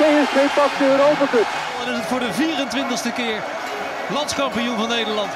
PSV 0.00 0.54
pakt 0.54 0.78
de 0.78 0.88
Europa 0.90 1.26
Cup. 1.26 1.46
En 1.80 1.92
is 1.92 1.98
het 1.98 2.06
voor 2.06 2.18
de 2.18 2.32
24ste 2.32 3.14
keer 3.14 3.42
landskampioen 4.12 4.76
van 4.76 4.88
Nederland. 4.88 5.30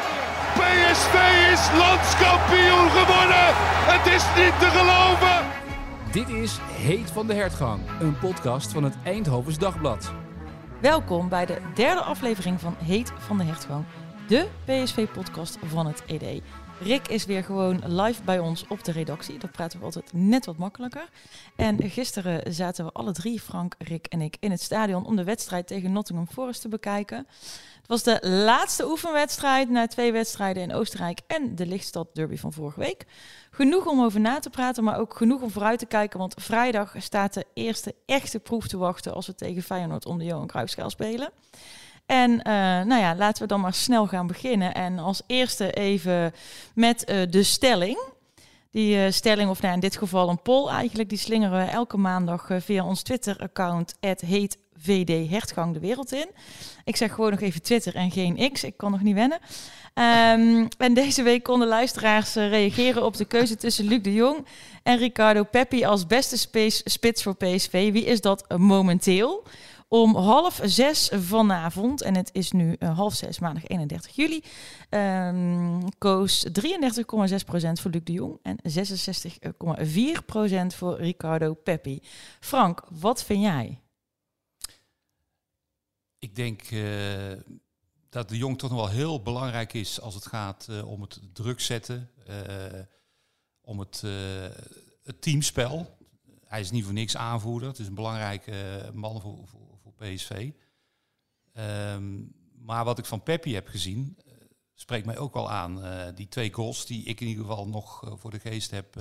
PSV 0.55 1.15
is 1.53 1.63
landskampioen 1.79 2.91
geworden. 2.91 3.47
Het 3.93 4.07
is 4.15 4.25
niet 4.37 4.59
te 4.59 4.67
geloven. 4.79 5.47
Dit 6.13 6.29
is 6.29 6.59
Heet 6.63 7.11
van 7.11 7.27
de 7.27 7.35
Hertgang, 7.35 7.81
een 8.01 8.19
podcast 8.19 8.73
van 8.73 8.85
het 8.85 8.95
Eindhovens 9.05 9.59
Dagblad. 9.59 10.13
Welkom 10.81 11.29
bij 11.29 11.47
de 11.47 11.59
derde 11.75 12.01
aflevering 12.01 12.61
van 12.61 12.77
Heet 12.85 13.13
van 13.19 13.39
de 13.39 13.45
Hertgang, 13.45 13.85
de 14.29 14.47
PSV-podcast 14.65 15.59
van 15.67 15.87
het 15.87 16.03
ED. 16.07 16.43
Rick 16.83 17.09
is 17.09 17.25
weer 17.25 17.45
gewoon 17.45 17.83
live 17.87 18.23
bij 18.23 18.39
ons 18.39 18.65
op 18.69 18.85
de 18.85 18.93
redactie. 18.93 19.39
Dat 19.39 19.53
praten 19.53 19.79
we 19.79 19.85
altijd 19.85 20.13
net 20.13 20.47
wat 20.47 20.57
makkelijker. 20.57 21.09
En 21.57 21.91
gisteren 21.91 22.55
zaten 22.55 22.85
we 22.85 22.93
alle 22.93 23.13
drie, 23.13 23.41
Frank, 23.41 23.75
Rick 23.79 24.07
en 24.07 24.21
ik, 24.21 24.37
in 24.41 24.51
het 24.51 24.61
stadion 24.63 25.07
om 25.07 25.17
de 25.17 25.25
wedstrijd 25.25 25.67
tegen 25.67 25.93
Nottingham 25.93 26.29
Forest 26.29 26.61
te 26.61 26.69
bekijken. 26.69 27.27
Het 27.77 27.87
was 27.87 28.03
de 28.03 28.29
laatste 28.29 28.89
oefenwedstrijd 28.89 29.71
na 29.71 29.87
twee 29.87 30.13
wedstrijden 30.13 30.63
in 30.63 30.75
Oostenrijk 30.75 31.21
en 31.27 31.55
de 31.55 31.67
Lichtstad 31.67 32.09
Derby 32.13 32.37
van 32.37 32.53
vorige 32.53 32.81
week. 32.81 33.05
Genoeg 33.51 33.87
om 33.87 34.03
over 34.03 34.21
na 34.21 34.39
te 34.39 34.51
praten, 34.51 34.85
maar 34.85 34.99
ook 34.99 35.17
genoeg 35.17 35.43
om 35.43 35.51
vooruit 35.51 35.79
te 35.79 35.87
kijken. 35.87 36.19
Want 36.19 36.35
vrijdag 36.39 36.95
staat 36.99 37.35
de 37.35 37.47
eerste 37.55 37.95
echte 38.07 38.39
proef 38.39 38.67
te 38.67 38.77
wachten 38.77 39.15
als 39.15 39.27
we 39.27 39.35
tegen 39.35 39.63
Feyenoord 39.63 40.07
om 40.07 40.19
de 40.19 40.25
Johan 40.25 40.47
Cruijffschaal 40.47 40.91
spelen. 40.91 41.33
En 42.11 42.31
uh, 42.31 42.43
nou 42.83 43.01
ja, 43.01 43.15
laten 43.15 43.43
we 43.43 43.49
dan 43.49 43.61
maar 43.61 43.75
snel 43.75 44.07
gaan 44.07 44.27
beginnen. 44.27 44.75
En 44.75 44.99
als 44.99 45.23
eerste 45.27 45.73
even 45.73 46.33
met 46.75 47.11
uh, 47.11 47.23
de 47.31 47.43
stelling. 47.43 47.99
Die 48.71 48.97
uh, 48.97 49.11
stelling, 49.11 49.51
of 49.51 49.63
nou 49.63 49.75
in 49.75 49.81
dit 49.81 49.97
geval 49.97 50.29
een 50.29 50.43
poll 50.43 50.69
eigenlijk, 50.69 51.09
die 51.09 51.19
slingeren 51.19 51.59
we 51.59 51.71
elke 51.71 51.97
maandag 51.97 52.49
via 52.59 52.85
ons 52.85 53.03
Twitter-account. 53.03 53.97
heet 54.01 54.59
VD 54.77 55.31
Hertgang 55.31 55.75
de 55.75 55.81
wereld 55.81 56.13
in. 56.13 56.27
Ik 56.85 56.97
zeg 56.97 57.15
gewoon 57.15 57.31
nog 57.31 57.41
even 57.41 57.63
Twitter 57.63 57.95
en 57.95 58.11
geen 58.11 58.53
X. 58.53 58.65
Ik 58.65 58.77
kan 58.77 58.91
nog 58.91 59.03
niet 59.03 59.15
wennen. 59.15 59.39
Um, 59.95 60.69
en 60.79 60.95
deze 60.95 61.23
week 61.23 61.43
konden 61.43 61.69
luisteraars 61.69 62.35
reageren 62.35 63.05
op 63.05 63.17
de 63.17 63.25
keuze 63.25 63.57
tussen 63.57 63.85
Luc 63.85 64.03
de 64.03 64.15
Jong 64.15 64.47
en 64.83 64.99
Ricardo 64.99 65.43
Peppi 65.43 65.85
als 65.85 66.07
beste 66.07 66.37
spits 66.85 67.23
voor 67.23 67.37
PSV. 67.37 67.93
Wie 67.93 68.05
is 68.05 68.21
dat 68.21 68.45
momenteel? 68.57 69.45
Om 69.93 70.17
half 70.17 70.61
zes 70.65 71.11
vanavond, 71.13 72.03
en 72.03 72.17
het 72.17 72.31
is 72.33 72.53
nu 72.53 72.77
uh, 72.79 72.97
half 72.97 73.15
zes, 73.15 73.39
maandag 73.39 73.67
31 73.67 74.15
juli, 74.15 74.43
um, 74.91 75.99
koos 75.99 76.47
33,6% 76.47 76.53
voor 77.73 77.91
Luc 77.91 78.05
de 78.05 78.13
Jong 78.13 78.39
en 78.43 78.59
66,4% 80.73 80.77
voor 80.77 80.97
Ricardo 80.97 81.55
Peppi. 81.55 82.03
Frank, 82.41 82.83
wat 82.91 83.25
vind 83.25 83.43
jij? 83.43 83.81
Ik 86.19 86.37
denk 86.37 86.71
uh, 86.71 87.33
dat 88.09 88.29
de 88.29 88.37
Jong 88.37 88.59
toch 88.59 88.71
nog 88.71 88.79
wel 88.79 88.89
heel 88.89 89.23
belangrijk 89.23 89.73
is 89.73 90.01
als 90.01 90.15
het 90.15 90.27
gaat 90.27 90.67
uh, 90.71 90.91
om 90.91 91.01
het 91.01 91.21
druk 91.33 91.61
zetten, 91.61 92.11
om 93.61 93.79
het, 93.79 94.01
het 95.03 95.23
teamspel. 95.23 95.99
Hij 96.51 96.61
is 96.61 96.71
niet 96.71 96.85
voor 96.85 96.93
niks 96.93 97.17
aanvoerder. 97.17 97.69
Het 97.69 97.79
is 97.79 97.87
een 97.87 97.95
belangrijke 97.95 98.91
man 98.95 99.21
voor, 99.21 99.49
voor 99.83 99.93
PSV. 99.97 100.51
Um, 101.55 102.35
maar 102.59 102.85
wat 102.85 102.99
ik 102.99 103.05
van 103.05 103.23
Peppi 103.23 103.55
heb 103.55 103.69
gezien, 103.69 104.19
uh, 104.27 104.33
spreekt 104.75 105.07
mij 105.07 105.19
ook 105.19 105.35
wel 105.35 105.51
aan. 105.51 105.85
Uh, 105.85 106.07
die 106.15 106.29
twee 106.29 106.53
goals 106.53 106.87
die 106.87 107.05
ik 107.05 107.21
in 107.21 107.27
ieder 107.27 107.45
geval 107.45 107.69
nog 107.69 108.15
voor 108.19 108.31
de 108.31 108.41
geest 108.41 108.71
heb 108.71 108.97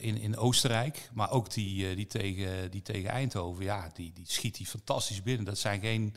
in, 0.00 0.16
in 0.16 0.36
Oostenrijk. 0.36 1.10
Maar 1.14 1.30
ook 1.30 1.50
die, 1.50 1.94
die, 1.94 2.06
tegen, 2.06 2.70
die 2.70 2.82
tegen 2.82 3.10
Eindhoven. 3.10 3.64
Ja, 3.64 3.90
die, 3.94 4.12
die 4.12 4.26
schiet 4.26 4.56
hij 4.56 4.66
fantastisch 4.66 5.22
binnen. 5.22 5.44
Dat 5.44 5.58
zijn 5.58 5.80
geen, 5.80 6.16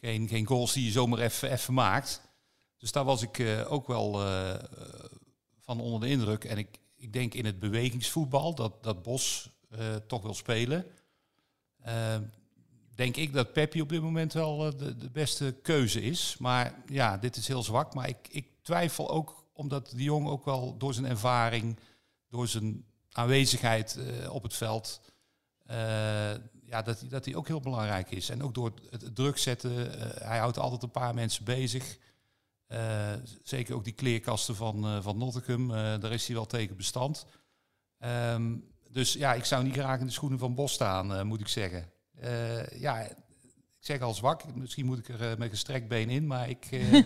geen, 0.00 0.28
geen 0.28 0.46
goals 0.46 0.72
die 0.72 0.84
je 0.84 0.90
zomaar 0.90 1.18
even 1.18 1.74
maakt. 1.74 2.20
Dus 2.78 2.92
daar 2.92 3.04
was 3.04 3.22
ik 3.22 3.64
ook 3.68 3.86
wel 3.86 4.12
van 5.60 5.80
onder 5.80 6.00
de 6.00 6.08
indruk. 6.08 6.44
En 6.44 6.58
ik, 6.58 6.78
ik 7.00 7.12
denk 7.12 7.34
in 7.34 7.44
het 7.44 7.58
bewegingsvoetbal 7.58 8.54
dat, 8.54 8.82
dat 8.82 9.02
Bos 9.02 9.50
toch 10.06 10.22
wil 10.22 10.34
spelen. 10.34 10.86
Uh, 11.86 12.16
denk 12.94 13.16
ik 13.16 13.32
dat 13.32 13.52
Peppi 13.52 13.80
op 13.80 13.88
dit 13.88 14.02
moment 14.02 14.32
wel 14.32 14.66
uh, 14.66 14.78
de, 14.78 15.10
beste 15.12 15.54
keuze 15.62 16.02
is. 16.02 16.36
Maar 16.38 16.74
ja, 16.86 17.16
dit 17.16 17.36
is 17.36 17.48
heel 17.48 17.62
zwak. 17.62 17.94
Maar 17.94 18.08
ik, 18.08 18.28
ik 18.30 18.46
twijfel 18.62 19.10
ook 19.10 19.44
omdat 19.52 19.90
de 19.90 20.02
jong 20.02 20.28
ook 20.28 20.44
wel 20.44 20.76
door 20.78 20.94
zijn 20.94 21.06
ervaring, 21.06 21.78
door 22.28 22.48
zijn 22.48 22.84
aanwezigheid 23.12 23.98
uh, 23.98 24.34
op 24.34 24.42
het 24.42 24.54
veld, 24.54 25.00
ja, 26.64 26.82
dat, 26.82 27.04
dat 27.08 27.24
hij 27.24 27.34
ook 27.34 27.46
heel 27.46 27.60
belangrijk 27.60 28.10
is. 28.10 28.28
En 28.28 28.42
ook 28.42 28.54
door 28.54 28.72
het 28.90 29.14
druk 29.14 29.38
zetten. 29.38 29.72
hij 30.22 30.38
houdt 30.38 30.58
altijd 30.58 30.82
een 30.82 30.90
paar 30.90 31.14
mensen 31.14 31.44
bezig. 31.44 31.98
Zeker 33.42 33.74
ook 33.74 33.84
die 33.84 33.92
kleerkasten 33.92 34.56
van, 34.56 35.02
van 35.02 35.18
Nottingham, 35.18 35.68
daar 36.00 36.12
is 36.12 36.26
hij 36.26 36.36
wel 36.36 36.46
tegen 36.46 36.76
bestand. 36.76 37.26
Um, 37.98 38.68
dus 38.88 39.12
ja, 39.12 39.34
ik 39.34 39.44
zou 39.44 39.64
niet 39.64 39.72
graag 39.72 40.00
in 40.00 40.06
de 40.06 40.12
schoenen 40.12 40.38
van 40.38 40.54
Bos 40.54 40.72
staan, 40.72 41.26
moet 41.26 41.40
ik 41.40 41.48
zeggen. 41.48 41.92
Uh, 42.24 42.80
ja, 42.80 43.00
ik 43.00 43.16
zeg 43.78 44.00
al 44.00 44.14
zwak. 44.14 44.54
Misschien 44.54 44.86
moet 44.86 44.98
ik 44.98 45.08
er 45.08 45.30
uh, 45.30 45.36
met 45.36 45.50
gestrekt 45.50 45.88
been 45.88 46.10
in. 46.10 46.26
Maar 46.26 46.48
ik, 46.48 46.70
uh, 46.70 47.02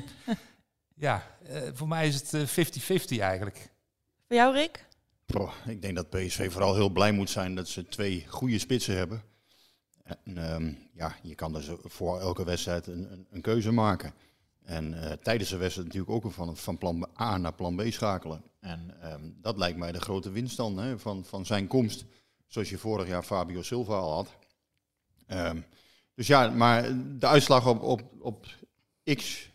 ja, 1.07 1.37
voor 1.73 1.89
mij 1.89 2.09
is 2.09 2.31
het 2.31 2.51
50-50 3.15 3.19
eigenlijk. 3.19 3.73
Voor 4.27 4.37
jou, 4.37 4.55
Rick? 4.55 4.87
Ik 5.67 5.83
denk 5.83 5.97
dat 5.97 6.11
PSV 6.11 6.53
vooral 6.53 6.75
heel 6.75 6.91
blij 6.91 7.13
moet 7.13 7.31
zijn 7.31 7.55
dat 7.55 7.69
ze 7.69 7.89
twee 7.89 8.27
goede 8.29 8.59
spitsen 8.59 8.97
hebben. 8.97 9.23
En, 10.03 10.53
um, 10.55 10.89
ja, 10.95 11.17
je 11.23 11.35
kan 11.35 11.53
dus 11.53 11.71
voor 11.85 12.21
elke 12.21 12.45
wedstrijd 12.45 12.87
een, 12.87 13.13
een, 13.13 13.27
een 13.31 13.41
keuze 13.41 13.71
maken. 13.73 14.15
En 14.65 15.19
tijdens 15.23 15.51
de 15.51 15.57
wedstrijd 15.57 15.87
natuurlijk 15.87 16.25
ook 16.25 16.33
van, 16.33 16.57
van 16.57 16.79
plan 16.79 17.09
A 17.21 17.37
naar 17.37 17.53
plan 17.53 17.77
B 17.77 17.83
schakelen. 17.89 18.43
En 18.61 18.97
um, 19.13 19.37
dat 19.41 19.59
lijkt 19.59 19.79
mij 19.79 19.93
de 19.93 20.01
grote 20.01 20.31
winst 20.31 20.57
dan 20.57 20.79
hè, 20.79 20.99
van, 20.99 21.25
van 21.25 21.47
zijn 21.47 21.67
komst. 21.67 22.05
Zoals 22.47 22.71
je 22.71 22.79
vorig 22.79 23.09
jaar 23.09 23.23
Fabio 23.23 23.63
Silva 23.63 23.95
al 23.95 24.13
had. 24.13 24.29
Um, 25.29 25.65
dus 26.15 26.27
ja, 26.27 26.51
maar 26.51 26.89
de 27.19 27.27
uitslag 27.27 27.67
op, 27.67 27.83
op, 27.83 28.03
op 28.21 28.47
X. 29.15 29.51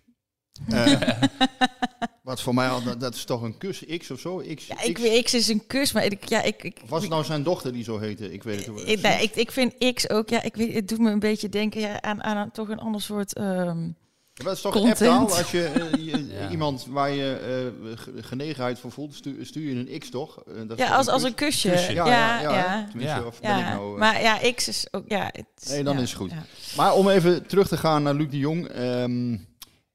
Uh, 0.68 1.02
wat 2.24 2.42
voor 2.42 2.54
mij 2.54 2.70
al, 2.70 2.84
dat, 2.84 3.00
dat, 3.00 3.16
is 3.16 3.24
toch 3.24 3.42
een 3.42 3.58
kus 3.58 3.86
X 3.98 4.12
of 4.12 4.20
zo? 4.20 4.44
X, 4.56 4.68
ja, 4.68 4.82
ik 4.82 4.98
weet 4.98 5.24
X 5.24 5.34
is 5.34 5.48
een 5.48 5.68
kus, 5.68 5.92
maar 5.92 6.06
ik, 6.06 6.30
ja, 6.30 6.42
ik, 6.42 6.64
ik 6.64 6.82
was 6.88 7.02
het 7.02 7.12
nou 7.12 7.24
zijn 7.24 7.44
dochter 7.44 7.74
die 7.74 7.84
zo 7.84 8.00
heette? 8.00 8.34
Ik 8.34 8.44
weet 8.44 8.66
het. 8.66 8.88
Ik, 8.88 9.02
nee, 9.02 9.24
ik, 9.24 9.36
ik 9.36 9.52
vind 9.52 9.94
X 9.94 10.10
ook, 10.10 10.30
ja, 10.30 10.42
ik 10.42 10.56
weet, 10.56 10.74
het 10.74 10.88
doet 10.88 11.00
me 11.00 11.12
een 11.12 11.20
beetje 11.20 11.50
denken 11.50 11.82
ja, 11.82 12.02
aan, 12.02 12.24
aan, 12.24 12.38
aan 12.38 12.52
toch 12.52 12.70
een 12.70 12.80
ander 12.80 13.02
soort. 13.02 13.38
Um, 13.38 13.46
ja, 13.46 14.09
dat 14.44 14.56
is 14.56 14.62
toch 14.62 14.76
een 14.76 14.94
taal 14.94 15.30
als 15.38 15.52
je, 15.52 15.88
je 16.00 16.28
ja. 16.28 16.50
iemand 16.50 16.86
waar 16.86 17.12
je 17.12 17.72
uh, 17.84 18.24
genegenheid 18.24 18.80
voor 18.80 18.92
voelt, 18.92 19.14
stuur, 19.14 19.46
stuur, 19.46 19.70
je 19.70 19.76
een 19.76 20.00
X 20.00 20.10
toch? 20.10 20.44
Uh, 20.48 20.68
dat 20.68 20.78
ja, 20.78 20.96
als, 20.96 21.08
als 21.08 21.24
een 21.24 21.34
kusje. 21.34 21.70
kusje. 21.70 21.94
Ja, 21.94 22.06
ja, 22.06 22.42
ja, 22.42 22.54
ja. 22.54 22.88
Tenminste, 22.90 23.26
of 23.26 23.42
ben 23.42 23.58
ik 23.58 23.64
nou, 23.66 23.98
maar 23.98 24.22
ja, 24.22 24.52
X 24.54 24.68
is 24.68 24.88
ook, 24.92 25.04
ja. 25.08 25.30
Het, 25.32 25.70
nee, 25.70 25.84
dan 25.84 26.00
is 26.00 26.10
het 26.10 26.20
goed. 26.20 26.32
Maar 26.76 26.94
om 26.94 27.10
even 27.10 27.48
terug 27.48 27.68
te 27.68 27.78
gaan 27.78 28.04
naar 28.04 28.14
Luc 28.14 28.30
de 28.30 28.38
Jong. 28.38 28.76
Um, 28.78 29.48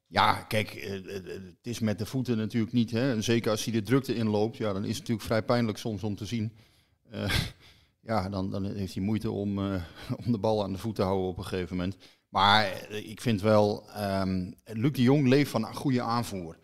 ja, 0.07 0.35
kijk, 0.35 0.71
het 1.13 1.57
is 1.63 1.79
met 1.79 1.99
de 1.99 2.07
voeten 2.07 2.37
natuurlijk 2.37 2.73
niet. 2.73 2.91
Hè. 2.91 3.13
En 3.13 3.23
zeker 3.23 3.51
als 3.51 3.65
hij 3.65 3.73
de 3.73 3.83
drukte 3.83 4.15
inloopt, 4.15 4.57
ja, 4.57 4.73
dan 4.73 4.83
is 4.83 4.89
het 4.89 4.99
natuurlijk 4.99 5.27
vrij 5.27 5.43
pijnlijk 5.43 5.79
soms 5.79 6.03
om 6.03 6.17
te 6.17 6.27
zien. 6.27 6.53
ja, 8.11 8.29
dan, 8.29 8.51
dan 8.51 8.65
heeft 8.65 8.95
hij 8.95 9.03
moeite 9.03 9.31
om, 9.31 9.59
om 10.25 10.33
de 10.33 10.39
bal 10.39 10.63
aan 10.63 10.73
de 10.73 10.79
voet 10.79 10.95
te 10.95 11.03
houden 11.03 11.29
op 11.29 11.39
een 11.39 11.45
gegeven 11.45 11.77
moment. 11.77 11.97
Maar 12.35 12.91
ik 12.91 13.21
vind 13.21 13.41
wel, 13.41 13.85
um, 13.99 14.55
Luc 14.65 14.93
de 14.93 15.03
Jong 15.03 15.29
leeft 15.29 15.51
van 15.51 15.67
een 15.67 15.75
goede 15.75 16.03
aanvoer. 16.03 16.57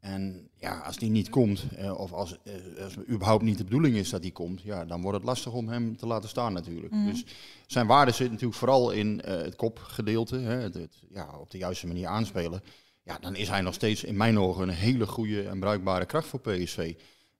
En 0.00 0.50
ja, 0.56 0.78
als 0.78 0.96
die 0.96 1.10
niet 1.10 1.28
komt, 1.28 1.64
eh, 1.76 2.00
of 2.00 2.12
als, 2.12 2.36
eh, 2.44 2.84
als 2.84 2.94
het 2.94 3.08
überhaupt 3.08 3.42
niet 3.42 3.58
de 3.58 3.64
bedoeling 3.64 3.96
is 3.96 4.10
dat 4.10 4.22
hij 4.22 4.30
komt, 4.30 4.62
ja, 4.62 4.84
dan 4.84 5.02
wordt 5.02 5.18
het 5.18 5.26
lastig 5.26 5.52
om 5.52 5.68
hem 5.68 5.96
te 5.96 6.06
laten 6.06 6.28
staan 6.28 6.52
natuurlijk. 6.52 6.92
Mm. 6.92 7.06
Dus 7.10 7.24
zijn 7.66 7.86
waarde 7.86 8.12
zit 8.12 8.30
natuurlijk 8.30 8.58
vooral 8.58 8.90
in 8.90 9.22
uh, 9.24 9.36
het 9.36 9.56
kopgedeelte, 9.56 10.38
hè, 10.38 10.56
het, 10.60 10.74
het, 10.74 11.02
ja, 11.10 11.28
op 11.40 11.50
de 11.50 11.58
juiste 11.58 11.86
manier 11.86 12.06
aanspelen. 12.06 12.62
Ja, 13.02 13.18
dan 13.20 13.36
is 13.36 13.48
hij 13.48 13.60
nog 13.60 13.74
steeds 13.74 14.04
in 14.04 14.16
mijn 14.16 14.38
ogen 14.38 14.62
een 14.62 14.74
hele 14.74 15.06
goede 15.06 15.42
en 15.42 15.60
bruikbare 15.60 16.06
kracht 16.06 16.28
voor 16.28 16.40
PSV. 16.40 16.94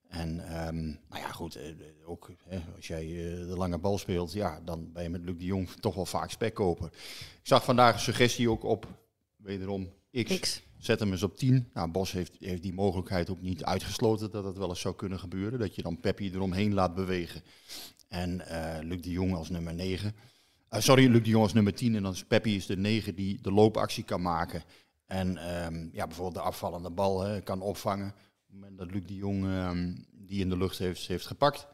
En 0.08 0.28
um, 0.66 1.00
nou 1.08 1.22
ja, 1.22 1.28
goed, 1.28 1.58
ook 2.04 2.30
hè, 2.44 2.60
als 2.76 2.86
jij 2.86 3.06
uh, 3.06 3.46
de 3.46 3.56
lange 3.56 3.78
bal 3.78 3.98
speelt, 3.98 4.32
ja, 4.32 4.60
dan 4.64 4.92
ben 4.92 5.02
je 5.02 5.08
met 5.08 5.24
Luc 5.24 5.38
de 5.38 5.44
Jong 5.44 5.70
toch 5.70 5.94
wel 5.94 6.06
vaak 6.06 6.30
spekkoper. 6.30 6.86
Ik 7.40 7.40
zag 7.42 7.64
vandaag 7.64 7.94
een 7.94 8.00
suggestie 8.00 8.50
ook 8.50 8.62
op, 8.62 8.86
wederom, 9.36 9.92
X. 10.10 10.38
X. 10.38 10.62
Zet 10.78 11.00
hem 11.00 11.12
eens 11.12 11.22
op 11.22 11.36
10. 11.36 11.70
Nou, 11.74 11.90
Bos 11.90 12.12
heeft, 12.12 12.36
heeft 12.40 12.62
die 12.62 12.72
mogelijkheid 12.72 13.30
ook 13.30 13.40
niet 13.40 13.64
uitgesloten 13.64 14.30
dat 14.30 14.44
dat 14.44 14.58
wel 14.58 14.68
eens 14.68 14.80
zou 14.80 14.94
kunnen 14.94 15.18
gebeuren. 15.18 15.58
Dat 15.58 15.74
je 15.74 15.82
dan 15.82 16.00
Peppi 16.00 16.30
eromheen 16.32 16.74
laat 16.74 16.94
bewegen. 16.94 17.42
En 18.08 18.42
uh, 18.48 18.78
Luc 18.80 19.00
de 19.00 19.10
Jong 19.10 19.34
als 19.34 19.50
nummer 19.50 19.74
9. 19.74 20.14
Uh, 20.70 20.80
sorry, 20.80 21.06
Luc 21.10 21.22
de 21.22 21.30
Jong 21.30 21.42
als 21.42 21.52
nummer 21.52 21.74
10. 21.74 21.94
En 21.94 22.02
dan 22.02 22.12
is 22.12 22.24
Peppi 22.24 22.56
is 22.56 22.66
de 22.66 22.76
9 22.76 23.14
die 23.14 23.40
de 23.42 23.52
loopactie 23.52 24.04
kan 24.04 24.22
maken. 24.22 24.62
En 25.06 25.28
um, 25.64 25.90
ja, 25.92 26.06
bijvoorbeeld 26.06 26.34
de 26.34 26.50
afvallende 26.50 26.90
bal 26.90 27.20
hè, 27.20 27.40
kan 27.40 27.60
opvangen. 27.60 28.14
Het 28.48 28.56
moment 28.56 28.78
dat 28.78 28.90
Luc 28.90 29.02
de 29.06 29.14
Jong 29.14 29.44
um, 29.44 30.06
die 30.12 30.40
in 30.40 30.48
de 30.48 30.56
lucht 30.56 30.78
heeft, 30.78 31.06
heeft 31.06 31.26
gepakt 31.26 31.66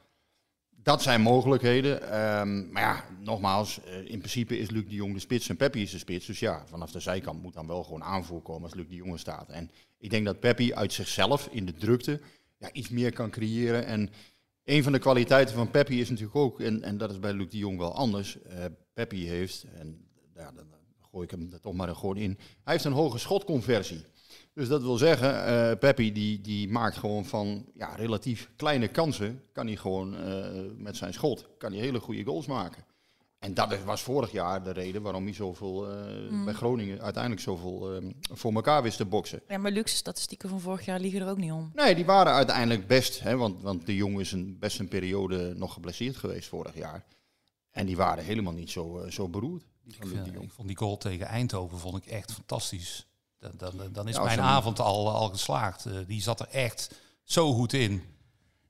dat 0.84 1.02
zijn 1.02 1.20
mogelijkheden. 1.20 2.10
Ehm, 2.10 2.72
maar 2.72 2.82
ja, 2.82 3.04
nogmaals, 3.20 3.80
eh, 3.84 3.98
in 3.98 4.18
principe 4.18 4.58
is 4.58 4.70
Luc 4.70 4.84
de 4.88 4.94
Jong 4.94 5.14
de 5.14 5.20
spits 5.20 5.48
en 5.48 5.56
Peppi 5.56 5.82
is 5.82 5.90
de 5.90 5.98
spits. 5.98 6.26
Dus 6.26 6.38
ja, 6.38 6.66
vanaf 6.66 6.90
de 6.90 7.00
zijkant 7.00 7.42
moet 7.42 7.54
dan 7.54 7.66
wel 7.66 7.84
gewoon 7.84 8.02
aanvoer 8.04 8.40
komen 8.40 8.62
als 8.62 8.74
Luc 8.74 8.88
de 8.88 8.94
Jong 8.94 9.18
staat. 9.18 9.48
En 9.48 9.70
ik 9.98 10.10
denk 10.10 10.24
dat 10.24 10.40
Peppi 10.40 10.74
uit 10.74 10.92
zichzelf 10.92 11.48
in 11.50 11.66
de 11.66 11.74
drukte 11.74 12.20
ja, 12.58 12.72
iets 12.72 12.88
meer 12.88 13.12
kan 13.12 13.30
creëren. 13.30 13.86
En 13.86 14.10
een 14.64 14.82
van 14.82 14.92
de 14.92 14.98
kwaliteiten 14.98 15.54
van 15.54 15.70
Peppi 15.70 16.00
is 16.00 16.08
natuurlijk 16.08 16.36
ook, 16.36 16.60
en, 16.60 16.82
en 16.82 16.98
dat 16.98 17.10
is 17.10 17.18
bij 17.18 17.32
Luc 17.32 17.50
de 17.50 17.58
Jong 17.58 17.78
wel 17.78 17.94
anders. 17.94 18.42
eh 18.42 18.64
Peppi 18.94 19.28
heeft, 19.28 19.66
en 19.74 20.08
ja, 20.34 20.52
dan 20.52 20.66
gooi 21.10 21.24
ik 21.24 21.30
hem 21.30 21.48
er 21.52 21.60
toch 21.60 21.74
maar 21.74 21.94
gewoon 21.94 22.16
in. 22.16 22.38
Hij 22.64 22.72
heeft 22.72 22.84
een 22.84 22.92
hoge 22.92 23.18
schotconversie. 23.18 24.04
Dus 24.54 24.68
dat 24.68 24.82
wil 24.82 24.96
zeggen, 24.96 25.46
eh 25.46 25.78
Peppi 25.78 26.12
die, 26.12 26.40
die 26.40 26.68
maakt 26.68 26.96
gewoon 26.96 27.24
van 27.24 27.64
ja, 27.74 27.94
relatief 27.94 28.50
kleine 28.56 28.88
kansen, 28.88 29.42
kan 29.52 29.66
hij 29.66 29.76
gewoon 29.76 30.16
eh, 30.16 30.60
met 30.76 30.96
zijn 30.96 31.12
schot, 31.12 31.46
kan 31.58 31.72
hij 31.72 31.80
hele 31.80 32.00
goede 32.00 32.24
goals 32.24 32.46
maken. 32.46 32.84
En 33.38 33.54
dat 33.54 33.82
was 33.84 34.02
vorig 34.02 34.32
jaar 34.32 34.62
de 34.64 34.70
reden 34.70 35.02
waarom 35.02 35.24
hij 35.24 35.32
zoveel 35.34 35.90
eh, 35.90 36.12
Mm. 36.30 36.44
bij 36.44 36.54
Groningen 36.54 37.00
uiteindelijk 37.00 37.42
zoveel 37.42 37.94
eh, 37.94 38.06
voor 38.32 38.52
elkaar 38.54 38.82
wist 38.82 38.96
te 38.96 39.04
boksen. 39.04 39.40
Ja, 39.48 39.58
maar 39.58 39.70
luxe 39.70 39.96
statistieken 39.96 40.48
van 40.48 40.60
vorig 40.60 40.84
jaar 40.84 41.00
liegen 41.00 41.20
er 41.20 41.28
ook 41.28 41.36
niet 41.38 41.52
om. 41.52 41.70
Nee, 41.74 41.94
die 41.94 42.04
waren 42.04 42.32
uiteindelijk 42.32 42.86
best, 42.86 43.20
hè, 43.20 43.36
want, 43.36 43.62
want 43.62 43.86
de 43.86 43.94
jongen 43.94 44.20
is 44.20 44.32
een, 44.32 44.56
best 44.58 44.78
een 44.78 44.88
periode 44.88 45.52
nog 45.56 45.72
geblesseerd 45.72 46.16
geweest 46.16 46.48
vorig 46.48 46.74
jaar. 46.76 47.04
En 47.70 47.86
die 47.86 47.96
waren 47.96 48.24
helemaal 48.24 48.52
niet 48.52 48.70
zo, 48.70 49.06
zo 49.08 49.28
beroerd. 49.28 49.64
Die 49.84 49.96
vind- 50.00 50.26
ik 50.42 50.50
vond 50.52 50.68
die 50.68 50.76
goal 50.76 50.96
tegen 50.96 51.26
Eindhoven 51.26 51.78
vond 51.78 51.96
ik 51.96 52.06
echt 52.06 52.32
fantastisch. 52.32 53.06
Dan, 53.56 53.92
dan, 53.92 54.08
is 54.08 54.14
Ja, 54.14 54.24
mijn 54.24 54.40
avond 54.40 54.80
al, 54.80 55.10
al 55.10 55.28
geslaagd. 55.28 55.86
Eh, 55.86 55.92
die 56.06 56.22
zat 56.22 56.40
er 56.40 56.48
echt 56.48 56.94
zo 57.22 57.52
goed 57.52 57.72
in. 57.72 58.02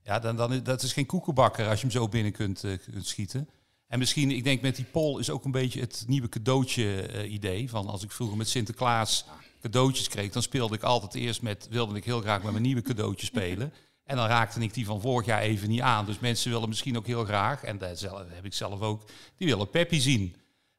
Ja, 0.03 0.19
dan, 0.19 0.35
dan, 0.35 0.63
dat 0.63 0.81
is 0.81 0.93
geen 0.93 1.05
koekenbakker 1.05 1.67
als 1.67 1.81
je 1.81 1.87
hem 1.87 1.95
zo 1.95 2.07
binnen 2.07 2.31
kunt, 2.31 2.63
eh, 2.63 2.77
kunt 2.91 3.07
schieten. 3.07 3.49
En 3.87 3.99
misschien, 3.99 4.31
ik 4.31 4.43
denk 4.43 4.61
met 4.61 4.75
die 4.75 4.85
pol 4.85 5.19
is 5.19 5.29
ook 5.29 5.45
een 5.45 5.51
beetje 5.51 5.79
het 5.79 6.03
nieuwe 6.07 6.29
cadeautje 6.29 7.01
eh, 7.01 7.31
idee. 7.31 7.69
Van 7.69 7.87
als 7.87 8.03
ik 8.03 8.11
vroeger 8.11 8.37
met 8.37 8.49
Sinterklaas 8.49 9.25
cadeautjes 9.61 10.07
kreeg, 10.07 10.31
dan 10.31 10.41
speelde 10.41 10.75
ik 10.75 10.83
altijd 10.83 11.15
eerst 11.15 11.41
met, 11.41 11.67
wilde 11.69 11.95
ik 11.95 12.05
heel 12.05 12.21
graag 12.21 12.43
met 12.43 12.51
mijn 12.51 12.63
nieuwe 12.63 12.81
cadeautje 12.81 13.25
spelen. 13.25 13.73
En 14.05 14.15
dan 14.15 14.27
raakte 14.27 14.59
ik 14.59 14.73
die 14.73 14.85
van 14.85 15.01
vorig 15.01 15.25
jaar 15.25 15.41
even 15.41 15.69
niet 15.69 15.81
aan. 15.81 16.05
Dus 16.05 16.19
mensen 16.19 16.51
willen 16.51 16.69
misschien 16.69 16.97
ook 16.97 17.05
heel 17.05 17.23
graag, 17.25 17.63
en 17.63 17.77
dat 17.77 17.99
heb 18.33 18.45
ik 18.45 18.53
zelf 18.53 18.81
ook, 18.81 19.03
die 19.37 19.47
willen 19.47 19.69
Peppy 19.69 19.99
zien. 19.99 20.35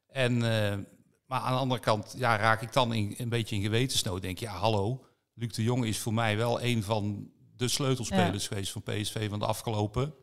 En, 0.07 0.43
maar 1.27 1.41
aan 1.41 1.53
de 1.53 1.59
andere 1.59 1.81
kant 1.81 2.15
ja, 2.17 2.37
raak 2.37 2.63
ik 2.63 2.73
dan 2.73 2.93
in, 2.95 3.15
een 3.17 3.29
beetje 3.29 3.57
in 3.57 3.63
gewetensnood. 3.63 4.23
Denk 4.23 4.39
ja, 4.39 4.53
hallo, 4.53 5.05
Luc 5.35 5.53
de 5.53 5.63
Jong 5.63 5.85
is 5.85 5.99
voor 5.99 6.15
mij 6.15 6.37
wel 6.37 6.63
een 6.63 6.83
van 6.83 7.31
de 7.57 7.69
sleutelspelers 7.69 8.49
geweest 8.49 8.73
van 8.73 8.83
PSV 8.83 9.29
van 9.29 9.39
de 9.39 9.47
afgelopen 9.47 10.15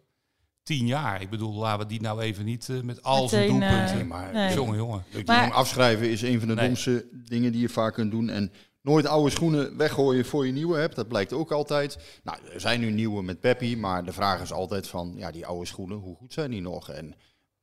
tien 0.63 0.85
jaar. 0.85 1.21
Ik 1.21 1.29
bedoel, 1.29 1.53
laten 1.53 1.79
we 1.79 1.85
die 1.85 2.01
nou 2.01 2.21
even 2.21 2.45
niet 2.45 2.69
eh, 2.69 2.81
met 2.81 3.03
al 3.03 3.29
zijn 3.29 3.43
eh, 3.43 3.49
doelpunten. 3.49 3.95
Nee, 3.95 4.05
maar 4.05 4.33
Nee. 4.33 4.53
Jongen, 4.53 4.75
jongen. 4.75 5.03
Luc 5.11 5.25
de 5.25 5.33
Jong 5.33 5.53
afschrijven 5.53 6.09
is 6.09 6.21
een 6.21 6.39
van 6.39 6.47
de 6.47 6.53
Nee. 6.53 6.65
domste 6.65 7.07
dingen 7.11 7.51
die 7.51 7.61
je 7.61 7.69
vaak 7.69 7.93
kunt 7.93 8.11
doen. 8.11 8.29
En 8.29 8.51
nooit 8.81 9.05
oude 9.05 9.29
schoenen 9.29 9.77
weggooien 9.77 10.25
voor 10.25 10.45
je 10.45 10.51
nieuwe 10.51 10.77
hebt. 10.77 10.95
Dat 10.95 11.07
blijkt 11.07 11.33
ook 11.33 11.51
altijd. 11.51 11.97
Nou, 12.23 12.37
er 12.53 12.59
zijn 12.59 12.79
nu 12.79 12.91
nieuwe 12.91 13.23
met 13.23 13.39
Peppi, 13.39 13.77
maar 13.77 14.05
de 14.05 14.13
vraag 14.13 14.41
is 14.41 14.51
altijd 14.51 14.87
van, 14.87 15.13
ja, 15.17 15.31
die 15.31 15.45
oude 15.45 15.65
schoenen, 15.65 15.97
hoe 15.97 16.15
goed 16.15 16.33
zijn 16.33 16.51
die 16.51 16.61
nog? 16.61 16.89
En 16.89 17.05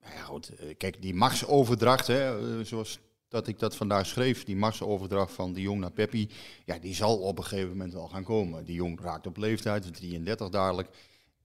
nou 0.02 0.14
ja, 0.14 0.22
goed, 0.22 0.48
eh, 0.48 0.76
kijk, 0.76 1.02
die 1.02 1.14
machtsoverdracht, 1.14 2.06
hè, 2.06 2.64
zoals 2.64 2.98
dat 3.31 3.47
ik 3.47 3.59
dat 3.59 3.77
vandaag 3.77 4.06
schreef, 4.06 4.44
die 4.44 4.56
machtsoverdracht 4.56 5.32
van 5.32 5.53
de 5.53 5.61
Jong 5.61 5.81
naar 5.81 5.91
Peppi, 5.91 6.31
ja, 6.65 6.79
die 6.79 6.94
zal 6.94 7.19
op 7.19 7.38
een 7.38 7.44
gegeven 7.44 7.71
moment 7.71 7.93
wel 7.93 8.09
gaan 8.09 8.25
komen. 8.25 8.65
Die 8.65 8.75
Jong 8.75 9.00
raakt 9.00 9.27
op 9.27 9.37
leeftijd, 9.37 9.94
33 9.94 10.49
dadelijk. 10.49 10.88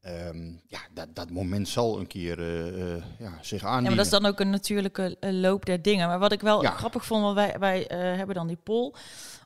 Ehm, 0.02 0.52
ja, 0.68 0.80
dat, 0.94 1.16
dat 1.16 1.30
moment 1.30 1.68
zal 1.68 2.00
een 2.00 2.08
keer 2.08 2.40
eh, 2.40 2.96
eh, 2.96 3.04
ja, 3.20 3.38
zich 3.42 3.64
aandienen. 3.64 3.84
Ja, 3.84 3.88
maar 3.88 3.96
dat 3.96 4.06
is 4.06 4.12
dan 4.12 4.26
ook 4.26 4.40
een 4.40 4.50
natuurlijke 4.50 5.18
eh, 5.20 5.32
loop 5.32 5.66
der 5.66 5.82
dingen. 5.82 6.08
Maar 6.08 6.20
wat 6.20 6.32
ik 6.32 6.42
wel 6.42 6.62
Ja. 6.62 6.72
grappig 6.72 7.06
vond, 7.06 7.22
want 7.22 7.36
wij, 7.36 7.56
wij 7.60 7.86
hebben 8.18 8.36
dan 8.36 8.48
die 8.48 8.60
poll 8.64 8.94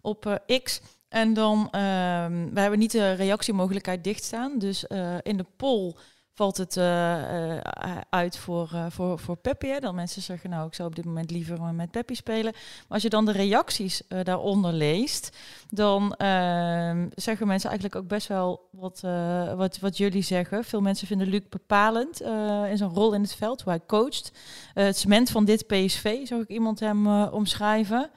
op 0.02 0.42
X. 0.64 0.82
En 1.10 1.34
dan, 1.34 1.68
ehm 1.72 2.54
we 2.54 2.60
hebben 2.60 2.80
niet 2.80 2.92
de 2.92 3.12
reactiemogelijkheid 3.12 4.04
dichtstaan. 4.04 4.60
Dus 4.60 4.84
in 5.22 5.38
de 5.38 5.46
poll 5.56 5.94
valt 6.40 6.58
het 6.58 6.78
eh, 6.78 7.58
eh, 7.58 7.98
uit 8.10 8.38
voor, 8.38 8.70
eh 8.74 8.86
voor, 8.90 9.20
voor 9.20 9.36
Peppi. 9.36 9.68
Hè? 9.68 9.80
Dan 9.80 9.96
mensen 9.96 10.22
zeggen, 10.22 10.50
nou, 10.50 10.68
ik 10.68 10.74
zou 10.74 10.90
op 10.90 10.96
dit 10.96 11.06
moment 11.06 11.32
liever 11.32 11.62
met 11.62 11.92
Peppi 11.92 12.16
spelen. 12.16 12.52
Maar 12.54 12.88
als 12.88 13.02
je 13.02 13.10
dan 13.10 13.26
de 13.26 13.32
reacties 13.32 14.02
daaronder 14.24 14.74
leest, 14.74 15.38
dan 15.70 16.14
ehm, 16.14 17.08
zeggen 17.16 17.48
mensen 17.48 17.70
eigenlijk 17.70 18.00
ook 18.02 18.08
best 18.08 18.28
wel 18.28 18.68
wat, 18.72 19.02
wat, 19.56 19.80
wat 19.80 19.98
jullie 19.98 20.22
zeggen. 20.22 20.64
Veel 20.64 20.82
mensen 20.82 21.08
vinden 21.08 21.28
Luc 21.28 21.42
bepalend 21.50 22.22
in 22.70 22.78
zijn 22.78 22.90
rol 22.90 23.14
in 23.14 23.22
het 23.22 23.36
veld, 23.36 23.62
hoe 23.62 23.72
hij 23.72 23.82
coacht. 23.88 24.32
Het 24.74 24.98
cement 24.98 25.30
van 25.30 25.46
dit 25.46 25.68
PSV, 25.68 26.28
zou 26.28 26.42
ik 26.42 26.48
iemand 26.48 26.80
hem 26.80 27.08
omschrijven. 27.28 28.10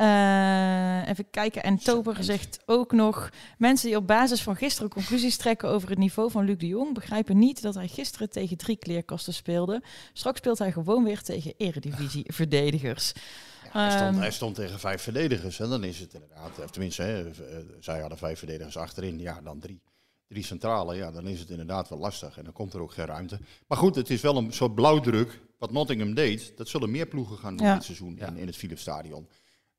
Eh, 0.00 1.08
even 1.08 1.30
kijken. 1.30 1.62
En 1.62 1.76
Tober 1.76 2.24
zegt 2.24 2.58
ook 2.66 2.92
nog... 2.92 3.30
Mensen 3.58 3.88
die 3.88 3.96
op 3.96 4.06
basis 4.06 4.42
van 4.42 4.56
gisteren 4.56 4.90
conclusies 4.90 5.36
trekken 5.36 5.68
over 5.68 5.88
het 5.88 5.98
niveau 5.98 6.30
van 6.30 6.44
Luc 6.44 6.56
de 6.56 6.66
Jong... 6.66 6.94
begrijpen 6.94 7.38
niet 7.38 7.62
dat 7.62 7.74
hij 7.74 7.88
gisteren 7.88 8.30
tegen 8.30 8.56
drie 8.56 8.76
kleerkasten 8.76 9.34
speelde. 9.34 9.82
Straks 10.12 10.38
speelt 10.38 10.58
hij 10.58 10.72
gewoon 10.72 11.04
weer 11.04 11.22
tegen 11.22 11.54
eredivisie-verdedigers. 11.56 13.12
Ja, 13.72 13.80
hij, 13.80 13.90
stond, 13.90 14.10
Ehm, 14.12 14.20
hij 14.20 14.30
stond 14.30 14.54
tegen 14.54 14.78
vijf 14.78 15.02
verdedigers. 15.02 15.60
En 15.60 15.68
dan 15.68 15.84
is 15.84 15.98
het 15.98 16.14
inderdaad, 16.14 16.58
of 16.64 16.70
tenminste, 16.70 17.02
hè, 17.02 17.30
eh, 17.30 17.56
zij 17.80 18.00
hadden 18.00 18.18
vijf 18.18 18.38
verdedigers 18.38 18.76
achterin. 18.76 19.18
Ja, 19.18 19.40
dan 19.40 19.58
drie, 19.58 19.80
drie 20.28 20.44
centrale. 20.44 20.94
Ja, 20.96 21.10
dan 21.10 21.26
is 21.26 21.40
het 21.40 21.50
inderdaad 21.50 21.88
wel 21.88 21.98
lastig. 21.98 22.38
En 22.38 22.44
dan 22.44 22.52
komt 22.52 22.74
er 22.74 22.80
ook 22.80 22.92
geen 22.92 23.06
ruimte. 23.06 23.38
Maar 23.66 23.78
goed, 23.78 23.94
het 23.94 24.10
is 24.10 24.20
wel 24.20 24.36
een 24.36 24.52
soort 24.52 24.74
blauwdruk. 24.74 25.40
Wat 25.58 25.72
Nottingham 25.72 26.14
deed, 26.14 26.52
dat 26.56 26.68
zullen 26.68 26.90
meer 26.90 27.06
ploegen 27.06 27.36
gaan 27.38 27.56
doen 27.56 27.66
Ja. 27.66 27.74
dit 27.74 27.84
seizoen 27.84 28.18
in, 28.18 28.36
in 28.36 28.46
het 28.46 28.56
Philips 28.56 28.80
Stadion. 28.80 29.28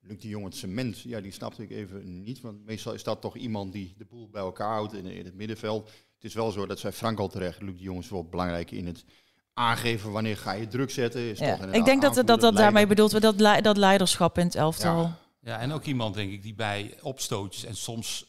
Luc 0.02 0.20
de 0.20 0.28
Jong, 0.28 0.46
het 0.46 0.56
cement, 0.56 1.00
ja, 1.00 1.22
die 1.22 1.32
snapte 1.32 1.64
ik 1.64 1.70
even 1.70 2.22
niet. 2.24 2.42
Want 2.42 2.66
meestal 2.66 2.94
is 2.94 3.04
dat 3.04 3.22
toch 3.22 3.36
iemand 3.36 3.74
die 3.74 3.94
de 3.98 4.06
boel 4.06 4.30
bij 4.30 4.42
elkaar 4.42 4.74
houdt 4.74 4.94
in, 4.94 5.06
in 5.06 5.26
het 5.26 5.36
middenveld. 5.36 5.90
Het 6.16 6.24
is 6.24 6.34
wel 6.34 6.52
zo, 6.52 6.66
dat 6.66 6.80
zei 6.80 6.94
Frank 6.94 7.20
al 7.20 7.28
terecht. 7.28 7.62
Luc 7.62 7.78
de 7.78 7.84
Jong 7.84 8.00
is 8.00 8.10
wel 8.10 8.26
belangrijk 8.26 8.72
in 8.72 8.86
het 8.86 9.06
aangeven 9.54 10.12
wanneer 10.12 10.38
ga 10.38 10.52
je 10.52 10.68
druk 10.68 10.92
zetten. 10.92 11.22
Is 11.22 11.38
toch 11.38 11.48
Ja. 11.48 11.66
Ik 11.66 11.86
denk 11.86 12.02
dat 12.02 12.16
dat, 12.16 12.40
dat, 12.42 12.56
daarmee 12.56 12.88
bedoeld 12.88 13.12
wordt, 13.12 13.38
dat, 13.38 13.64
dat 13.64 13.78
leiderschap 13.78 14.38
in 14.38 14.46
het 14.46 14.56
elftal. 14.56 15.02
Ja. 15.02 15.20
Ja, 15.44 15.60
en 15.60 15.72
ook 15.72 15.86
iemand, 15.86 16.16
denk 16.16 16.32
ik, 16.32 16.42
die 16.42 16.54
bij 16.54 16.98
opstootjes... 17.02 17.64
en 17.64 17.76
soms 17.76 18.26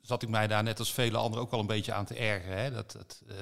zat 0.00 0.22
ik 0.22 0.28
mij 0.28 0.46
daar 0.46 0.62
net 0.62 0.78
als 0.78 0.92
vele 0.92 1.16
anderen 1.16 1.44
ook 1.44 1.50
wel 1.50 1.60
een 1.60 1.66
beetje 1.66 1.92
aan 1.92 2.04
te 2.04 2.14
ergeren. 2.14 2.58
Hè? 2.58 2.70
Dat, 2.70 2.92
dat, 2.92 3.22
eh, 3.28 3.34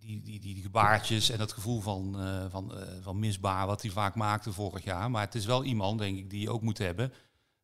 die, 0.00 0.22
die, 0.22 0.40
die, 0.40 0.54
die 0.54 0.62
gebaartjes 0.62 1.30
en 1.30 1.38
dat 1.38 1.52
gevoel 1.52 1.80
van, 1.80 2.16
eh, 2.20 2.44
van, 2.50 2.74
eh, 2.78 2.82
van 3.02 3.18
misbaar 3.18 3.66
wat 3.66 3.82
hij 3.82 3.90
vaak 3.90 4.14
maakte 4.14 4.52
vorig 4.52 4.84
jaar. 4.84 5.10
Maar 5.10 5.24
het 5.24 5.34
is 5.34 5.46
wel 5.46 5.64
iemand, 5.64 5.98
denk 5.98 6.18
ik, 6.18 6.30
die 6.30 6.40
je 6.40 6.50
ook 6.50 6.62
moet 6.62 6.78
hebben 6.78 7.12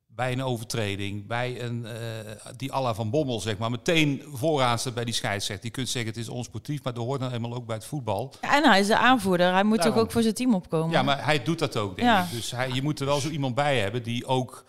bij 0.06 0.32
een 0.32 0.42
overtreding, 0.42 1.26
bij 1.26 1.62
een, 1.62 1.86
eh, 1.86 2.32
die 2.56 2.72
Alla 2.72 2.94
van 2.94 3.10
Bommel, 3.10 3.40
zeg 3.40 3.58
maar, 3.58 3.70
meteen 3.70 4.22
vooraan 4.32 4.78
staat 4.78 4.94
bij 4.94 5.04
die 5.04 5.14
scheidsrechter. 5.14 5.64
Die 5.64 5.74
kunt 5.74 5.88
zeggen 5.88 6.10
het 6.10 6.20
is 6.20 6.28
onsportief, 6.28 6.82
maar 6.82 6.94
dat 6.94 7.04
hoort 7.04 7.20
nou 7.20 7.32
eenmaal 7.32 7.54
ook 7.54 7.66
bij 7.66 7.76
het 7.76 7.84
voetbal. 7.84 8.34
Ja, 8.40 8.56
en 8.56 8.70
hij 8.70 8.80
is 8.80 8.86
de 8.86 8.98
aanvoerder. 8.98 9.52
Hij 9.52 9.64
moet 9.64 9.82
toch 9.82 9.96
ook 9.96 10.10
voor 10.10 10.22
zijn 10.22 10.34
team 10.34 10.54
opkomen. 10.54 10.90
Ja, 10.90 11.02
maar 11.02 11.24
hij 11.24 11.42
doet 11.42 11.58
dat 11.58 11.76
ook, 11.76 11.96
denk 11.96 12.08
Ja. 12.08 12.24
ik. 12.24 12.30
Dus 12.30 12.50
hij, 12.50 12.70
je 12.70 12.82
moet 12.82 13.00
er 13.00 13.06
wel 13.06 13.20
zo 13.20 13.28
iemand 13.28 13.54
bij 13.54 13.78
hebben 13.78 14.02
die 14.02 14.26
ook 14.26 14.64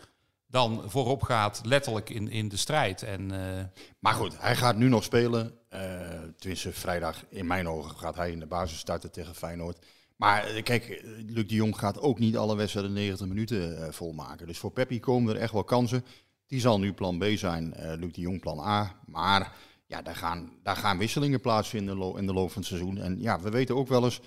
dan 0.48 0.84
voorop 0.86 1.24
gaat, 1.24 1.62
letterlijk 1.64 2.10
in, 2.10 2.30
in 2.30 2.50
de 2.50 2.58
strijd. 2.58 3.04
En 3.04 3.32
eh, 3.32 3.64
Maar 4.00 4.14
goed, 4.14 4.36
hij 4.40 4.56
gaat 4.56 4.76
nu 4.76 4.90
nog 4.90 5.04
spelen. 5.04 5.54
Eh 5.76 6.16
tenminste, 6.38 6.72
vrijdag 6.72 7.24
in 7.30 7.48
mijn 7.48 7.68
ogen 7.68 7.98
gaat 7.98 8.16
hij 8.16 8.32
in 8.32 8.40
de 8.40 8.46
basis 8.46 8.80
starten 8.80 9.12
tegen 9.12 9.36
Feyenoord. 9.36 9.86
Maar 10.16 10.46
eh, 10.46 10.64
kijk, 10.64 10.90
eh, 10.90 11.04
Luc 11.28 11.48
de 11.48 11.56
Jong 11.56 11.78
gaat 11.78 12.00
ook 12.00 12.20
niet 12.20 12.38
alle 12.38 12.56
wedstrijden 12.56 12.94
90 12.94 13.28
minuten 13.28 13.94
volmaken. 13.94 14.48
Dus 14.48 14.58
voor 14.58 14.72
Peppi 14.72 15.00
komen 15.00 15.36
er 15.36 15.42
echt 15.42 15.54
wel 15.54 15.64
kansen. 15.64 16.06
Die 16.48 16.60
zal 16.60 16.80
nu 16.80 16.94
plan 16.94 17.18
B 17.18 17.24
zijn, 17.36 17.74
Luc 18.00 18.14
de 18.14 18.22
Jong 18.22 18.40
plan 18.40 18.60
A. 18.60 19.00
Maar 19.06 19.56
ja, 19.88 20.02
daar 20.02 20.16
gaan, 20.16 20.52
daar 20.64 20.76
gaan 20.76 20.98
wisselingen 20.98 21.42
plaatsvinden 21.42 21.98
in 21.98 22.12
de, 22.12 22.20
in 22.20 22.26
de 22.26 22.34
loop 22.34 22.52
van 22.52 22.62
het 22.62 22.70
seizoen. 22.70 22.98
En 22.98 23.22
ja, 23.22 23.40
we 23.40 23.50
weten 23.50 23.76
ook 23.76 23.88
wel 23.88 24.04
eens, 24.04 24.22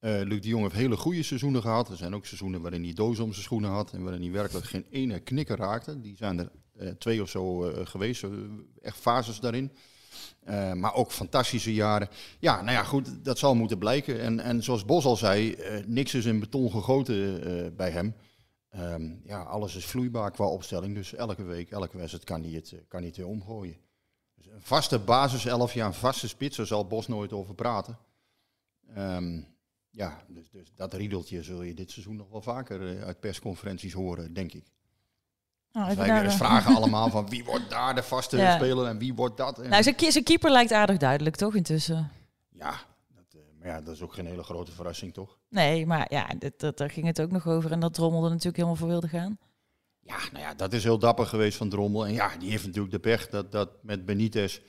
Luc 0.00 0.40
de 0.40 0.48
Jong 0.48 0.62
heeft 0.62 0.74
hele 0.74 0.96
goede 0.96 1.22
seizoenen 1.22 1.62
gehad. 1.62 1.88
Er 1.88 1.96
zijn 1.96 2.14
ook 2.14 2.26
seizoenen 2.26 2.62
waarin 2.62 2.84
hij 2.84 2.92
doos 2.92 3.18
om 3.18 3.32
zijn 3.32 3.44
schoenen 3.44 3.70
had 3.70 3.92
en 3.92 4.02
waarin 4.02 4.22
hij 4.22 4.30
werkelijk 4.30 4.66
geen 4.66 4.86
ene 4.90 5.20
knikker 5.20 5.56
raakte. 5.56 6.00
Die 6.00 6.16
zijn 6.16 6.38
er 6.38 6.98
twee 6.98 7.22
of 7.22 7.28
zo 7.28 7.58
geweest, 7.84 8.24
echt 8.82 8.96
fases 8.96 9.40
daarin. 9.40 9.72
Eh, 10.40 10.72
maar 10.72 10.94
ook 10.94 11.12
fantastische 11.12 11.74
jaren. 11.74 12.08
Ja, 12.38 12.62
nou 12.62 12.70
ja, 12.70 12.82
goed, 12.82 13.24
dat 13.24 13.38
zal 13.38 13.54
moeten 13.54 13.78
blijken. 13.78 14.20
En, 14.20 14.40
en 14.40 14.62
zoals 14.62 14.84
Bos 14.84 15.04
al 15.04 15.16
zei, 15.16 15.52
eh, 15.52 15.84
niks 15.86 16.14
is 16.14 16.24
in 16.24 16.40
beton 16.40 16.70
gegoten 16.70 17.44
eh, 17.44 17.70
bij 17.76 17.90
hem. 17.90 18.14
Ehm, 18.70 19.12
ja, 19.24 19.42
alles 19.42 19.76
is 19.76 19.84
vloeibaar 19.84 20.30
qua 20.30 20.46
opstelling. 20.46 20.94
Dus 20.94 21.14
elke 21.14 21.42
week, 21.42 21.70
elke 21.70 21.96
wedstrijd 21.96 22.24
kan 22.24 22.42
hij 22.42 22.50
het, 22.50 22.74
kan 22.88 22.98
hij 22.98 23.08
het 23.08 23.16
weer 23.16 23.26
omgooien. 23.26 23.76
Dus 24.34 24.46
een 24.46 24.60
vaste 24.60 24.98
basis, 24.98 25.44
elf 25.44 25.74
jaar, 25.74 25.86
een 25.86 25.94
vaste 25.94 26.28
spits, 26.28 26.56
daar 26.56 26.66
zal 26.66 26.86
Bos 26.86 27.08
nooit 27.08 27.32
over 27.32 27.54
praten. 27.54 27.98
Ehm, 28.94 29.40
ja, 29.90 30.24
dus, 30.28 30.50
dus 30.50 30.72
dat 30.74 30.94
riedeltje 30.94 31.42
zul 31.42 31.62
je 31.62 31.74
dit 31.74 31.90
seizoen 31.90 32.16
nog 32.16 32.30
wel 32.30 32.42
vaker 32.42 33.04
uit 33.04 33.20
persconferenties 33.20 33.92
horen, 33.92 34.32
denk 34.32 34.52
ik. 34.52 34.64
Nou, 35.72 35.86
Dus 35.86 35.96
wij 35.96 36.24
eh, 36.24 36.30
vragen 36.30 36.74
allemaal 36.76 37.10
van 37.10 37.28
wie 37.28 37.44
wordt 37.44 37.70
daar 37.70 37.94
de 37.94 38.02
vaste 38.02 38.36
Ja. 38.36 38.56
speler 38.56 38.86
en 38.86 38.98
wie 38.98 39.14
wordt 39.14 39.36
dat. 39.36 39.58
En 39.58 39.70
Nou, 39.70 39.82
zijn, 39.82 40.24
keeper 40.24 40.50
lijkt 40.50 40.72
aardig 40.72 40.96
duidelijk, 40.96 41.36
toch, 41.36 41.54
intussen? 41.54 42.10
ja, 42.52 42.70
eh, 42.70 43.40
maar 43.58 43.68
ja, 43.68 43.80
dat 43.80 43.94
is 43.94 44.02
ook 44.02 44.14
geen 44.14 44.26
hele 44.26 44.42
grote 44.42 44.72
verrassing, 44.72 45.12
toch? 45.14 45.38
Nee, 45.48 45.86
maar 45.86 46.06
ja, 46.08 46.26
dat, 46.38 46.52
dat, 46.60 46.78
daar 46.78 46.90
ging 46.90 47.06
het 47.06 47.20
ook 47.20 47.30
nog 47.30 47.46
over. 47.48 47.72
En 47.72 47.80
dat 47.80 47.94
Drommel 47.94 48.22
er 48.24 48.28
natuurlijk 48.30 48.56
helemaal 48.56 48.76
voor 48.76 48.88
wilde 48.88 49.08
gaan. 49.08 49.38
Ja, 50.00 50.16
nou 50.32 50.44
ja, 50.44 50.54
dat 50.54 50.72
is 50.72 50.82
heel 50.84 50.98
dapper 50.98 51.26
geweest 51.26 51.56
van 51.56 51.68
Drommel. 51.68 52.06
En 52.06 52.12
ja, 52.12 52.36
die 52.38 52.50
heeft 52.50 52.64
natuurlijk 52.66 52.92
de 52.92 52.98
pech 52.98 53.28
dat, 53.28 53.52
dat 53.52 53.70
met 53.82 54.04
Benitez, 54.04 54.60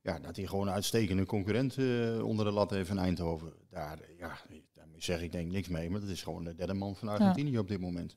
ja, 0.00 0.18
dat 0.18 0.36
hij 0.36 0.46
gewoon 0.46 0.66
een 0.66 0.72
uitstekende 0.74 1.26
concurrent 1.26 1.76
eh, 1.76 2.24
onder 2.24 2.44
de 2.44 2.50
lat 2.50 2.70
heeft 2.70 2.90
in 2.90 2.98
Eindhoven. 2.98 3.52
Daar, 3.70 3.98
ja, 4.18 4.32
daarmee 4.72 5.02
zeg 5.02 5.22
ik 5.22 5.32
denk 5.32 5.46
ik 5.46 5.52
niks 5.52 5.68
mee, 5.68 5.90
maar 5.90 6.00
dat 6.00 6.08
is 6.08 6.22
gewoon 6.22 6.44
de 6.44 6.54
derde 6.54 6.74
man 6.74 6.96
van 6.96 7.08
Argentinië 7.08 7.58
op 7.58 7.68
dit 7.68 7.80
moment. 7.80 8.16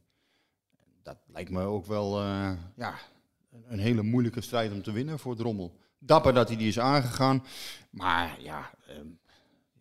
Dat 1.03 1.17
lijkt 1.27 1.50
me 1.51 1.63
ook 1.63 1.86
wel, 1.86 2.19
eh, 2.22 2.51
ja, 2.75 2.95
een- 3.67 3.79
hele 3.79 4.01
moeilijke 4.01 4.41
strijd 4.41 4.72
om 4.72 4.81
te 4.83 4.91
winnen 4.91 5.19
voor 5.19 5.36
Drommel. 5.36 5.75
Dapper 6.00 6.33
dat 6.33 6.48
hij 6.48 6.57
die 6.57 6.67
is 6.67 6.79
aangegaan, 6.79 7.43
maar 7.89 8.41
ja, 8.41 8.69
ehm, 8.88 9.07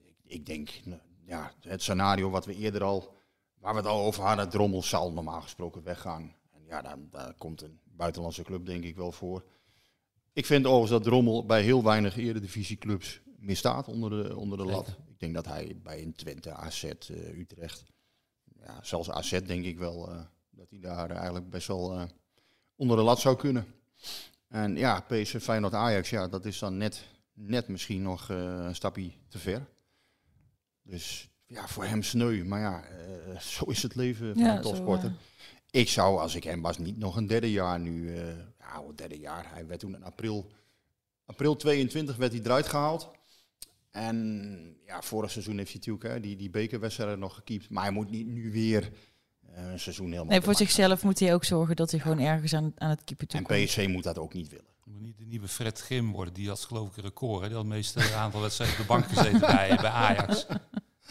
ik, 0.03 0.15
ik 0.25 0.47
denk, 0.47 0.71
nou, 0.85 1.01
ja, 1.25 1.53
het 1.61 1.83
scenario 1.83 2.31
wat 2.31 2.45
we 2.47 2.55
eerder 2.57 2.83
al, 2.83 3.15
waar 3.59 3.73
we 3.73 3.79
het 3.79 3.89
al 3.89 4.05
over 4.05 4.23
hadden, 4.23 4.49
Drommel 4.49 4.83
zal 4.83 5.13
normaal 5.13 5.41
gesproken 5.41 5.83
weggaan. 5.83 6.35
En 6.53 6.61
ja, 6.67 6.83
daar, 6.83 6.97
daar 7.11 7.35
komt 7.35 7.63
een 7.63 7.79
buitenlandse 7.97 8.43
club 8.43 8.67
denk 8.67 8.85
ik 8.85 8.97
wel 8.97 9.13
voor. 9.13 9.45
Ik 10.33 10.47
vind 10.47 10.65
overigens 10.67 10.91
dat 10.91 11.03
Drommel 11.03 11.47
bij 11.47 11.63
heel 11.63 11.83
weinig 11.83 12.17
eredivisieclubs 12.17 13.21
misstaat 13.39 13.89
onder 13.89 14.11
de, 14.11 14.37
onder 14.37 14.59
de 14.59 14.65
lat. 14.65 14.89
Ik 14.89 15.21
denk 15.21 15.35
dat 15.35 15.47
hij 15.47 15.77
bij 15.83 16.03
een 16.03 16.15
Twente, 16.15 16.53
AZ, 16.53 16.85
eh, 16.85 17.39
Utrecht, 17.39 17.85
ja, 18.65 18.79
zelfs 18.83 19.11
AZ 19.11 19.41
denk 19.41 19.65
ik 19.65 19.79
wel, 19.79 20.11
eh, 20.11 20.21
dat 20.57 20.71
hij 20.71 20.81
daar 20.81 21.11
eigenlijk 21.11 21.51
best 21.51 21.67
wel 21.67 21.93
eh, 21.93 22.03
onder 22.77 22.97
de 22.97 23.03
lat 23.03 23.21
zou 23.21 23.37
kunnen. 23.37 23.67
En 24.49 24.77
ja, 24.77 25.01
PSV 25.01 25.43
Feyenoord 25.43 25.75
Ajax, 25.75 26.11
ja, 26.11 26.29
dat 26.29 26.45
is 26.45 26.59
dan 26.59 26.77
net, 26.77 27.05
net 27.33 27.69
misschien 27.69 28.03
nog 28.03 28.31
eh, 28.31 28.37
een 28.37 28.75
stapje 28.75 29.13
te 29.29 29.39
ver. 29.39 29.67
Dus 30.83 31.29
ja, 31.47 31.69
voor 31.69 31.85
hem 31.85 32.03
sneu. 32.03 32.45
Maar 32.45 32.61
ja, 32.61 32.85
eh, 32.85 33.39
zo 33.39 33.65
is 33.65 33.83
het 33.83 33.95
leven 33.95 34.35
van 34.35 34.43
Ja, 34.43 34.57
een 34.57 34.63
topsporter. 34.63 35.13
Ik 35.71 35.89
zou, 35.89 36.19
als 36.19 36.35
ik 36.35 36.45
hem 36.45 36.63
was, 36.63 36.79
niet 36.79 36.99
nog 36.99 37.17
een 37.17 37.27
derde 37.27 37.51
jaar 37.51 37.81
nu. 37.81 38.17
ja, 38.59 38.83
een 38.89 38.97
derde 38.97 39.19
jaar. 39.19 39.51
Hij 39.53 39.67
werd 39.67 39.81
toen 39.81 39.95
in 39.95 40.05
april, 40.05 40.51
april 41.25 41.57
22 41.57 42.17
werd 42.17 42.33
hij 42.33 42.41
eruit 42.43 42.67
gehaald. 42.67 43.11
En 43.91 44.77
ja, 44.87 45.03
vorig 45.03 45.31
seizoen 45.31 45.57
heeft 45.57 45.71
hij 45.71 45.79
natuurlijk 45.79 46.15
hè, 46.15 46.21
die, 46.21 46.37
die 46.37 46.51
bekerwedstrijden 46.51 47.19
nog 47.19 47.35
gekiept. 47.35 47.71
Maar 47.71 47.83
hij 47.83 47.93
moet 47.93 48.11
niet 48.11 48.27
nu 48.27 48.53
weer 48.53 48.93
een 49.55 49.81
seizoen 49.81 50.07
helemaal 50.07 50.27
Nee, 50.27 50.41
voor 50.41 50.55
zichzelf 50.55 51.03
moet 51.03 51.19
hij 51.19 51.35
ook 51.35 51.45
zorgen 51.45 51.77
dat 51.77 51.91
hij 51.91 52.01
gewoon 52.01 52.19
ergens 52.19 52.55
aan, 52.55 52.73
aan 52.77 52.91
het 52.91 53.05
keeper 53.05 53.27
toe 53.27 53.39
En 53.39 53.47
komt. 53.47 53.65
PSV 53.65 53.87
moet 53.89 54.03
dat 54.03 54.19
ook 54.19 54.35
niet 54.35 54.49
willen. 54.49 54.65
Het 54.85 54.93
moet 54.93 55.03
niet 55.03 55.19
de 55.19 55.25
nieuwe 55.25 55.49
Fred 55.49 55.81
Grim 55.81 56.13
worden. 56.13 56.35
Die 56.35 56.49
had 56.49 56.61
geloof 56.61 56.89
ik 56.89 56.97
een 56.97 57.03
record. 57.03 57.41
Hè? 57.41 57.47
Die 57.47 57.57
had 57.57 57.65
het 57.65 57.75
meeste 57.75 58.15
aantal 58.15 58.41
wedstrijden 58.41 58.77
op 58.77 58.83
de 58.83 58.87
bank 58.87 59.07
gezeten 59.07 59.41
bij, 59.41 59.79
bij 59.81 59.91
Ajax. 59.91 60.47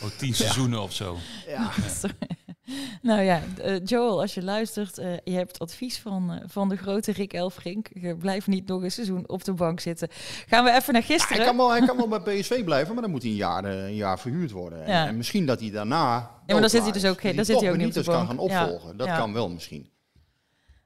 Oh, 0.04 0.10
tien 0.18 0.34
seizoenen 0.34 0.82
of 0.82 0.94
zo. 0.94 1.18
Ja. 1.48 1.72
Nou 3.02 3.22
ja, 3.22 3.42
eh, 3.62 3.86
Joel, 3.86 4.22
als 4.22 4.34
je 4.34 4.44
luistert, 4.44 4.98
eh, 4.98 5.14
je 5.24 5.32
hebt 5.32 5.60
advies 5.60 6.00
van, 6.00 6.32
eh, 6.32 6.38
van 6.48 6.70
de 6.70 6.76
grote 6.78 7.12
Rick 7.12 7.34
Elfrink. 7.34 7.88
Je 7.94 8.16
blijft 8.16 8.48
niet 8.48 8.68
nog 8.68 8.82
een 8.84 8.92
seizoen 8.92 9.30
op 9.30 9.44
de 9.44 9.54
bank 9.54 9.80
zitten. 9.80 10.08
Gaan 10.48 10.64
we 10.64 10.70
even 10.74 10.94
naar 10.94 11.04
hij, 11.06 11.18
gisteren. 11.18 11.46
kan 11.46 11.58
wel, 11.58 11.70
hij 11.72 11.86
kan 11.86 11.98
wel 12.08 12.08
bij 12.08 12.20
PSV 12.40 12.64
blijven, 12.64 12.94
maar 12.94 13.02
dan 13.04 13.12
moet 13.12 13.22
hij 13.22 13.32
een 13.32 13.38
jaar, 13.38 13.66
een 13.66 13.96
jaar 13.96 14.20
verhuurd 14.20 14.52
worden. 14.52 14.84
En, 14.86 14.92
Ja. 14.92 15.08
en 15.08 15.18
misschien 15.18 15.46
dat 15.46 15.60
hij 15.60 15.72
daarna. 15.72 16.32
maar 16.48 16.62
dan 16.62 16.70
zit 16.70 16.82
hij 16.84 16.92
dus 16.92 17.06
ook 17.06 17.22
dan 17.36 17.46
zit 17.46 17.60
hij 17.60 17.72
ook 17.72 17.78
niet 17.78 17.88
op 17.88 17.94
de 17.94 18.02
Benitez 18.04 18.06
kan 18.08 18.28
gaan 18.28 18.36
Ja. 18.36 18.42
opvolgen. 18.66 18.98
Dat 18.98 19.08
Ja. 19.08 19.18
kan 19.18 19.34
wel 19.34 19.50
misschien. 19.50 19.90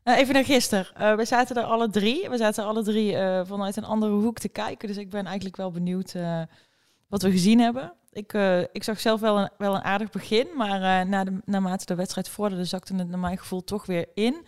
Nou, 0.03 0.17
even 0.19 0.33
naar 0.33 0.45
gisteren. 0.45 1.17
We 1.17 1.25
zaten 1.25 1.55
er 1.55 1.63
alle 1.63 1.89
drie. 1.89 2.29
We 2.29 2.37
zaten 2.37 2.65
alle 2.65 2.83
drie 2.83 3.15
vanuit 3.43 3.75
een 3.75 3.83
andere 3.85 4.11
hoek 4.11 4.37
te 4.39 4.49
kijken. 4.49 4.87
Dus 4.87 4.97
ik 4.97 5.09
ben 5.09 5.25
eigenlijk 5.25 5.55
wel 5.55 5.71
benieuwd 5.71 6.13
wat 7.07 7.21
we 7.21 7.31
gezien 7.31 7.59
hebben. 7.59 7.93
Ik, 8.15 8.33
eh, 8.33 8.59
ik 8.59 8.83
zag 8.83 8.99
zelf 8.99 9.19
wel 9.19 9.37
een, 9.37 9.49
wel 9.57 9.75
een 9.75 9.83
aardig 9.83 10.09
begin. 10.09 10.47
Maar 10.55 11.01
eh, 11.01 11.07
na 11.07 11.23
de, 11.23 11.41
naarmate 11.45 11.85
de 11.85 11.95
wedstrijd 11.95 12.29
vorderde, 12.29 12.65
zakte 12.65 12.95
het 12.95 13.09
naar 13.09 13.19
mijn 13.19 13.37
gevoel 13.37 13.63
toch 13.63 13.85
weer 13.85 14.07
in. 14.13 14.45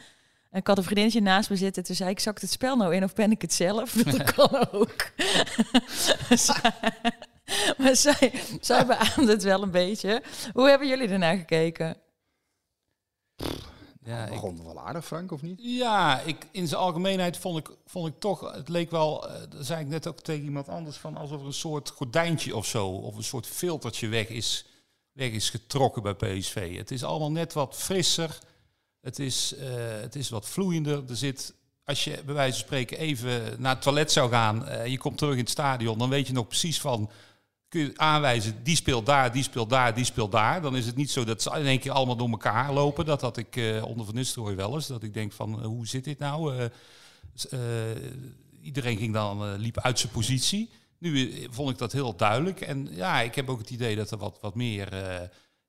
En 0.52 0.60
ik 0.60 0.68
had 0.68 0.78
een 0.78 0.84
vriendinnetje 0.84 1.22
naast 1.22 1.50
me 1.50 1.56
zitten. 1.56 1.84
Toen 1.84 1.96
zei 1.96 2.10
ik, 2.10 2.20
zakt 2.20 2.42
het 2.42 2.52
spel 2.52 2.76
nou 2.76 2.96
in 2.96 3.04
of 3.04 3.14
ben 3.14 3.32
ik 3.32 3.42
het 3.42 3.54
zelf? 3.54 3.92
Dat 4.04 4.32
kan 4.34 4.72
ook. 4.72 4.96
maar 7.78 7.96
zij, 7.96 8.34
zij 8.62 8.86
beaamde 8.86 9.32
het 9.32 9.44
wel 9.44 9.64
een 9.64 9.72
beetje. 9.72 10.24
Hoe 10.54 10.70
hebben 10.70 10.88
jullie 10.88 11.10
ernaar 11.10 11.38
gekeken? 11.38 11.98
Ja, 14.08 14.26
ik, 14.26 14.30
Begon 14.30 14.64
wel 14.64 14.80
aardig, 14.80 15.06
Frank, 15.06 15.32
of 15.32 15.42
niet? 15.42 15.60
Ja, 15.62 16.22
ik, 16.22 16.48
in 16.52 16.68
zijn 16.68 16.82
algemeenheid 16.82 17.38
vond 17.38 17.58
ik, 17.58 17.76
vond 17.86 18.08
ik 18.08 18.20
toch, 18.20 18.54
het 18.54 18.70
leek 18.70 18.92
wel, 18.92 19.28
dat 19.50 19.66
zei 19.66 19.82
ik 19.82 19.88
net 19.88 20.08
ook 20.08 20.20
tegen 20.20 20.44
iemand 20.44 20.70
anders, 20.70 20.98
van 20.98 21.18
alsof 21.18 21.40
er 21.40 21.46
een 21.46 21.54
soort 21.54 21.90
gordijntje 21.90 22.56
of 22.56 22.66
zo, 22.66 22.88
of 22.88 23.16
een 23.16 23.24
soort 23.24 23.48
filtertje 23.48 24.08
weg 24.08 24.28
is, 24.28 24.66
weg 25.12 25.32
is 25.32 25.50
getrokken 25.50 26.04
bij 26.04 26.14
PSV. 26.14 26.78
Het 26.78 26.92
is 26.92 27.04
allemaal 27.04 27.32
net 27.32 27.54
wat 27.54 27.76
frisser, 27.76 28.40
het 29.02 29.20
is, 29.20 29.56
eh, 29.56 29.68
het 30.02 30.16
is 30.16 30.30
wat 30.30 30.46
vloeiender. 30.46 31.04
Er 31.10 31.18
zit, 31.18 31.54
als 31.84 32.04
je 32.04 32.22
bij 32.26 32.36
wijze 32.36 32.58
van 32.58 32.66
spreken 32.66 32.98
even 32.98 33.62
naar 33.62 33.74
het 33.74 33.82
toilet 33.82 34.12
zou 34.12 34.30
gaan, 34.30 34.68
eh, 34.68 34.86
je 34.86 34.98
komt 34.98 35.18
terug 35.18 35.34
in 35.34 35.40
het 35.40 35.50
stadion, 35.50 35.98
dan 35.98 36.10
weet 36.10 36.28
je 36.28 36.34
nog 36.34 36.48
precies 36.48 36.82
van, 36.82 37.10
kun 37.70 37.82
je 37.82 37.98
aanwijzen, 37.98 38.64
die 38.64 38.76
speelt 38.76 39.06
daar, 39.06 39.32
die 39.32 39.44
speelt 39.44 39.70
daar, 39.70 39.96
die 39.96 40.06
speelt 40.06 40.32
daar. 40.32 40.62
Dan 40.62 40.76
is 40.76 40.86
het 40.86 40.96
niet 40.96 41.12
zo 41.12 41.24
dat 41.24 41.42
ze 41.42 41.50
in 41.50 41.66
één 41.66 41.80
keer 41.80 41.92
allemaal 41.92 42.16
door 42.16 42.30
elkaar 42.30 42.74
lopen. 42.74 43.06
Dat 43.06 43.22
had 43.22 43.38
ik 43.38 43.56
eh, 43.56 43.86
onder 43.86 44.06
Van 44.06 44.16
Nistelrooy 44.16 44.56
wel 44.56 44.76
eens. 44.76 44.88
Dat 44.88 45.04
ik 45.04 45.14
denk 45.14 45.32
van, 45.32 45.60
eh, 45.60 45.66
hoe 45.66 45.88
zit 45.88 46.04
dit 46.04 46.20
nou? 46.20 46.70
Eh, 47.50 47.60
iedereen 48.62 48.98
ging 48.98 49.14
dan, 49.14 49.56
liep 49.56 49.80
uit 49.80 50.00
zijn 50.00 50.12
positie. 50.12 50.70
Nu 50.98 51.32
vond 51.50 51.70
ik 51.70 51.78
dat 51.78 51.92
heel 51.92 52.16
duidelijk. 52.16 52.62
En 52.62 52.88
ja, 52.92 53.22
ik 53.22 53.36
heb 53.36 53.50
ook 53.50 53.60
het 53.60 53.70
idee 53.70 53.96
dat 53.96 54.12
er 54.12 54.18
wat, 54.18 54.38
wat 54.42 54.56
meer, 54.56 54.96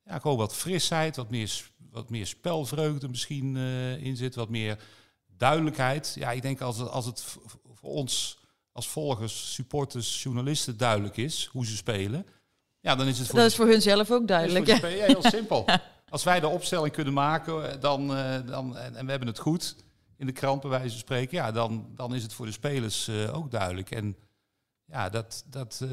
ja, 0.04 0.18
gewoon 0.18 0.36
wat 0.36 0.54
frisheid, 0.54 1.16
wat 1.16 1.30
meer, 1.30 1.70
wat 1.90 2.10
meer 2.10 2.26
spelvreugde 2.26 3.08
misschien 3.08 3.56
in 4.00 4.16
zit. 4.16 4.34
Wat 4.34 4.48
meer 4.48 4.78
duidelijkheid. 5.36 6.14
Ja, 6.18 6.30
ik 6.30 6.42
denk 6.42 6.60
als 6.60 6.78
het, 6.78 6.90
als 6.90 7.06
het 7.06 7.24
voor 7.74 7.90
ons 7.90 8.37
als 8.78 8.88
volgers, 8.88 9.54
supporters, 9.54 10.22
journalisten 10.22 10.76
duidelijk 10.76 11.16
is 11.16 11.48
hoe 11.52 11.66
ze 11.66 11.76
spelen. 11.76 12.26
Ja, 12.80 12.94
dan 12.96 13.06
is 13.06 13.18
het 13.18 13.26
voor 13.28 13.38
Dat 13.38 13.46
is 13.48 13.54
voor 13.56 13.66
hun 13.66 13.82
zelf 13.82 14.10
ook 14.10 14.20
is 14.20 14.26
duidelijk. 14.26 14.66
Ja. 14.66 14.86
heel 14.86 15.22
simpel. 15.22 15.64
Als 16.08 16.24
wij 16.24 16.40
de 16.40 16.48
opstelling 16.48 16.92
kunnen 16.92 17.12
maken 17.12 17.72
eh, 17.72 17.80
dan, 17.80 18.14
eh, 18.16 18.46
dan, 18.46 18.76
en, 18.76 18.94
en 18.96 19.04
we 19.04 19.10
hebben 19.10 19.28
het 19.28 19.38
goed 19.38 19.76
in 20.16 20.26
de 20.26 20.32
krant 20.32 20.60
bij 20.60 20.70
wijze 20.70 20.88
van 20.90 20.98
spreken, 20.98 21.36
ja, 21.36 21.52
dan, 21.52 21.86
dan 21.94 22.14
is 22.14 22.22
het 22.22 22.32
voor 22.32 22.46
de 22.46 22.52
spelers 22.52 23.08
eh, 23.08 23.36
ook 23.36 23.50
duidelijk. 23.50 23.90
En 23.90 24.16
ja, 24.84 25.08
dat, 25.08 25.44
dat, 25.46 25.80
eh, 25.82 25.88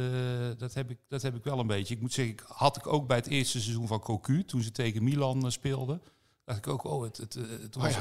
dat, 0.58 0.74
heb 0.74 0.90
ik, 0.90 0.98
dat 1.08 1.22
heb 1.22 1.36
ik 1.36 1.44
wel 1.44 1.60
een 1.60 1.68
beetje. 1.68 1.94
Ik 1.96 2.02
moet 2.02 2.14
zeggen, 2.14 2.34
ik- 2.34 2.44
had 2.48 2.78
ik 2.78 2.88
ook 2.88 3.08
bij 3.08 3.18
het 3.18 3.28
eerste 3.28 3.62
seizoen 3.62 3.88
van 3.88 4.00
Cocu, 4.00 4.46
toen 4.46 4.62
ze 4.62 4.72
tegen 4.72 5.04
Milan 5.04 5.52
speelden, 5.52 6.02
dacht 6.44 6.58
ik 6.58 6.68
ook, 6.68 6.84
oh, 6.84 7.04
het, 7.04 7.18
het, 7.18 7.34
het 7.62 7.76
was, 7.76 7.94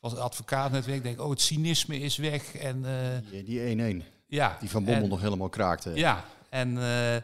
was 0.00 0.12
het 0.12 0.20
advocaatnetwerk, 0.20 0.96
ik 0.96 1.02
denk, 1.02 1.20
oh, 1.20 1.30
het 1.30 1.40
cynisme 1.40 1.98
is 1.98 2.16
weg. 2.16 2.54
En 2.54 2.84
eh, 2.84 3.30
Die- 3.30 3.44
Die 3.44 4.02
1-1, 4.02 4.04
ja, 4.36 4.56
die 4.60 4.70
Van 4.70 4.84
Bommel 4.84 5.02
en- 5.02 5.08
nog 5.08 5.20
helemaal 5.20 5.48
kraakte. 5.48 5.90
ja, 5.94 6.24
en 6.50 6.82
eh, 6.82 7.22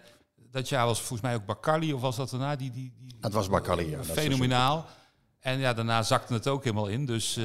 dat 0.50 0.68
jaar 0.68 0.86
was 0.86 0.98
volgens 0.98 1.20
mij 1.20 1.34
ook 1.34 1.44
Bakali, 1.46 1.92
of 1.92 2.00
was 2.00 2.16
dat 2.16 2.30
daarna? 2.30 2.56
Die, 2.56 2.70
die, 2.70 2.92
die, 2.98 3.16
Dat 3.20 3.32
was 3.32 3.48
Bakali, 3.48 3.90
ja, 3.90 4.04
Fenomenaal. 4.04 4.86
En 5.38 5.58
ja, 5.58 5.72
daarna 5.74 6.02
zakte 6.02 6.32
het 6.32 6.46
ook 6.48 6.64
helemaal 6.64 6.86
in. 6.86 7.06
Dus, 7.06 7.36
eh, 7.36 7.44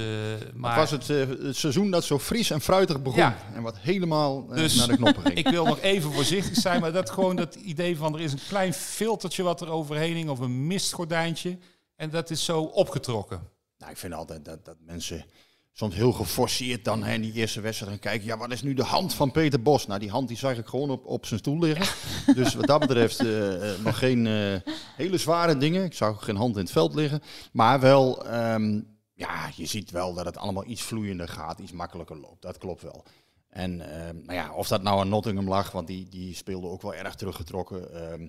maar 0.53 0.79
Het 0.79 0.89
was 0.89 1.07
het, 1.07 1.09
eh, 1.09 1.45
het 1.45 1.55
seizoen 1.55 1.91
dat 1.91 2.03
zo 2.03 2.19
fris 2.19 2.49
en 2.51 2.61
fruitig 2.61 3.01
begon. 3.01 3.19
Ja. 3.19 3.37
En 3.53 3.61
wat 3.61 3.77
helemaal 3.77 4.47
Dus- 4.47 4.75
naar 4.75 4.87
de 4.87 4.95
knoppen 4.95 5.23
ging. 5.25 5.37
ik 5.37 5.47
wil 5.47 5.65
nog 5.65 5.79
even 5.79 6.11
voorzichtig 6.11 6.55
zijn, 6.57 6.81
maar 6.81 6.91
dat 6.91 7.09
gewoon 7.09 7.35
dat 7.35 7.55
idee 7.55 7.97
van 7.97 8.13
er 8.13 8.21
is 8.21 8.31
een 8.33 8.39
klein 8.47 8.73
filtertje 8.73 9.43
wat 9.43 9.61
er 9.61 9.69
overheen 9.69 10.15
hing, 10.15 10.29
of 10.29 10.39
een 10.39 10.67
mistgordijntje. 10.67 11.57
En 11.95 12.09
dat 12.09 12.29
is 12.29 12.45
zo 12.45 12.61
opgetrokken. 12.61 13.41
Nou, 13.77 13.91
ik 13.91 13.97
vind 13.97 14.13
altijd 14.13 14.45
dat, 14.45 14.65
dat 14.65 14.75
mensen 14.85 15.25
soms 15.73 15.95
heel 15.95 16.11
geforceerd 16.11 16.85
dan 16.85 17.03
hè, 17.03 17.13
in 17.13 17.21
die 17.21 17.33
eerste 17.33 17.61
wedstrijd 17.61 17.91
gaan 17.91 17.99
kijken. 17.99 18.27
Ja, 18.27 18.37
wat 18.37 18.51
is 18.51 18.61
nu 18.61 18.73
de 18.73 18.83
hand 18.83 19.13
van 19.13 19.31
Peter 19.31 19.61
Bos? 19.61 19.87
Nou, 19.87 19.99
die 19.99 20.09
hand 20.09 20.27
die 20.27 20.37
zag 20.37 20.57
ik 20.57 20.67
gewoon 20.67 20.89
op, 20.89 21.05
op 21.05 21.25
zijn 21.25 21.39
stoel 21.39 21.59
liggen. 21.59 21.95
Dus 22.35 22.53
wat 22.55 22.67
dat 22.67 22.79
betreft 22.79 23.19
eh, 23.19 23.71
eh, 23.71 23.79
nog 23.79 23.97
geen 23.97 24.27
eh, 24.27 24.71
hele 24.95 25.17
zware 25.17 25.57
dingen. 25.57 25.83
Ik 25.83 25.93
zag 25.93 26.09
ook 26.09 26.21
geen 26.21 26.35
hand 26.35 26.55
in 26.55 26.61
het 26.61 26.71
veld 26.71 26.95
liggen. 26.95 27.21
Maar 27.51 27.79
wel, 27.79 28.25
ehm, 28.25 28.81
ja, 29.13 29.49
je 29.55 29.65
ziet 29.65 29.91
wel 29.91 30.13
dat 30.13 30.25
het 30.25 30.37
allemaal 30.37 30.65
iets 30.65 30.81
vloeiender 30.81 31.27
gaat, 31.27 31.59
iets 31.59 31.71
makkelijker 31.71 32.17
loopt. 32.17 32.41
Dat 32.41 32.57
klopt 32.57 32.81
wel. 32.81 33.05
En 33.49 33.81
ehm, 33.95 34.15
nou 34.15 34.33
ja, 34.33 34.53
of 34.53 34.67
dat 34.67 34.81
nou 34.81 34.99
aan 34.99 35.09
Nottingham 35.09 35.47
lag, 35.47 35.71
want 35.71 35.87
die, 35.87 36.09
die 36.09 36.35
speelde 36.35 36.67
ook 36.67 36.81
wel 36.81 36.93
erg 36.93 37.15
teruggetrokken. 37.15 37.93
Ehm, 37.93 38.23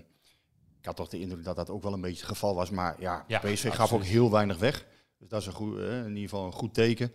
ik 0.79 0.85
had 0.91 0.97
toch 0.97 1.09
de 1.09 1.21
indruk 1.21 1.45
dat 1.45 1.57
dat 1.57 1.71
ook 1.71 1.83
wel 1.83 1.93
een 1.93 2.01
beetje 2.01 2.21
het 2.21 2.29
geval 2.29 2.55
was. 2.55 2.71
Maar 2.71 2.97
ja, 2.99 3.25
Ja, 3.29 3.39
PSV 3.39 3.69
gaf 3.69 3.79
absoluut. 3.79 4.03
ook 4.03 4.09
heel 4.09 4.31
weinig 4.31 4.59
weg. 4.59 4.87
Dus 5.19 5.29
dat 5.29 5.41
is 5.41 5.47
een 5.47 5.53
goed, 5.53 5.79
in 5.79 6.09
ieder 6.09 6.29
geval 6.29 6.47
een 6.47 6.53
goed 6.53 6.75
teken. 6.75 7.13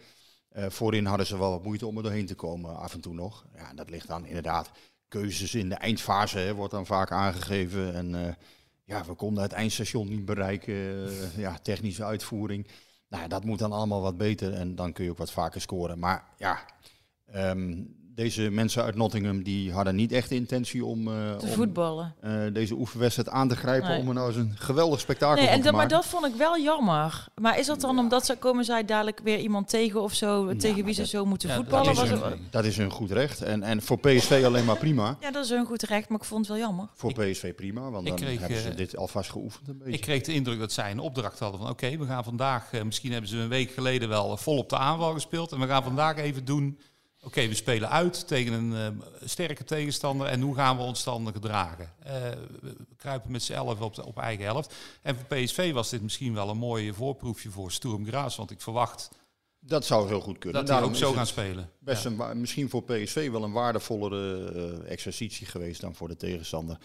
Eh, 0.49 0.69
voorin 0.69 1.05
hadden 1.05 1.25
ze 1.25 1.37
wel 1.37 1.51
wat 1.51 1.63
moeite 1.63 1.87
om 1.87 1.97
er 1.97 2.03
doorheen 2.03 2.25
te 2.25 2.35
komen, 2.35 2.77
af 2.77 2.93
en 2.93 3.01
toe 3.01 3.13
nog. 3.13 3.45
Ja, 3.55 3.73
dat 3.73 3.89
ligt 3.89 4.07
dan 4.07 4.25
inderdaad. 4.25 4.71
Keuzes 5.07 5.55
in 5.55 5.69
de 5.69 5.75
eindfase 5.75 6.39
hè, 6.39 6.53
wordt 6.53 6.71
dan 6.73 6.85
vaak 6.85 7.11
aangegeven. 7.11 7.93
En 7.93 8.15
eh, 8.15 8.33
ja, 8.83 9.05
we 9.05 9.13
konden 9.13 9.43
het 9.43 9.51
eindstation 9.51 10.07
niet 10.07 10.25
bereiken. 10.25 11.07
Eh, 11.07 11.37
ja, 11.37 11.57
technische 11.61 12.03
uitvoering. 12.03 12.67
Nou, 13.07 13.27
dat 13.27 13.43
moet 13.43 13.59
dan 13.59 13.71
allemaal 13.71 14.01
wat 14.01 14.17
beter. 14.17 14.53
En 14.53 14.75
dan 14.75 14.93
kun 14.93 15.03
je 15.03 15.09
ook 15.09 15.17
wat 15.17 15.31
vaker 15.31 15.61
scoren. 15.61 15.99
Maar 15.99 16.23
ja, 16.37 16.65
ehm, 17.25 17.83
deze 18.19 18.49
mensen 18.49 18.83
uit 18.83 18.95
Nottingham 18.95 19.43
die 19.43 19.71
hadden 19.71 19.95
niet 19.95 20.11
echt 20.11 20.29
de 20.29 20.35
intentie 20.35 20.85
om, 20.85 21.07
eh, 21.07 21.35
Te 21.35 21.45
om 21.45 21.51
voetballen. 21.51 22.15
eh, 22.21 22.31
deze 22.53 22.73
oefenwedstrijd 22.73 23.29
aan 23.29 23.47
te 23.47 23.55
grijpen 23.55 23.89
Nee. 23.89 23.99
om 23.99 24.07
er 24.07 24.13
nou 24.13 24.27
eens 24.27 24.35
een 24.37 24.53
geweldig 24.55 24.99
spektakel 24.99 25.35
Nee, 25.43 25.47
en 25.47 25.57
te 25.57 25.63
dat, 25.63 25.71
maar 25.71 25.81
maken. 25.81 25.97
dat 25.97 26.05
vond 26.05 26.25
ik 26.25 26.33
wel 26.35 26.59
jammer. 26.59 27.25
Maar 27.35 27.59
is 27.59 27.65
dat 27.65 27.81
dan 27.81 27.99
omdat 27.99 28.25
ze 28.25 28.35
komen 28.35 28.65
zij 28.65 28.85
dadelijk 28.85 29.19
weer 29.23 29.39
iemand 29.39 29.69
tegen 29.69 30.01
of 30.01 30.13
zo, 30.13 30.55
tegen 30.55 30.85
wie 30.85 30.93
ze 30.93 30.99
dat- 31.01 31.09
zo 31.09 31.25
moeten 31.25 31.49
ja, 31.49 31.55
voetballen? 31.55 31.85
dat, 31.95 32.03
is 32.03 32.09
Was 32.09 32.19
hun, 32.29 32.39
dat 32.49 32.65
is 32.65 32.77
hun 32.77 32.91
goed 32.91 33.11
recht. 33.11 33.41
En, 33.41 33.63
en 33.63 33.81
voor 33.81 33.99
PSV 33.99 34.41
alleen 34.45 34.65
maar 34.65 34.77
prima. 34.77 35.17
ja, 35.19 35.31
dat 35.31 35.43
is 35.43 35.49
hun 35.49 35.65
goed 35.65 35.81
recht, 35.83 36.09
maar 36.09 36.17
ik 36.19 36.23
vond 36.25 36.47
het 36.47 36.57
wel 36.57 36.65
jammer. 36.67 36.87
Voor 36.93 37.13
PSV 37.13 37.53
prima, 37.55 37.81
want 37.89 38.03
ik 38.07 38.17
dan 38.17 38.25
kreeg, 38.25 38.39
hebben 38.39 38.61
ze 38.61 38.69
eh, 38.69 38.75
dit 38.77 38.97
alvast 38.97 39.29
geoefend 39.31 39.67
een 39.67 39.77
beetje. 39.77 39.93
Ik 39.93 40.01
kreeg 40.01 40.21
de 40.23 40.33
indruk 40.33 40.59
dat 40.59 40.71
zij 40.71 40.91
een 40.91 40.99
opdracht 40.99 41.39
hadden 41.39 41.59
van 41.59 41.69
oké, 41.69 41.97
we 41.97 42.05
gaan 42.05 42.23
vandaag, 42.23 42.73
eh, 42.73 42.83
misschien 42.83 43.11
hebben 43.11 43.29
ze 43.29 43.37
een 43.37 43.49
week 43.49 43.71
geleden 43.71 44.09
wel 44.09 44.37
vol 44.37 44.57
op 44.57 44.69
de 44.69 44.77
aanval 44.77 45.13
gespeeld. 45.13 45.51
En 45.51 45.59
we 45.59 45.67
gaan 45.67 45.83
vandaag 45.83 46.17
even 46.17 46.45
doen, 46.45 46.79
oké, 47.23 47.47
we 47.47 47.53
spelen 47.55 47.89
uit 47.89 48.27
tegen 48.27 48.53
een 48.53 48.75
eh, 48.75 49.27
sterke 49.27 49.63
tegenstander 49.63 50.27
en 50.27 50.41
hoe 50.41 50.55
gaan 50.55 50.77
we 50.77 50.83
ons 50.83 51.03
dan 51.03 51.31
gedragen? 51.33 51.93
Eh, 51.99 52.13
we 52.61 52.75
kruipen 52.97 53.31
met 53.31 53.43
z'n 53.43 53.53
elf 53.53 53.79
op, 53.81 53.95
de, 53.95 54.05
op 54.05 54.17
eigen 54.17 54.45
helft. 54.45 54.75
En 55.01 55.15
voor 55.15 55.25
PSV 55.37 55.71
was 55.73 55.89
dit 55.89 56.01
misschien 56.01 56.33
wel 56.33 56.49
een 56.49 56.57
mooi 56.57 56.93
voorproefje 56.93 57.49
voor 57.49 57.71
Sturm 57.71 58.05
Graz, 58.05 58.35
want 58.35 58.51
ik 58.51 58.61
verwacht 58.61 59.09
dat 59.61 59.85
zou 59.85 60.07
heel 60.07 60.21
goed 60.21 60.37
kunnen. 60.37 60.59
dat 60.59 60.67
Daarom 60.69 60.89
ook 60.89 60.95
zo 60.95 61.11
gaan 61.13 61.27
spelen. 61.27 61.69
Best 61.79 62.03
Ja. 62.03 62.09
een, 62.09 62.15
wa- 62.17 62.33
misschien 62.33 62.69
voor 62.69 62.83
PSV 62.83 63.29
wel 63.31 63.43
een 63.43 63.51
waardevollere 63.51 64.51
eh, 64.83 64.91
exercitie 64.91 65.47
geweest 65.47 65.81
dan 65.81 65.95
voor 65.95 66.07
de 66.07 66.15
tegenstander. 66.15 66.77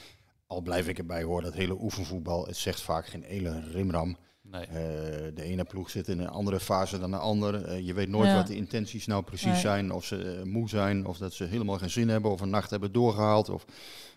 Al 0.46 0.60
blijf 0.60 0.88
ik 0.88 0.98
erbij 0.98 1.22
hoor, 1.22 1.42
dat 1.42 1.54
hele 1.54 1.76
oefenvoetbal, 1.80 2.46
het 2.46 2.56
zegt 2.56 2.80
vaak 2.80 3.06
geen 3.06 3.22
hele 3.22 3.60
rimram. 3.70 4.16
Nee. 4.50 4.64
Eh, 4.66 4.74
de 5.34 5.42
ene 5.42 5.64
ploeg 5.64 5.90
zit 5.90 6.08
in 6.08 6.18
een 6.18 6.28
andere 6.28 6.60
fase 6.60 6.98
dan 6.98 7.10
de 7.10 7.16
ander. 7.16 7.64
Eh, 7.64 7.86
je 7.86 7.94
weet 7.94 8.08
nooit 8.08 8.28
Ja. 8.28 8.34
wat 8.36 8.46
de 8.46 8.56
intenties 8.56 9.06
nou 9.06 9.22
precies 9.22 9.46
Nee. 9.46 9.60
zijn. 9.60 9.92
Of 9.92 10.04
ze 10.04 10.16
eh, 10.38 10.42
moe 10.44 10.68
zijn, 10.68 11.06
of 11.06 11.18
dat 11.18 11.32
ze 11.32 11.44
helemaal 11.44 11.78
geen 11.78 11.90
zin 11.90 12.08
hebben, 12.08 12.30
of 12.30 12.40
een 12.40 12.50
nacht 12.50 12.70
hebben 12.70 12.92
doorgehaald, 12.92 13.48
of 13.48 13.64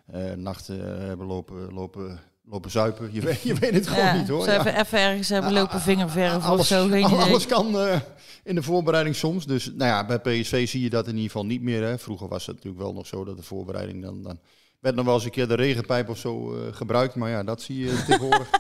eh 0.06 0.32
nacht 0.34 0.70
eh, 0.70 0.78
hebben 0.80 1.28
lopen, 1.28 1.74
lopen, 1.74 2.20
lopen 2.46 2.72
zuipen. 2.72 3.10
Je 3.14 3.22
weet, 3.22 3.42
je 3.42 3.54
weet 3.54 3.74
het 3.74 3.88
gewoon 3.88 4.04
Ja, 4.06 4.14
niet 4.14 4.28
hoor. 4.28 4.44
Ze 4.44 4.50
Ja. 4.50 4.56
hebben 4.56 4.80
even 4.82 5.00
ergens 5.00 5.30
hebben 5.30 5.54
lopen 5.54 5.82
vingerverven 5.82 6.38
of 6.38 6.46
Alles, 6.46 6.68
zo, 6.68 6.88
geen 6.88 7.06
idee. 7.06 7.18
alles 7.18 7.46
kan 7.46 7.78
eh, 7.80 8.00
in 8.44 8.56
de 8.56 8.64
voorbereiding 8.64 9.16
soms. 9.16 9.46
Dus 9.46 9.66
nou 9.66 9.78
ja, 9.92 10.06
bij 10.06 10.20
PSV 10.20 10.68
zie 10.68 10.82
je 10.82 10.90
dat 10.90 11.06
in 11.08 11.14
ieder 11.16 11.32
geval 11.32 11.46
niet 11.46 11.62
meer. 11.62 11.84
Hè. 11.84 11.98
Vroeger 11.98 12.28
was 12.28 12.46
het 12.46 12.56
natuurlijk 12.56 12.84
wel 12.84 12.94
nog 12.94 13.08
zo 13.08 13.24
dat 13.26 13.38
de 13.38 13.44
voorbereiding 13.44 14.02
dan... 14.04 14.22
dan 14.24 14.40
werd 14.88 14.96
nog 14.96 15.06
wel 15.06 15.16
eens 15.16 15.24
een 15.26 15.32
keer 15.32 15.48
de 15.48 15.56
regenpijp 15.56 16.10
of 16.10 16.18
zo 16.18 16.54
eh, 16.56 16.60
gebruikt. 16.76 17.16
Maar 17.16 17.30
ja, 17.30 17.44
dat 17.44 17.62
zie 17.62 17.80
je 17.86 18.04
tegenwoordig. 18.08 18.50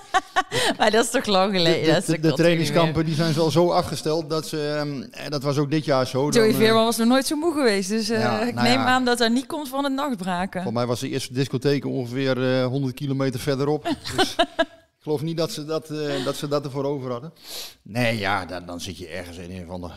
Maar 0.77 0.91
dat 0.91 1.03
is 1.05 1.11
toch 1.11 1.25
lang 1.25 1.51
De, 1.51 1.57
geleden. 1.57 2.01
de- 2.05 2.11
de- 2.11 2.19
de 2.19 2.29
al 2.29 2.35
trainingskampen 2.35 3.05
die 3.05 3.15
zijn 3.15 3.33
wel 3.33 3.51
zo 3.51 3.69
afgesteld 3.71 4.29
dat 4.29 4.47
ze... 4.47 4.71
en 5.11 5.29
dat 5.31 5.43
was 5.43 5.57
ook 5.57 5.71
dit 5.71 5.85
jaar 5.85 6.07
zo. 6.07 6.19
Joey 6.29 6.31
dan, 6.31 6.43
eh, 6.43 6.55
Veerman 6.55 6.83
was 6.85 6.97
nog 6.97 7.07
nooit 7.07 7.25
zo 7.27 7.35
moe 7.35 7.53
geweest. 7.53 7.89
Dus 7.89 8.09
eh, 8.09 8.19
Ja, 8.19 8.41
ik 8.41 8.53
nou 8.53 8.67
neem 8.67 8.77
ja. 8.79 8.85
aan 8.85 9.05
dat 9.05 9.17
dat 9.17 9.31
niet 9.31 9.45
komt 9.45 9.69
van 9.69 9.83
het 9.83 9.93
nachtbraken. 9.93 10.63
Voor 10.63 10.73
mij 10.73 10.85
was 10.85 10.99
de 10.99 11.09
eerste 11.09 11.33
discotheek 11.33 11.85
ongeveer 11.85 12.59
eh 12.59 12.65
100 12.65 12.93
kilometer 12.93 13.39
verderop. 13.39 13.83
Dus 14.17 14.35
ik 14.37 15.03
geloof 15.03 15.21
niet 15.21 15.37
dat 15.37 15.51
ze 15.51 15.65
dat, 15.65 15.89
eh, 15.89 16.25
dat 16.25 16.35
ze 16.35 16.47
dat 16.47 16.65
ervoor 16.65 16.85
over 16.85 17.11
hadden. 17.11 17.33
Nee, 17.81 18.17
ja, 18.17 18.45
dan, 18.45 18.65
dan 18.65 18.81
zit 18.81 18.97
je 18.97 19.07
ergens 19.07 19.37
in 19.37 19.51
een 19.51 19.65
van 19.67 19.81
de 19.81 19.87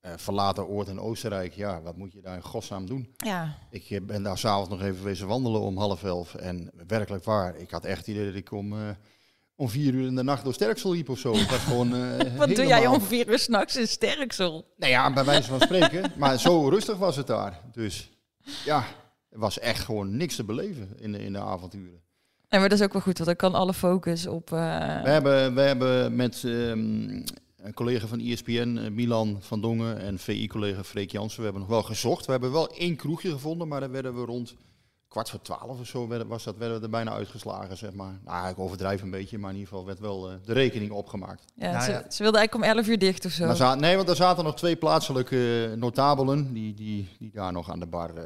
eh, 0.00 0.12
verlaten 0.16 0.66
oord 0.66 0.88
in 0.88 1.00
Oostenrijk. 1.00 1.54
Ja, 1.54 1.82
wat 1.82 1.96
moet 1.96 2.12
je 2.12 2.20
daar 2.20 2.36
in 2.36 2.42
godsnaam 2.42 2.86
doen? 2.86 3.14
Ja, 3.16 3.58
Ik 3.70 3.90
eh, 3.90 4.00
ben 4.02 4.22
daar 4.22 4.38
s'avonds 4.38 4.68
nog 4.68 4.82
even 4.82 5.04
wezen 5.04 5.26
wandelen 5.26 5.60
om 5.60 5.78
half 5.78 6.04
elf. 6.04 6.34
En 6.34 6.70
werkelijk 6.86 7.24
waar, 7.24 7.56
ik 7.56 7.70
had 7.70 7.84
echt 7.84 7.98
het 7.98 8.06
idee 8.06 8.26
dat 8.26 8.34
ik 8.34 8.52
om, 8.52 8.72
eh, 8.72 8.88
om 9.56 9.68
vier 9.68 9.94
uur 9.94 10.06
in 10.06 10.14
de 10.14 10.22
nacht 10.22 10.44
door 10.44 10.54
Sterksel 10.54 10.90
liep 10.90 11.08
of 11.08 11.18
zo. 11.18 11.34
Het 11.34 11.50
was 11.50 11.58
gewoon, 11.60 11.90
wat 12.36 12.48
doe 12.48 12.66
jij 12.66 12.86
om 12.86 13.00
vier 13.00 13.28
uur 13.28 13.38
s'nachts 13.38 13.76
in 13.76 13.88
Sterksel? 13.88 14.74
Nou 14.76 14.92
ja, 14.92 15.12
bij 15.12 15.24
wijze 15.24 15.48
van 15.48 15.60
spreken. 15.60 16.12
maar 16.16 16.38
zo 16.38 16.68
rustig 16.68 16.96
was 16.96 17.16
het 17.16 17.26
daar. 17.26 17.60
Dus 17.72 18.10
ja, 18.64 18.84
er 19.30 19.38
was 19.38 19.58
echt 19.58 19.84
gewoon 19.84 20.16
niks 20.16 20.36
te 20.36 20.44
beleven 20.44 20.92
in 20.98 21.12
de, 21.12 21.24
in 21.24 21.32
de 21.32 21.40
avonturen. 21.40 22.02
Nee, 22.48 22.60
maar 22.60 22.68
dat 22.68 22.78
is 22.78 22.84
ook 22.84 22.92
wel 22.92 23.02
goed, 23.02 23.18
want 23.18 23.38
dan 23.38 23.50
kan 23.50 23.60
alle 23.60 23.74
focus 23.74 24.26
op... 24.26 24.50
We 24.50 24.56
hebben, 24.56 25.54
we 25.54 25.60
hebben 25.60 26.16
met 26.16 26.44
ehm, 26.44 27.22
een 27.62 27.74
collega 27.74 28.06
van 28.06 28.20
ESPN, 28.20 28.76
eh, 28.76 28.90
Milan 28.90 29.36
van 29.40 29.60
Dongen, 29.60 29.98
en 29.98 30.18
VI-collega 30.18 30.84
Freek 30.84 31.10
Jansen, 31.10 31.38
we 31.38 31.44
hebben 31.44 31.62
nog 31.62 31.70
wel 31.70 31.82
gezocht. 31.82 32.26
We 32.26 32.32
hebben 32.32 32.52
wel 32.52 32.68
één 32.68 32.96
kroegje 32.96 33.30
gevonden, 33.30 33.68
maar 33.68 33.80
daar 33.80 33.90
werden 33.90 34.14
we 34.14 34.24
rond 34.24 34.54
kwart 35.08 35.30
voor 35.30 35.40
twaalf 35.40 35.80
of 35.80 35.86
zo 35.86 36.08
werden, 36.08 36.26
was 36.26 36.44
dat, 36.44 36.56
werden 36.56 36.78
we 36.78 36.84
er 36.84 36.90
bijna 36.90 37.12
uitgeslagen, 37.12 37.76
zeg 37.76 37.92
maar. 37.92 38.18
Nou, 38.24 38.48
ik 38.48 38.58
overdrijf 38.58 39.02
een 39.02 39.10
beetje, 39.10 39.38
maar 39.38 39.50
in 39.50 39.56
ieder 39.56 39.70
geval 39.70 39.86
werd 39.86 40.00
wel 40.00 40.30
eh, 40.30 40.34
de 40.44 40.52
rekening 40.52 40.90
opgemaakt. 40.90 41.44
ja, 41.54 41.70
Nou 41.70 41.84
ze, 41.84 41.90
ja. 41.90 42.10
ze 42.10 42.22
wilde 42.22 42.38
eigenlijk 42.38 42.54
om 42.54 42.76
11 42.76 42.88
uur 42.88 42.98
dicht 42.98 43.24
of 43.24 43.32
zo. 43.32 43.74
Nee, 43.74 43.96
want 43.96 44.08
er 44.08 44.16
zaten 44.16 44.44
nog 44.44 44.56
twee 44.56 44.76
plaatselijke 44.76 45.74
notabelen 45.76 46.52
die, 46.52 46.74
die, 46.74 47.08
die 47.18 47.30
daar 47.32 47.52
nog 47.52 47.70
aan 47.70 47.80
de 47.80 47.86
bar 47.86 48.16
eh, 48.16 48.24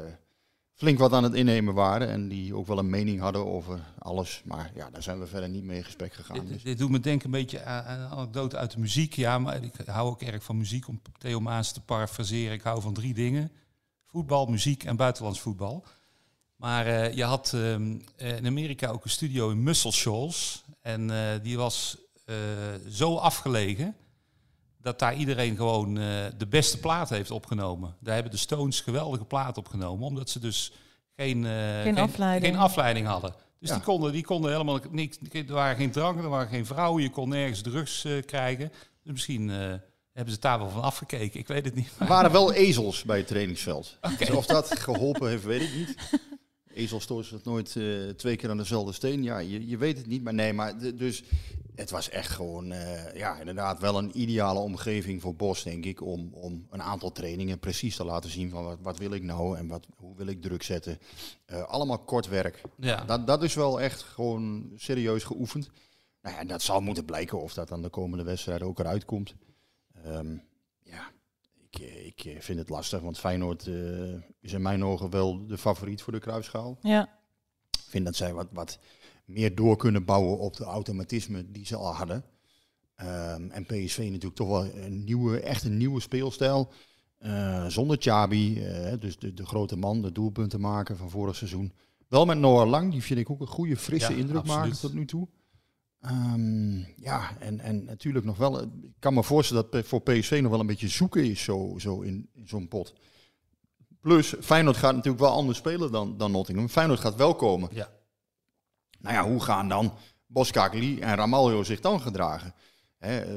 flink 0.73 0.99
wat 0.99 1.13
aan 1.13 1.23
het 1.23 1.33
innemen 1.33 1.73
waren. 1.73 2.09
En 2.09 2.27
die 2.27 2.55
ook 2.55 2.67
wel 2.67 2.77
een 2.77 2.89
mening 2.89 3.19
hadden 3.19 3.45
over 3.45 3.79
alles. 3.99 4.41
Maar 4.45 4.71
ja, 4.75 4.89
daar 4.89 5.03
zijn 5.03 5.19
we 5.19 5.27
verder 5.27 5.49
niet 5.49 5.63
mee 5.63 5.77
in 5.77 5.83
gesprek 5.83 6.13
gegaan. 6.13 6.39
Dit, 6.39 6.47
Dus. 6.47 6.63
dit 6.63 6.77
doet 6.77 6.89
me 6.89 6.99
denken 6.99 7.25
een 7.25 7.31
beetje 7.31 7.63
aan, 7.63 7.99
een 7.99 8.07
anekdote 8.07 8.57
uit 8.57 8.71
de 8.71 8.79
muziek. 8.79 9.13
Ja, 9.13 9.39
maar 9.39 9.63
ik 9.63 9.73
hou 9.85 10.09
ook 10.09 10.21
erg 10.21 10.43
van 10.43 10.57
muziek. 10.57 10.87
Om 10.87 11.01
Theo 11.17 11.39
Maas 11.39 11.71
te 11.71 11.81
parafraseren. 11.81 12.53
Ik 12.53 12.61
hou 12.61 12.81
van 12.81 12.93
drie 12.93 13.13
dingen. 13.13 13.51
Voetbal, 14.05 14.45
muziek 14.45 14.83
en 14.83 14.95
buitenlands 14.95 15.41
voetbal. 15.41 15.85
Maar 16.55 16.85
eh, 16.85 17.13
je 17.13 17.23
had 17.23 17.51
ehm, 17.53 17.99
eh, 18.15 18.37
in 18.37 18.45
Amerika 18.45 18.89
ook 18.89 19.03
een 19.03 19.09
studio 19.09 19.49
in 19.49 19.63
Muscle 19.63 19.91
Shoals. 19.91 20.63
En 20.81 21.09
eh, 21.09 21.43
die 21.43 21.57
was 21.57 21.97
zo 22.89 23.15
afgelegen 23.15 23.95
dat 24.83 24.99
daar 24.99 25.15
iedereen 25.15 25.55
gewoon 25.55 25.97
eh, 25.97 26.05
de 26.37 26.47
beste 26.47 26.79
plaat 26.79 27.09
heeft 27.09 27.31
opgenomen. 27.31 27.95
Daar 27.99 28.13
hebben 28.13 28.31
de 28.31 28.37
Stones 28.37 28.81
geweldige 28.81 29.25
plaat 29.25 29.57
opgenomen. 29.57 30.07
Omdat 30.07 30.29
ze 30.29 30.39
dus 30.39 30.71
geen, 31.15 31.45
eh, 31.45 31.81
Geen 31.81 31.97
afleiding. 31.97 32.53
geen 32.53 32.63
afleiding 32.63 33.07
hadden. 33.07 33.33
Dus 33.59 33.69
Ja. 33.69 33.75
die, 33.75 33.83
konden, 33.83 34.11
die 34.11 34.23
konden 34.23 34.51
helemaal 34.51 34.79
niks. 34.91 35.17
Er 35.31 35.45
waren 35.53 35.75
geen 35.75 35.91
dranken, 35.91 36.23
er 36.23 36.29
waren 36.29 36.47
geen 36.47 36.65
vrouwen. 36.65 37.03
Je 37.03 37.09
kon 37.09 37.29
nergens 37.29 37.61
drugs 37.61 38.05
eh, 38.05 38.11
krijgen. 38.25 38.71
Dus 39.03 39.11
misschien 39.13 39.49
eh, 39.49 39.73
hebben 40.13 40.33
ze 40.33 40.39
daar 40.39 40.59
wel 40.59 40.69
van 40.69 40.81
afgekeken. 40.81 41.39
Ik 41.39 41.47
weet 41.47 41.65
het 41.65 41.75
niet. 41.75 41.89
Er 41.99 42.07
waren 42.07 42.31
wel 42.31 42.53
ezels 42.53 43.03
bij 43.03 43.17
het 43.17 43.27
trainingsveld. 43.27 43.97
Dus 44.19 44.29
of 44.29 44.45
dat 44.45 44.79
geholpen 44.79 45.29
heeft, 45.29 45.43
weet 45.43 45.61
ik 45.61 45.75
niet. 45.75 45.95
Ezels 46.73 47.07
het 47.29 47.43
nooit 47.45 47.75
eh, 47.75 47.85
twee 48.17 48.35
keer 48.35 48.49
aan 48.49 48.57
dezelfde 48.57 48.91
steen. 48.93 49.23
Ja, 49.23 49.37
je, 49.37 49.67
je 49.67 49.77
weet 49.77 49.97
het 49.97 50.07
niet. 50.07 50.23
Maar 50.23 50.33
nee, 50.33 50.53
maar 50.53 50.77
de- 50.79 50.95
dus 50.95 51.23
het 51.75 51.89
was 51.89 52.09
echt 52.09 52.31
gewoon, 52.31 52.71
eh, 52.71 53.15
ja, 53.15 53.39
inderdaad 53.39 53.79
wel 53.79 53.97
een 53.97 54.19
ideale 54.19 54.59
omgeving 54.59 55.21
voor 55.21 55.35
Bos, 55.35 55.63
denk 55.63 55.85
ik. 55.85 56.01
Om, 56.01 56.29
om 56.33 56.67
een 56.69 56.81
aantal 56.81 57.11
trainingen 57.11 57.59
precies 57.59 57.95
te 57.95 58.05
laten 58.05 58.29
zien 58.29 58.49
van 58.49 58.63
wat, 58.63 58.77
wat 58.81 58.97
wil 58.97 59.11
ik 59.11 59.23
nou 59.23 59.57
en 59.57 59.67
wat, 59.67 59.87
hoe 59.95 60.15
wil 60.15 60.27
ik 60.27 60.41
druk 60.41 60.63
zetten. 60.63 60.99
Eh, 61.45 61.63
allemaal 61.63 61.99
kort 61.99 62.27
werk. 62.27 62.61
Ja. 62.77 63.03
Dat, 63.05 63.27
dat 63.27 63.43
is 63.43 63.53
wel 63.53 63.81
echt 63.81 64.01
gewoon 64.01 64.71
serieus 64.75 65.23
geoefend. 65.23 65.69
Nou 66.21 66.35
ja, 66.35 66.43
dat 66.43 66.61
zal 66.61 66.81
moeten 66.81 67.05
blijken 67.05 67.41
of 67.41 67.53
dat 67.53 67.67
dan 67.67 67.81
de 67.81 67.89
komende 67.89 68.23
wedstrijden 68.23 68.67
ook 68.67 68.79
eruit 68.79 69.05
komt. 69.05 69.35
Ehm, 70.03 70.37
ja, 70.83 71.11
ik, 71.69 71.79
eh, 71.79 72.05
ik 72.05 72.43
vind 72.43 72.59
het 72.59 72.69
lastig, 72.69 73.01
want 73.01 73.19
Feyenoord 73.19 73.67
eh, 73.67 74.13
is 74.41 74.53
in 74.53 74.61
mijn 74.61 74.83
ogen 74.83 75.09
wel 75.09 75.47
de 75.47 75.57
favoriet 75.57 76.01
voor 76.01 76.13
de 76.13 76.19
kruisschaal. 76.19 76.77
Ja, 76.81 77.03
Ik 77.71 77.89
vind 77.89 78.05
dat 78.05 78.15
zij 78.15 78.33
wat, 78.33 78.47
wat 78.51 78.79
meer 79.25 79.55
door 79.55 79.77
kunnen 79.77 80.05
bouwen 80.05 80.39
op 80.39 80.57
de 80.57 80.63
automatisme 80.63 81.51
die 81.51 81.65
ze 81.65 81.75
al 81.75 81.93
hadden. 81.93 82.23
Ehm, 82.95 83.49
en 83.49 83.65
PSV 83.65 83.97
natuurlijk 83.97 84.35
toch 84.35 84.47
wel 84.47 84.65
een 84.65 85.03
nieuwe, 85.03 85.39
echt 85.39 85.63
een 85.63 85.77
nieuwe 85.77 85.99
speelstijl. 85.99 86.71
Eh, 87.17 87.65
zonder 87.65 87.97
Chabi, 87.99 88.63
eh, 88.63 88.93
dus 88.99 89.17
de, 89.19 89.33
de 89.33 89.45
grote 89.45 89.75
man, 89.75 90.01
de 90.01 90.11
doelpunten 90.11 90.59
maken 90.59 90.97
van 90.97 91.09
vorig 91.09 91.35
seizoen. 91.35 91.73
Wel 92.07 92.25
met 92.25 92.37
Noah 92.37 92.69
Lang, 92.69 92.91
die 92.91 93.03
vind 93.03 93.19
ik 93.19 93.29
ook 93.29 93.39
een 93.39 93.47
goede, 93.47 93.77
frisse 93.77 94.11
Ja, 94.11 94.17
indruk 94.17 94.45
maken 94.45 94.79
tot 94.79 94.93
nu 94.93 95.05
toe. 95.05 95.27
Ehm, 95.99 96.77
ja, 96.95 97.37
en, 97.39 97.59
en 97.59 97.83
natuurlijk 97.83 98.25
nog 98.25 98.37
wel, 98.37 98.61
ik 98.61 98.93
kan 98.99 99.13
me 99.13 99.23
voorstellen 99.23 99.67
dat 99.69 99.85
voor 99.85 100.01
PSV 100.01 100.39
nog 100.41 100.51
wel 100.51 100.59
een 100.59 100.65
beetje 100.65 100.87
zoeken 100.87 101.23
is 101.23 101.43
zo, 101.43 101.75
zo 101.77 102.01
in, 102.01 102.29
in 102.33 102.47
zo'n 102.47 102.67
pot. 102.67 102.93
Plus, 103.99 104.35
Feyenoord 104.41 104.77
gaat 104.77 104.95
natuurlijk 104.95 105.23
wel 105.23 105.31
anders 105.31 105.57
spelen 105.57 105.91
dan, 105.91 106.17
dan 106.17 106.31
Nottingham. 106.31 106.69
Feyenoord 106.69 106.99
gaat 106.99 107.15
wel 107.15 107.35
komen. 107.35 107.69
Ja. 107.71 107.89
Nou 109.03 109.15
ja, 109.15 109.23
hoe 109.23 109.43
gaan 109.43 109.67
dan 109.67 109.93
Boskakli 110.27 110.99
en 110.99 111.15
Ramaljo 111.15 111.63
zich 111.63 111.79
dan 111.79 112.01
gedragen? 112.01 112.53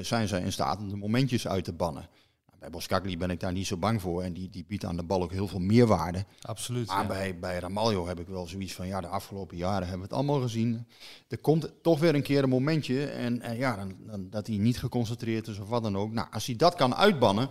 Zijn 0.01 0.29
zij 0.29 0.41
in 0.41 0.53
staat 0.53 0.79
om 0.79 0.89
de 0.89 0.97
momentjes 0.97 1.49
uit 1.49 1.65
te 1.65 1.73
bannen? 1.73 2.09
Nou, 2.47 2.59
bij 2.59 2.71
Boskakli 2.71 3.19
ben 3.19 3.31
ik 3.31 3.41
daar 3.41 3.53
niet 3.53 3.67
zo 3.67 3.77
bang 3.77 4.01
voor. 4.01 4.23
En 4.23 4.33
die, 4.33 4.51
die 4.51 4.65
biedt 4.69 4.85
aan 4.85 4.97
de 4.97 5.03
bal 5.03 5.23
ook 5.23 5.33
heel 5.33 5.49
veel 5.49 5.61
meerwaarde. 5.61 6.25
Absoluut. 6.41 6.87
Maar 6.87 7.03
ja. 7.03 7.07
bij, 7.07 7.39
bij 7.39 7.59
Ramaljo 7.59 8.07
heb 8.07 8.21
ik 8.21 8.27
wel 8.27 8.47
zoiets 8.47 8.73
van, 8.73 8.87
ja, 8.87 9.01
de 9.01 9.07
afgelopen 9.07 9.57
jaren 9.57 9.89
hebben 9.89 9.99
we 9.99 10.03
het 10.03 10.13
allemaal 10.13 10.41
gezien. 10.41 10.87
Er 11.29 11.39
komt 11.39 11.73
toch 11.83 11.99
weer 11.99 12.15
een 12.15 12.23
keer 12.23 12.43
een 12.43 12.49
momentje 12.49 13.07
en, 13.07 13.41
en 13.41 13.57
ja, 13.57 13.77
dan, 13.77 13.97
dan, 13.99 14.31
dat 14.31 14.47
hij 14.47 14.57
niet 14.57 14.79
geconcentreerd 14.79 15.49
is 15.49 15.59
of 15.59 15.69
wat 15.69 15.83
dan 15.83 15.97
ook. 15.97 16.13
Nou, 16.13 16.29
als 16.31 16.47
hij 16.47 16.57
dat 16.57 16.75
kan 16.75 16.95
uitbannen, 16.95 17.49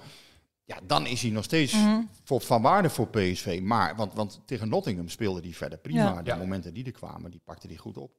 ja, 0.65 0.79
dan 0.87 1.05
is 1.05 1.21
hij 1.21 1.31
nog 1.31 1.43
steeds 1.43 1.73
Mhm. 1.73 2.01
voor, 2.23 2.41
van 2.41 2.61
waarde 2.61 2.89
voor 2.89 3.07
PSV. 3.07 3.59
Maar, 3.63 3.95
want, 3.95 4.13
want 4.13 4.41
tegen 4.45 4.69
Nottingham 4.69 5.09
speelde 5.09 5.41
hij 5.41 5.53
verder 5.53 5.77
prima. 5.77 6.03
Ja. 6.13 6.21
De 6.21 6.29
Ja. 6.29 6.35
momenten 6.35 6.73
die 6.73 6.85
er 6.85 6.91
kwamen, 6.91 7.31
die 7.31 7.41
pakte 7.43 7.67
hij 7.67 7.75
goed 7.75 7.97
op. 7.97 8.11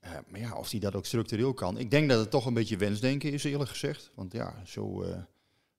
Eh, 0.00 0.10
maar 0.28 0.40
ja, 0.40 0.54
of 0.56 0.70
hij 0.70 0.80
dat 0.80 0.94
ook 0.94 1.06
structureel 1.06 1.54
kan. 1.54 1.78
Ik 1.78 1.90
denk 1.90 2.08
dat 2.08 2.18
het 2.18 2.30
toch 2.30 2.46
een 2.46 2.54
beetje 2.54 2.76
wensdenken 2.76 3.32
is, 3.32 3.44
eerlijk 3.44 3.70
gezegd. 3.70 4.10
Want 4.14 4.32
ja, 4.32 4.54
zo, 4.66 5.02
eh, 5.02 5.18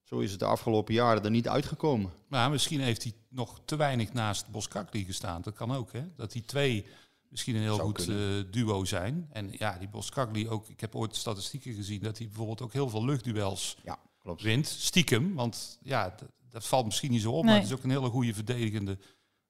Zo 0.02 0.18
is 0.18 0.30
het 0.30 0.40
de 0.40 0.46
afgelopen 0.46 0.94
jaren 0.94 1.24
er 1.24 1.30
niet 1.30 1.48
uitgekomen. 1.48 2.12
Maar 2.28 2.50
misschien 2.50 2.80
heeft 2.80 3.02
hij 3.02 3.12
nog 3.28 3.60
te 3.64 3.76
weinig 3.76 4.12
naast 4.12 4.48
Boskakli 4.50 5.04
gestaan. 5.04 5.42
Dat 5.42 5.54
kan 5.54 5.72
ook, 5.72 5.92
hè? 5.92 6.02
Dat 6.16 6.32
die 6.32 6.44
twee 6.44 6.86
misschien 7.28 7.54
een 7.54 7.62
heel 7.62 7.74
Zou 7.76 7.86
goed 7.88 8.08
eh, 8.08 8.16
duo 8.50 8.84
zijn. 8.84 9.28
En 9.32 9.48
ja, 9.58 9.78
die 9.78 9.88
Boskakli 9.88 10.48
ook... 10.48 10.68
Ik 10.68 10.80
heb 10.80 10.94
ooit 10.94 11.16
statistieken 11.16 11.74
gezien 11.74 12.00
dat 12.02 12.18
hij 12.18 12.26
bijvoorbeeld 12.26 12.62
ook 12.62 12.72
heel 12.72 12.88
veel 12.88 13.04
luchtduels 13.04 13.76
Ja, 13.84 13.98
klopt. 14.24 14.42
wint. 14.42 14.66
Stiekem, 14.66 15.34
want 15.34 15.78
ja, 15.82 16.14
dat, 16.16 16.28
dat 16.50 16.66
valt 16.66 16.84
misschien 16.84 17.10
niet 17.10 17.22
zo 17.22 17.30
op. 17.30 17.34
Nee. 17.34 17.44
Maar 17.44 17.54
het 17.54 17.70
is 17.70 17.76
ook 17.76 17.84
een 17.84 17.90
hele 17.90 18.08
goede 18.08 18.34
verdedigende 18.34 18.98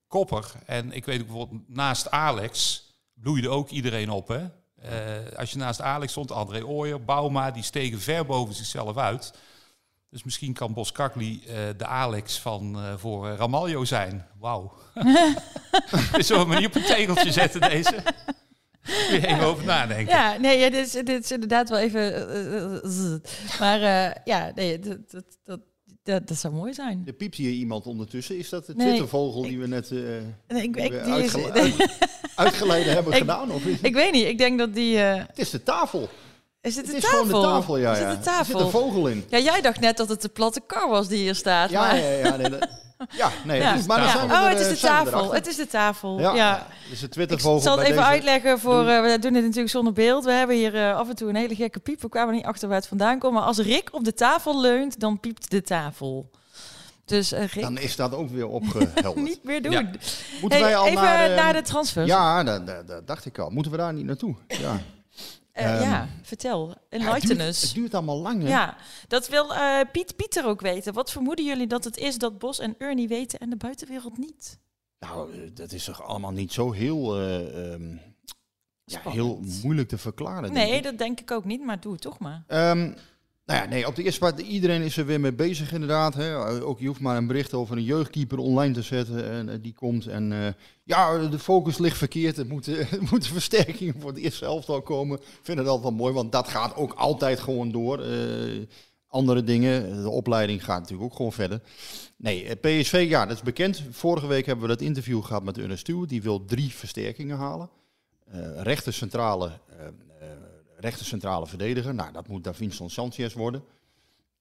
kopper. 0.06 0.52
En 0.66 0.92
ik 0.92 1.04
weet 1.04 1.20
ook 1.20 1.26
bijvoorbeeld, 1.26 1.68
naast 1.68 2.10
Alex 2.10 2.84
bloeide 3.14 3.48
ook 3.48 3.70
iedereen 3.70 4.10
op, 4.10 4.28
hè? 4.28 4.46
Eh, 4.84 5.38
als 5.38 5.50
je 5.50 5.58
naast 5.58 5.80
Alex 5.80 6.10
stond, 6.10 6.32
André 6.32 6.64
Ooyer, 6.64 7.04
Bauma, 7.04 7.50
die 7.50 7.62
stegen 7.62 8.00
ver 8.00 8.26
boven 8.26 8.54
zichzelf 8.54 8.96
uit. 8.96 9.32
Dus 10.10 10.22
misschien 10.22 10.52
kan 10.52 10.72
Boskakli 10.72 11.42
eh 11.46 11.56
de 11.76 11.87
Alex 11.87 12.38
van 12.38 12.76
eh, 12.76 12.96
voor 12.96 13.28
Ramaljo 13.28 13.84
zijn. 13.84 14.26
Wauw. 14.38 14.72
Zullen 16.18 16.46
we 16.46 16.52
hem 16.52 16.58
niet 16.58 16.66
op 16.66 16.74
een 16.74 16.82
tegeltje 16.82 17.32
zetten, 17.32 17.60
deze? 17.60 18.02
Kun 19.09 19.20
je 19.20 19.27
even 19.27 19.44
over 19.44 19.64
nadenken. 19.64 20.14
Ja, 20.14 20.37
nee, 20.38 20.59
ja, 20.59 20.70
dit, 20.70 20.87
is, 20.87 20.92
dit 20.92 21.25
is 21.25 21.31
inderdaad 21.33 21.68
wel 21.68 21.79
even... 21.79 22.01
eh, 22.29 22.55
eh, 22.57 22.75
eh, 22.75 23.20
maar 23.61 23.83
eh, 23.83 24.16
ja, 24.25 24.53
nee, 24.55 24.79
dat, 24.79 25.11
dat, 25.11 25.25
dat, 25.44 25.61
dat, 26.03 26.29
dat 26.29 26.37
zou 26.37 26.55
mooi 26.55 26.75
zijn. 26.75 27.03
Er 27.07 27.12
piept 27.12 27.35
hier 27.35 27.51
iemand 27.51 27.87
ondertussen. 27.87 28.38
Is 28.38 28.49
dat 28.49 28.66
de 28.66 28.75
Nee, 28.75 28.87
Twittervogel 28.87 29.42
die 29.42 29.59
we 29.59 29.66
net 29.66 29.90
eh, 29.90 29.99
Nee, 30.49 30.62
ik, 30.62 30.77
is- 30.77 30.90
uitgele- 30.92 31.53
uit- 31.53 31.99
uitgeleide 32.37 32.90
hebben 32.90 33.12
Ik- 33.12 33.18
gedaan? 33.18 33.51
Of 33.51 33.64
is, 33.64 33.81
ik 33.81 33.94
weet 33.94 34.12
niet, 34.12 34.27
ik 34.27 34.38
denk 34.38 34.59
dat 34.59 34.75
die... 34.75 34.99
eh, 35.03 35.14
het 35.27 35.38
is 35.38 35.51
de 35.51 35.62
tafel. 35.62 36.09
Is 36.64 36.77
het 36.77 36.85
Het 36.87 36.87
de 36.87 36.96
is 36.96 37.03
tafel? 37.03 37.24
gewoon 37.24 37.42
de 37.42 37.48
tafel, 37.48 37.77
ja. 37.77 37.92
Is 37.92 37.98
ja. 37.98 38.09
het 38.09 38.24
de 38.24 38.31
Er 38.31 38.37
zit 38.44 38.55
een 38.55 38.61
tafel? 38.62 38.70
vogel 38.70 39.07
in. 39.09 39.24
Ja, 39.29 39.38
jij 39.38 39.61
dacht 39.61 39.81
net 39.81 39.96
dat 39.96 40.09
het 40.09 40.22
de 40.22 40.29
platte 40.29 40.61
kar 40.66 40.88
was 40.88 41.09
die 41.09 41.18
hier 41.18 41.35
staat. 41.35 41.70
Ja, 41.70 41.81
maar... 41.81 41.96
ja, 41.96 42.09
ja. 42.11 42.37
Nee, 42.37 42.50
dat- 42.50 42.68
ja, 43.11 43.31
nee. 43.44 43.61
Ja. 43.61 43.77
maar 43.87 43.96
dan 43.98 44.07
Ja. 44.07 44.12
zijn 44.12 44.29
we 44.29 44.35
Oh, 44.35 44.42
er, 44.42 44.48
het 44.48 44.61
is 44.61 44.68
de 44.81 44.87
tafel. 44.87 45.35
Het 45.35 45.46
is 45.46 45.57
de 45.57 45.66
tafel. 45.66 46.20
Ja, 46.20 46.35
Ja. 46.35 46.66
Dus 46.90 46.98
de 47.00 47.07
Ik 47.07 47.12
Twittervogel 47.12 47.61
zal 47.61 47.77
het 47.77 47.85
even 47.87 47.96
deze. 47.96 48.09
uitleggen 48.09 48.59
voor. 48.59 48.87
Eh, 48.88 49.00
we 49.03 49.18
doen 49.18 49.33
dit 49.33 49.42
natuurlijk 49.42 49.70
zonder 49.70 49.92
beeld. 49.92 50.24
We 50.24 50.33
hebben 50.33 50.57
hier 50.57 50.74
eh, 50.74 50.96
af 50.96 51.09
en 51.09 51.14
toe 51.14 51.29
een 51.29 51.37
hele 51.37 51.55
gekke 51.55 51.79
piep. 51.81 52.00
We 52.03 52.09
kwamen 52.09 52.35
niet 52.35 52.44
achter 52.44 52.68
waar 52.68 52.77
het 52.77 52.87
vandaan 52.87 53.18
komt. 53.18 53.33
Maar 53.35 53.42
als 53.42 53.59
Rick 53.59 53.88
op 53.94 54.05
de 54.05 54.14
tafel 54.14 54.61
leunt, 54.61 55.00
dan 55.00 55.20
piept 55.20 55.50
de 55.50 55.62
tafel. 55.62 56.31
Dus 57.05 57.33
eh, 57.33 57.44
Rick, 57.46 57.62
Dan 57.62 57.79
is 57.79 57.96
dat 57.96 58.14
ook 58.14 58.31
weer 58.31 58.46
opgehelderd. 58.48 59.16
niet 59.31 59.44
meer 59.44 59.62
doen. 59.62 59.72
Ja. 59.72 59.81
Moeten 60.40 60.59
Hey, 60.59 60.61
wij 60.68 60.77
al 60.77 60.87
even 60.87 61.03
naar, 61.03 61.31
eh, 61.31 61.37
naar 61.37 61.53
de 61.53 61.62
transfers. 61.62 62.07
Ja, 62.07 62.42
dat, 62.44 62.66
dat, 62.66 62.88
dat 62.88 63.07
dacht 63.07 63.24
ik 63.27 63.38
al. 63.38 63.50
Moeten 63.50 63.72
we 63.72 63.79
daar 63.79 63.92
niet 63.92 64.05
naartoe? 64.07 64.35
Ja. 64.48 64.81
Eh, 65.55 65.75
ehm, 65.75 65.83
ja, 65.83 66.09
vertel. 66.23 66.67
Ja, 66.67 66.73
het, 66.73 67.03
Enlighten 67.03 67.37
duurt, 67.37 67.49
us. 67.49 67.62
het 67.62 67.75
duurt 67.75 67.95
allemaal 67.95 68.21
lang, 68.21 68.43
hè? 68.43 68.49
Ja, 68.49 68.77
dat 69.09 69.29
wil 69.29 69.55
eh, 69.55 69.81
Piet 69.93 70.17
Pieter 70.17 70.47
ook 70.47 70.61
weten. 70.61 70.93
Wat 70.93 71.11
vermoeden 71.11 71.45
jullie 71.45 71.67
dat 71.67 71.85
het 71.85 71.97
is 71.97 72.19
dat 72.19 72.38
Bos 72.38 72.59
en 72.59 72.75
Ernie 72.79 73.09
weten 73.09 73.38
en 73.38 73.51
de 73.51 73.57
buitenwereld 73.57 74.19
niet? 74.19 74.59
Nou, 74.99 75.33
eh, 75.33 75.51
dat 75.55 75.73
is 75.73 75.85
toch 75.85 76.03
allemaal 76.03 76.33
niet 76.33 76.53
zo 76.53 76.73
heel, 76.73 77.19
eh, 77.19 77.73
ehm, 77.73 77.97
ja, 78.85 79.01
heel 79.05 79.40
moeilijk 79.62 79.88
te 79.88 79.99
verklaren. 79.99 80.53
Nee, 80.53 80.83
dat 80.83 80.99
denk 80.99 81.21
ik 81.21 81.31
ook 81.31 81.45
niet, 81.45 81.64
maar 81.64 81.81
doe 81.81 81.93
het 81.93 82.01
toch 82.01 82.19
maar. 82.19 82.45
Ehm, 82.47 82.93
nou 83.46 83.61
ja, 83.61 83.68
nee, 83.68 83.87
op 83.87 83.96
de 83.96 84.02
eerste 84.02 84.18
plaats, 84.18 84.42
iedereen 84.42 84.83
is 84.83 84.96
er 84.96 85.07
weer 85.07 85.20
mee 85.20 85.33
bezig 85.33 85.72
inderdaad. 85.72 86.14
Hè. 86.14 86.62
Ook 86.62 86.78
je 86.78 86.87
hoeft 86.87 87.00
maar 87.00 87.16
een 87.16 87.26
bericht 87.26 87.54
over 87.54 87.76
een 87.76 87.83
jeugdkeeper 87.83 88.38
online 88.38 88.74
te 88.74 88.83
zetten 88.83 89.30
en 89.30 89.48
eh, 89.48 89.59
die 89.61 89.72
komt. 89.72 90.07
En 90.07 90.33
eh, 90.33 90.52
ja, 90.85 91.18
de 91.18 91.38
focus 91.38 91.78
ligt 91.78 91.98
verkeerd. 91.98 92.38
Er 92.38 92.46
moeten, 92.46 92.78
er 93.11 93.22
versterkingen 93.22 94.00
voor 94.00 94.11
het 94.11 94.18
eerste 94.18 94.44
elftal 94.44 94.83
komen. 94.83 95.18
Ik 95.18 95.38
vind 95.42 95.59
het 95.59 95.66
altijd 95.66 95.88
wel 95.88 95.98
mooi, 95.98 96.14
want 96.14 96.33
dat 96.33 96.48
gaat 96.48 96.76
ook 96.76 96.92
altijd 96.92 97.40
gewoon 97.40 97.70
door. 97.70 98.00
Eh, 98.02 98.66
andere 99.09 99.44
dingen, 99.44 100.02
de 100.02 100.11
opleiding 100.11 100.64
gaat 100.64 100.80
natuurlijk 100.80 101.11
ook 101.11 101.16
gewoon 101.16 101.33
verder. 101.33 101.61
Nee, 102.16 102.57
PSV, 102.57 103.07
ja, 103.09 103.26
dat 103.26 103.37
is 103.37 103.42
bekend. 103.42 103.83
Vorige 103.90 104.26
week 104.26 104.46
hebben 104.46 104.68
we 104.68 104.74
dat 104.74 104.80
interview 104.80 105.22
gehad 105.22 105.44
met 105.44 105.59
Ernest 105.59 105.80
Stuart. 105.80 106.09
Die 106.09 106.22
wil 106.22 106.44
drie 106.44 106.70
versterkingen 106.70 107.37
halen. 107.37 107.70
Rechter 108.57 108.92
centrale, 108.92 109.50
rechter 110.85 111.07
centrale 111.07 111.47
verdediger. 111.47 111.94
Nou, 111.94 112.12
dat 112.12 112.29
moet 112.29 112.44
Davinson 112.44 112.90
Sanchez 112.90 113.35
worden. 113.35 113.64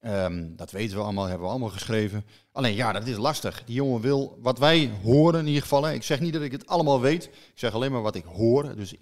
Ehm, 0.00 0.56
dat 0.56 0.70
weten 0.70 0.96
we 0.96 1.02
allemaal, 1.02 1.24
hebben 1.24 1.46
we 1.46 1.50
allemaal 1.52 1.68
geschreven. 1.68 2.24
Alleen 2.52 2.74
ja, 2.74 2.92
dat 2.92 3.06
is 3.06 3.16
lastig. 3.16 3.62
Die 3.64 3.74
jongen 3.74 4.00
wil, 4.00 4.38
wat 4.40 4.58
wij 4.58 4.90
horen 5.02 5.40
in 5.40 5.46
ieder 5.46 5.62
geval. 5.62 5.90
Ik 5.90 6.02
zeg 6.02 6.20
niet 6.20 6.32
dat 6.32 6.42
ik 6.42 6.52
het 6.52 6.66
allemaal 6.66 7.00
weet. 7.00 7.24
Ik 7.24 7.52
zeg 7.54 7.72
alleen 7.74 7.92
maar 7.92 8.02
wat 8.02 8.14
ik 8.14 8.24
hoor. 8.24 8.76
Dus 8.76 8.94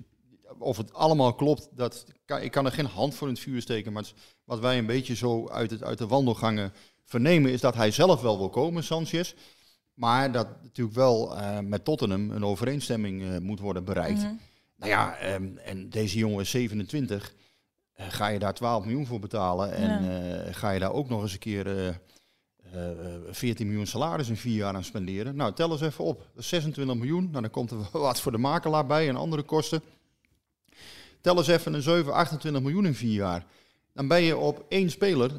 of 0.58 0.76
het 0.76 0.92
allemaal 0.94 1.34
klopt, 1.34 1.68
dat 1.74 2.04
ik 2.40 2.50
kan 2.50 2.66
er 2.66 2.72
geen 2.72 2.86
hand 2.86 3.14
voor 3.14 3.28
in 3.28 3.34
het 3.34 3.42
vuur 3.42 3.60
steken. 3.60 3.92
Maar 3.92 4.12
wat 4.44 4.60
wij 4.60 4.78
een 4.78 4.86
beetje 4.86 5.14
zo 5.14 5.48
uit, 5.48 5.70
het, 5.70 5.82
uit 5.82 5.98
de 5.98 6.06
wandelgangen 6.06 6.72
vernemen, 7.04 7.52
is 7.52 7.60
dat 7.60 7.74
hij 7.74 7.90
zelf 7.90 8.20
wel 8.20 8.38
wil 8.38 8.50
komen, 8.50 8.84
Sanchez. 8.84 9.34
Maar 9.94 10.32
dat 10.32 10.62
natuurlijk 10.62 10.96
wel 10.96 11.36
eh, 11.36 11.58
met 11.58 11.84
Tottenham 11.84 12.30
een 12.30 12.44
overeenstemming 12.44 13.22
eh, 13.22 13.38
moet 13.38 13.60
worden 13.60 13.84
bereikt. 13.84 14.22
Mhm. 14.22 14.34
Nou 14.82 14.94
ja, 14.94 15.16
ehm, 15.16 15.56
en 15.64 15.90
deze 15.90 16.18
jongen 16.18 16.40
is 16.40 16.50
27. 16.50 17.34
Eh, 17.92 18.06
ga 18.08 18.26
je 18.28 18.38
daar 18.38 18.54
12 18.54 18.84
miljoen 18.84 19.06
voor 19.06 19.20
betalen? 19.20 19.72
En 19.72 19.90
eh, 20.46 20.54
ga 20.54 20.70
je 20.70 20.80
daar 20.80 20.92
ook 20.92 21.08
nog 21.08 21.22
eens 21.22 21.32
een 21.32 21.38
keer 21.38 21.66
eh, 21.66 21.88
eh, 21.88 21.94
14 23.30 23.66
miljoen 23.66 23.86
salaris 23.86 24.28
in 24.28 24.36
vier 24.36 24.56
jaar 24.56 24.74
aan 24.74 24.84
spenderen? 24.84 25.36
Nou, 25.36 25.52
tel 25.52 25.70
eens 25.70 25.80
even 25.80 26.04
op. 26.04 26.18
Dat 26.18 26.42
is 26.42 26.48
26 26.48 26.96
miljoen. 26.96 27.28
Nou, 27.30 27.40
dan 27.42 27.50
komt 27.50 27.70
er 27.70 27.76
wat 28.00 28.20
voor 28.20 28.32
de 28.32 28.38
makelaar 28.38 28.86
bij 28.86 29.08
en 29.08 29.16
andere 29.16 29.42
kosten. 29.42 29.82
Tel 31.20 31.36
eens 31.36 31.46
even 31.48 31.74
een 31.74 31.82
7, 31.82 32.12
28 32.12 32.62
miljoen 32.62 32.86
in 32.86 32.94
vier 32.94 33.14
jaar. 33.14 33.46
Dan 33.94 34.08
ben 34.08 34.22
je 34.22 34.36
op 34.36 34.64
één 34.68 34.90
speler, 34.90 35.30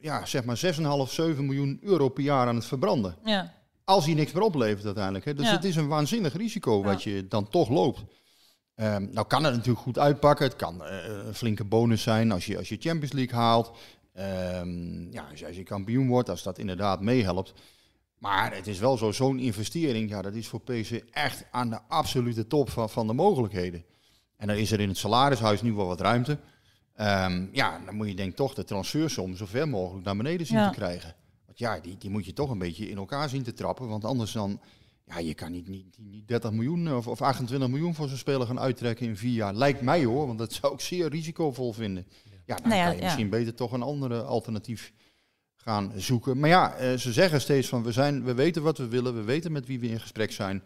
ja, 0.00 0.26
zeg 0.26 0.44
maar 0.44 0.56
6,5, 1.06 1.12
7 1.12 1.46
miljoen 1.46 1.78
euro 1.82 2.08
per 2.08 2.22
jaar 2.22 2.46
aan 2.46 2.54
het 2.54 2.64
verbranden. 2.66 3.16
Ja. 3.24 3.54
Als 3.84 4.04
hij 4.04 4.14
niks 4.14 4.32
meer 4.32 4.42
oplevert 4.42 4.84
uiteindelijk. 4.84 5.24
Hè. 5.24 5.34
Dus 5.34 5.46
Ja. 5.46 5.52
het 5.52 5.64
is 5.64 5.76
een 5.76 5.88
waanzinnig 5.88 6.36
risico 6.36 6.82
wat 6.82 7.02
Ja. 7.02 7.10
je 7.12 7.28
dan 7.28 7.48
toch 7.48 7.68
loopt. 7.68 8.04
Ehm, 8.74 9.06
nou 9.12 9.26
kan 9.26 9.44
het 9.44 9.52
natuurlijk 9.54 9.80
goed 9.80 9.98
uitpakken. 9.98 10.44
Het 10.46 10.56
kan 10.56 10.84
eh, 10.84 10.96
een 11.26 11.34
flinke 11.34 11.64
bonus 11.64 12.02
zijn 12.02 12.32
als 12.32 12.46
je, 12.46 12.58
als 12.58 12.68
je 12.68 12.76
Champions 12.80 13.12
League 13.12 13.38
haalt. 13.38 13.72
Ehm, 14.12 15.12
ja, 15.12 15.26
als 15.30 15.40
je, 15.40 15.46
als 15.46 15.56
je 15.56 15.62
kampioen 15.62 16.08
wordt, 16.08 16.28
als 16.28 16.42
dat 16.42 16.58
inderdaad 16.58 17.00
meehelpt. 17.00 17.52
Maar 18.18 18.54
het 18.54 18.66
is 18.66 18.78
wel 18.78 18.96
zo, 18.96 19.12
zo'n 19.12 19.38
investering, 19.38 20.10
ja, 20.10 20.22
dat 20.22 20.34
is 20.34 20.48
voor 20.48 20.60
PSV 20.60 21.00
echt 21.10 21.44
aan 21.50 21.70
de 21.70 21.78
absolute 21.88 22.46
top 22.46 22.70
van, 22.70 22.90
van 22.90 23.06
de 23.06 23.12
mogelijkheden. 23.12 23.84
En 24.36 24.46
dan 24.46 24.56
is 24.56 24.72
er 24.72 24.80
in 24.80 24.88
het 24.88 24.96
salarishuis 24.98 25.62
nu 25.62 25.72
wel 25.72 25.86
wat 25.86 26.00
ruimte. 26.00 26.38
Ehm, 26.94 27.46
ja, 27.52 27.80
dan 27.86 27.94
moet 27.94 28.08
je 28.08 28.14
denk 28.14 28.30
ik 28.30 28.36
toch 28.36 28.54
de 28.54 28.64
transfersom 28.64 29.36
zo 29.36 29.46
ver 29.46 29.68
mogelijk 29.68 30.04
naar 30.04 30.16
beneden 30.16 30.46
zien 30.46 30.58
Ja. 30.58 30.68
te 30.68 30.74
krijgen. 30.74 31.14
Want 31.46 31.58
ja, 31.58 31.80
die, 31.80 31.96
die 31.98 32.10
moet 32.10 32.24
je 32.24 32.32
toch 32.32 32.50
een 32.50 32.58
beetje 32.58 32.88
in 32.88 32.96
elkaar 32.96 33.28
zien 33.28 33.42
te 33.42 33.52
trappen. 33.52 33.88
Want 33.88 34.04
anders 34.04 34.32
dan, 34.32 34.60
ja, 35.04 35.18
je 35.18 35.34
kan 35.34 35.52
niet, 35.52 35.68
niet, 35.68 35.96
niet 35.98 36.28
30 36.28 36.50
miljoen 36.50 36.94
of, 36.94 37.08
of 37.08 37.22
28 37.22 37.68
miljoen 37.68 37.94
voor 37.94 38.08
zo'n 38.08 38.16
speler 38.16 38.46
gaan 38.46 38.60
uittrekken 38.60 39.06
in 39.06 39.16
vier 39.16 39.32
jaar. 39.32 39.54
Lijkt 39.54 39.80
mij 39.80 40.04
hoor, 40.04 40.26
want 40.26 40.38
dat 40.38 40.52
zou 40.52 40.72
ik 40.72 40.80
zeer 40.80 41.08
risicovol 41.08 41.72
vinden. 41.72 42.06
Ja, 42.46 42.56
dan 42.56 42.68
Nou 42.68 42.80
ja, 42.80 42.84
kan 42.84 42.94
je 42.94 42.98
ja. 42.98 43.04
misschien 43.04 43.30
beter 43.30 43.54
toch 43.54 43.72
een 43.72 43.82
andere 43.82 44.22
alternatief 44.22 44.92
gaan 45.54 45.92
zoeken. 45.96 46.38
Maar 46.38 46.48
ja, 46.48 46.74
eh, 46.74 46.96
ze 46.96 47.12
zeggen 47.12 47.40
steeds 47.40 47.68
van 47.68 47.82
we, 47.82 47.92
zijn, 47.92 48.24
we 48.24 48.34
weten 48.34 48.62
wat 48.62 48.78
we 48.78 48.88
willen, 48.88 49.14
we 49.14 49.22
weten 49.22 49.52
met 49.52 49.66
wie 49.66 49.80
we 49.80 49.88
in 49.88 50.00
gesprek 50.00 50.32
zijn. 50.32 50.62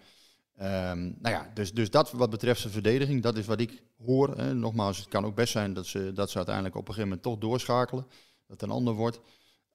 Ehm, 0.56 0.98
nou 0.98 1.34
ja, 1.34 1.50
dus, 1.54 1.72
dus 1.72 1.90
dat 1.90 2.12
wat 2.12 2.30
betreft 2.30 2.62
de 2.62 2.70
verdediging, 2.70 3.22
dat 3.22 3.36
is 3.36 3.46
wat 3.46 3.60
ik 3.60 3.82
hoor. 4.04 4.36
Hè. 4.36 4.54
Nogmaals, 4.54 4.98
het 4.98 5.08
kan 5.08 5.24
ook 5.24 5.34
best 5.34 5.52
zijn 5.52 5.72
dat 5.72 5.86
ze, 5.86 6.12
dat 6.12 6.30
ze 6.30 6.36
uiteindelijk 6.36 6.74
op 6.74 6.88
een 6.88 6.94
gegeven 6.94 7.08
moment 7.08 7.26
toch 7.26 7.38
doorschakelen. 7.38 8.06
Dat 8.46 8.60
het 8.60 8.62
een 8.62 8.76
ander 8.76 8.94
wordt. 8.94 9.20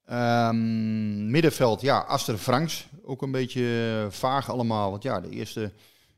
Ehm, 0.05 1.31
middenveld, 1.31 1.81
ja, 1.81 1.97
Aster 1.97 2.37
Franks. 2.37 2.87
Ook 3.03 3.21
een 3.21 3.31
beetje 3.31 4.01
eh, 4.05 4.11
vaag 4.11 4.49
allemaal. 4.49 4.91
Want 4.91 5.03
ja, 5.03 5.21
de 5.21 5.29
eerste... 5.29 5.71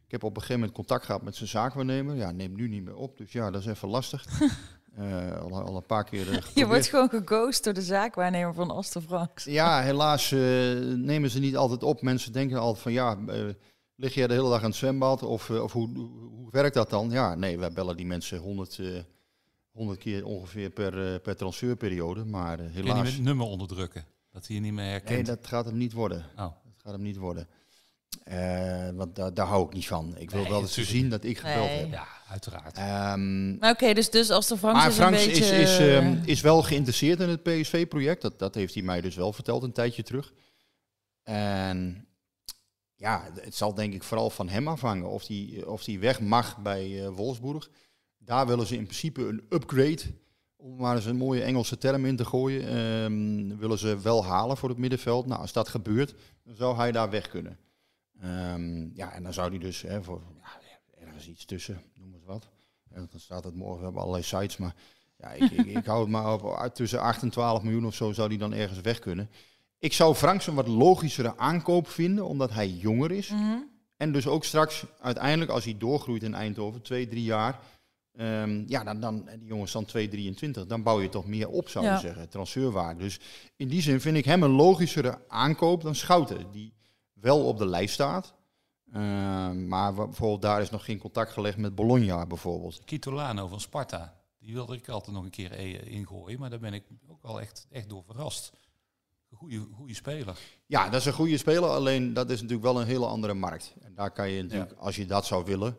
Ik 0.05 0.11
heb 0.11 0.23
op 0.23 0.35
een 0.35 0.41
gegeven 0.41 0.59
moment 0.59 0.77
contact 0.77 1.05
gehad 1.05 1.21
met 1.21 1.35
zijn 1.35 1.49
zaakwaarnemer. 1.49 2.15
Ja, 2.15 2.31
neemt 2.31 2.55
nu 2.55 2.67
niet 2.67 2.83
meer 2.83 2.95
op. 2.95 3.17
Dus 3.17 3.31
ja, 3.31 3.51
dat 3.51 3.61
is 3.61 3.67
even 3.67 3.89
lastig. 3.89 4.25
Eh, 4.95 5.41
al, 5.41 5.61
al 5.61 5.75
een 5.75 5.85
paar 5.85 6.03
keer 6.03 6.31
eh, 6.31 6.41
Je 6.53 6.67
wordt 6.67 6.87
gewoon 6.87 7.09
geghost 7.09 7.63
door 7.63 7.73
de 7.73 7.81
zaakwaarnemer 7.81 8.53
van 8.53 8.71
Astor 8.71 9.01
Franks. 9.01 9.43
Ja, 9.43 9.81
helaas 9.81 10.31
nemen 10.95 11.29
ze 11.29 11.39
niet 11.39 11.57
altijd 11.57 11.83
op. 11.83 12.01
Mensen 12.01 12.31
denken 12.31 12.59
altijd 12.59 12.81
van 12.83 12.91
ja, 12.91 13.17
lig 13.95 14.13
jij 14.13 14.27
de 14.27 14.33
hele 14.33 14.49
dag 14.49 14.59
aan 14.61 14.69
het 14.69 14.75
zwembad? 14.75 15.23
Of, 15.23 15.49
of 15.49 15.71
hoe, 15.71 15.89
hoe, 15.97 16.47
werkt 16.51 16.73
dat 16.73 16.89
dan? 16.89 17.09
Ja, 17.09 17.35
nee, 17.35 17.59
wij 17.59 17.71
bellen 17.71 17.97
die 17.97 18.05
mensen 18.05 18.37
100, 18.37 18.79
eh 18.79 18.87
100 19.75 19.99
keer 19.99 20.25
ongeveer 20.25 20.69
per, 20.69 21.13
eh, 21.13 21.21
per 21.21 21.35
transferperiode. 21.35 22.25
Maar 22.25 22.59
eh, 22.59 22.65
Kun 22.65 22.73
je 22.73 22.81
niet 22.81 22.93
helaas, 22.93 23.11
met 23.15 23.23
nummer 23.23 23.47
onderdrukken? 23.47 24.05
Dat 24.31 24.47
hij 24.47 24.55
je 24.55 24.61
niet 24.61 24.73
meer 24.73 24.83
nee, 24.83 24.91
herkent? 24.91 25.25
dat 25.25 25.47
gaat 25.47 25.65
hem 25.65 25.77
niet 25.77 25.93
worden. 25.93 26.25
Oh. 26.35 26.38
Dat 26.38 26.73
gaat 26.77 26.93
hem 26.93 27.01
niet 27.01 27.17
worden. 27.17 27.47
Eh, 28.23 28.89
want 28.93 29.15
daar 29.15 29.33
daar 29.33 29.45
hou 29.45 29.65
ik 29.65 29.73
niet 29.73 29.88
van. 29.88 30.17
Ik 30.17 30.31
wil 30.31 30.41
Nee, 30.41 30.49
wel 30.49 30.61
dat 30.61 30.69
ze 30.69 30.79
natuurlijk 30.79 31.03
zien 31.03 31.09
dat 31.09 31.23
ik 31.23 31.38
gebeld 31.38 31.67
Nee. 31.67 31.79
heb. 31.79 31.91
Ja, 31.91 32.07
uiteraard. 32.29 32.77
Ehm, 32.77 33.57
Maar 33.57 33.71
Oké, 33.71 33.93
dus, 33.93 34.09
dus 34.09 34.29
Astor 34.29 34.57
Franks 34.57 34.79
maar 34.79 34.89
is 34.89 34.95
Franks 34.95 35.21
een 35.21 35.27
beetje... 35.27 35.43
is, 35.43 35.69
is, 35.71 35.79
eh, 35.79 35.97
ehm, 35.97 36.17
is 36.25 36.41
wel 36.41 36.63
geïnteresseerd 36.63 37.19
in 37.19 37.29
het 37.29 37.43
PSV-project. 37.43 38.21
Dat, 38.21 38.39
dat 38.39 38.55
heeft 38.55 38.73
hij 38.73 38.83
mij 38.83 39.01
dus 39.01 39.15
wel 39.15 39.33
verteld 39.33 39.63
een 39.63 39.71
tijdje 39.71 40.03
terug. 40.03 40.33
En 41.23 42.07
ja, 42.95 43.29
het 43.41 43.55
zal 43.55 43.73
denk 43.73 43.93
ik 43.93 44.03
vooral 44.03 44.29
van 44.29 44.49
hem 44.49 44.67
afhangen 44.67 45.09
of 45.09 45.27
hij 45.27 45.63
of 45.65 45.83
die 45.83 45.99
weg 45.99 46.19
mag 46.19 46.57
bij 46.57 47.03
eh, 47.05 47.09
Wolfsburg. 47.09 47.69
Daar 48.25 48.47
willen 48.47 48.67
ze 48.67 48.75
in 48.75 48.83
principe 48.83 49.27
een 49.27 49.45
upgrade 49.49 50.01
om 50.55 50.75
maar 50.75 50.95
eens 50.95 51.05
een 51.05 51.17
mooie 51.17 51.43
Engelse 51.43 51.77
term 51.77 52.05
in 52.05 52.15
te 52.15 52.25
gooien, 52.25 52.67
ehm, 52.67 53.57
willen 53.57 53.77
ze 53.77 53.99
wel 53.99 54.25
halen 54.25 54.57
voor 54.57 54.69
het 54.69 54.77
middenveld. 54.77 55.25
Nou, 55.25 55.41
als 55.41 55.53
dat 55.53 55.69
gebeurt, 55.69 56.15
dan 56.43 56.55
zou 56.55 56.75
hij 56.75 56.91
daar 56.91 57.09
weg 57.09 57.29
kunnen. 57.29 57.57
Ehm, 58.21 58.95
ja, 58.95 59.11
en 59.11 59.23
dan 59.23 59.33
zou 59.33 59.49
hij 59.49 59.59
dus 59.59 59.81
hè, 59.81 60.03
voor 60.03 60.21
ja, 60.41 60.59
ergens 61.05 61.27
iets 61.27 61.45
tussen, 61.45 61.81
noem 61.93 62.13
eens 62.13 62.23
wat. 62.25 62.49
En 62.89 63.07
dan 63.11 63.19
staat 63.19 63.43
het 63.43 63.55
morgen, 63.55 63.77
we 63.77 63.83
hebben 63.83 64.01
allerlei 64.01 64.23
sites, 64.23 64.57
maar 64.57 64.75
ja, 65.17 65.31
ik, 65.31 65.51
ik, 65.51 65.65
ik 65.65 65.85
hou 65.85 66.01
het 66.01 66.09
maar 66.09 66.33
op 66.33 66.73
tussen 66.73 66.99
8 66.99 67.21
en 67.21 67.29
12 67.29 67.63
miljoen 67.63 67.85
of 67.85 67.95
zo 67.95 68.11
zou 68.11 68.27
hij 68.27 68.38
dan 68.38 68.53
ergens 68.53 68.81
weg 68.81 68.99
kunnen. 68.99 69.29
Ik 69.79 69.93
zou 69.93 70.15
Franks 70.15 70.47
een 70.47 70.55
wat 70.55 70.67
logischere 70.67 71.38
aankoop 71.38 71.88
vinden, 71.88 72.25
omdat 72.25 72.51
hij 72.51 72.69
jonger 72.69 73.11
is. 73.11 73.29
Mhm. 73.29 73.57
En 73.97 74.11
dus 74.11 74.27
ook 74.27 74.43
straks, 74.43 74.85
uiteindelijk, 74.99 75.51
als 75.51 75.63
hij 75.63 75.77
doorgroeit 75.77 76.23
in 76.23 76.33
Eindhoven, 76.33 76.81
twee, 76.81 77.07
drie 77.07 77.23
jaar. 77.23 77.59
Ehm, 78.17 78.63
ja, 78.67 78.84
dan, 78.84 78.99
dan, 78.99 79.28
en 79.28 79.39
die 79.39 79.47
jongens 79.47 79.71
dan 79.71 79.86
2,23, 79.86 80.67
dan 80.67 80.84
bouw 80.84 81.01
je 81.01 81.10
toch 81.10 81.25
meer 81.25 81.49
op, 81.49 81.69
zou 81.69 81.86
je 81.86 81.91
Ja. 81.91 81.97
zeggen, 81.99 82.30
transferwaarde. 82.30 82.99
Dus 83.04 83.19
in 83.56 83.67
die 83.67 83.82
zin 83.82 84.01
vind 84.01 84.17
ik 84.17 84.25
hem 84.25 84.43
een 84.43 84.49
logischere 84.51 85.19
aankoop 85.28 85.82
dan 85.82 85.95
Schouten, 85.95 86.51
die 86.51 86.73
wel 87.13 87.45
op 87.45 87.58
de 87.58 87.65
lijst 87.65 87.93
staat. 87.93 88.34
Ehm, 88.93 89.67
maar 89.67 89.93
bijvoorbeeld 89.93 90.41
daar 90.41 90.62
is 90.62 90.69
nog 90.69 90.86
geen 90.86 90.97
contact 90.97 91.32
gelegd 91.32 91.58
met 91.58 91.75
Bologna 91.75 92.25
bijvoorbeeld. 92.25 92.82
Kitolano 92.86 93.47
van 93.47 93.60
Sparta. 93.60 94.13
Die 94.39 94.54
wilde 94.54 94.75
ik 94.75 94.89
altijd 94.89 95.15
nog 95.15 95.23
een 95.23 95.30
keer 95.30 95.51
eh, 95.51 95.91
ingooien. 95.93 96.39
Maar 96.39 96.49
daar 96.49 96.60
ben 96.60 96.73
ik 96.73 96.84
ook 97.08 97.21
wel 97.21 97.41
echt, 97.41 97.67
echt 97.71 97.89
door 97.89 98.04
verrast. 98.04 98.51
Goeie, 99.32 99.60
goeie 99.75 99.95
speler. 99.95 100.38
Ja, 100.65 100.89
dat 100.89 100.99
is 100.99 101.06
een 101.06 101.13
goede 101.13 101.38
speler, 101.38 101.69
alleen 101.69 102.13
dat 102.13 102.30
is 102.30 102.36
natuurlijk 102.41 102.63
wel 102.73 102.82
een 102.82 102.88
hele 102.88 103.06
andere 103.06 103.34
markt. 103.34 103.73
En 103.82 103.93
daar 103.93 104.12
kan 104.12 104.30
je 104.30 104.41
natuurlijk, 104.43 104.71
als 104.78 104.95
je 104.95 105.06
dat 105.06 105.25
zou 105.25 105.45
willen, 105.45 105.78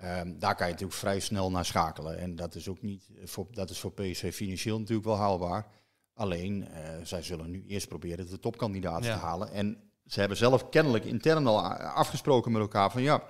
ehm, 0.00 0.38
daar 0.38 0.54
kan 0.54 0.66
je 0.66 0.72
natuurlijk 0.72 0.98
vrij 0.98 1.20
snel 1.20 1.50
naar 1.50 1.64
schakelen. 1.64 2.18
En 2.18 2.36
dat 2.36 2.54
is 2.54 2.68
ook 2.68 2.82
niet, 2.82 3.08
eh, 3.16 3.26
voor, 3.26 3.46
dat 3.50 3.70
is 3.70 3.78
voor 3.78 3.92
PSV 3.92 4.34
financieel 4.34 4.78
natuurlijk 4.78 5.06
wel 5.06 5.16
haalbaar. 5.16 5.66
Alleen, 6.14 6.68
eh, 6.68 6.82
zij 7.02 7.22
zullen 7.22 7.50
nu 7.50 7.64
eerst 7.66 7.88
proberen 7.88 8.30
de 8.30 8.38
topkandidaten 8.38 9.04
Ja. 9.06 9.14
te 9.14 9.24
halen. 9.24 9.50
En 9.52 9.90
ze 10.06 10.20
hebben 10.20 10.38
zelf 10.38 10.68
kennelijk 10.68 11.04
intern 11.04 11.46
al 11.46 11.62
afgesproken 11.74 12.52
met 12.52 12.60
elkaar 12.60 12.90
van 12.90 13.02
ja, 13.02 13.22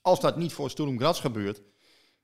als 0.00 0.20
dat 0.20 0.36
niet 0.36 0.52
voor 0.52 0.70
Sturm 0.70 0.98
Graz 0.98 1.20
gebeurt, 1.20 1.62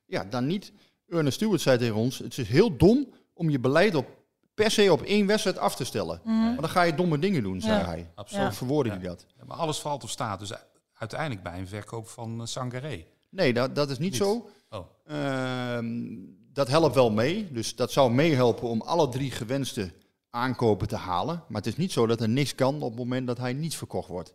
ja, 0.06 0.24
dan 0.24 0.46
niet. 0.46 0.72
Ernest 1.08 1.36
Stewart 1.36 1.60
zei 1.60 1.78
tegen 1.78 1.94
ons, 1.96 2.18
het 2.18 2.38
is 2.38 2.48
heel 2.48 2.76
dom 2.76 3.12
om 3.32 3.50
je 3.50 3.58
beleid 3.60 3.94
op, 3.94 4.06
per 4.54 4.70
se 4.70 4.92
op 4.92 5.02
één 5.02 5.26
wedstrijd 5.26 5.58
af 5.58 5.76
te 5.76 5.84
stellen. 5.84 6.20
Mhm. 6.24 6.44
Want 6.44 6.60
dan 6.60 6.68
ga 6.68 6.82
je 6.82 6.94
domme 6.94 7.18
dingen 7.18 7.42
doen, 7.42 7.60
zei 7.60 7.78
Ja. 7.78 7.84
hij. 7.84 8.10
Absoluut. 8.14 8.44
Zo 8.46 8.50
verwoordde 8.56 8.92
Ja. 8.92 8.98
hij 8.98 9.06
dat. 9.08 9.26
Ja, 9.38 9.44
maar 9.44 9.56
alles 9.56 9.78
valt 9.78 10.04
of 10.04 10.10
staat 10.10 10.38
dus 10.38 10.52
uiteindelijk 10.92 11.42
bij 11.42 11.58
een 11.58 11.68
verkoop 11.68 12.08
van 12.08 12.40
uh, 12.40 12.46
Sangaré. 12.46 13.04
Nee, 13.32 13.52
dat, 13.52 13.74
dat 13.74 13.90
is 13.90 13.98
niet, 13.98 14.10
Niet. 14.10 14.20
zo. 14.20 14.48
Oh, 14.70 14.86
Ehm, 15.04 16.18
dat 16.52 16.68
helpt 16.68 16.94
wel 16.94 17.10
mee. 17.10 17.52
Dus 17.52 17.76
dat 17.76 17.92
zou 17.92 18.12
meehelpen 18.12 18.68
om 18.68 18.80
alle 18.80 19.08
drie 19.08 19.30
gewenste 19.30 19.92
aankopen 20.30 20.88
te 20.88 20.96
halen. 20.96 21.44
Maar 21.48 21.60
het 21.62 21.70
is 21.70 21.76
niet 21.76 21.92
zo 21.92 22.06
dat 22.06 22.20
er 22.20 22.28
niks 22.28 22.54
kan 22.54 22.74
op 22.82 22.90
het 22.90 22.98
moment 22.98 23.26
dat 23.26 23.38
hij 23.38 23.52
niet 23.52 23.76
verkocht 23.76 24.08
wordt. 24.08 24.34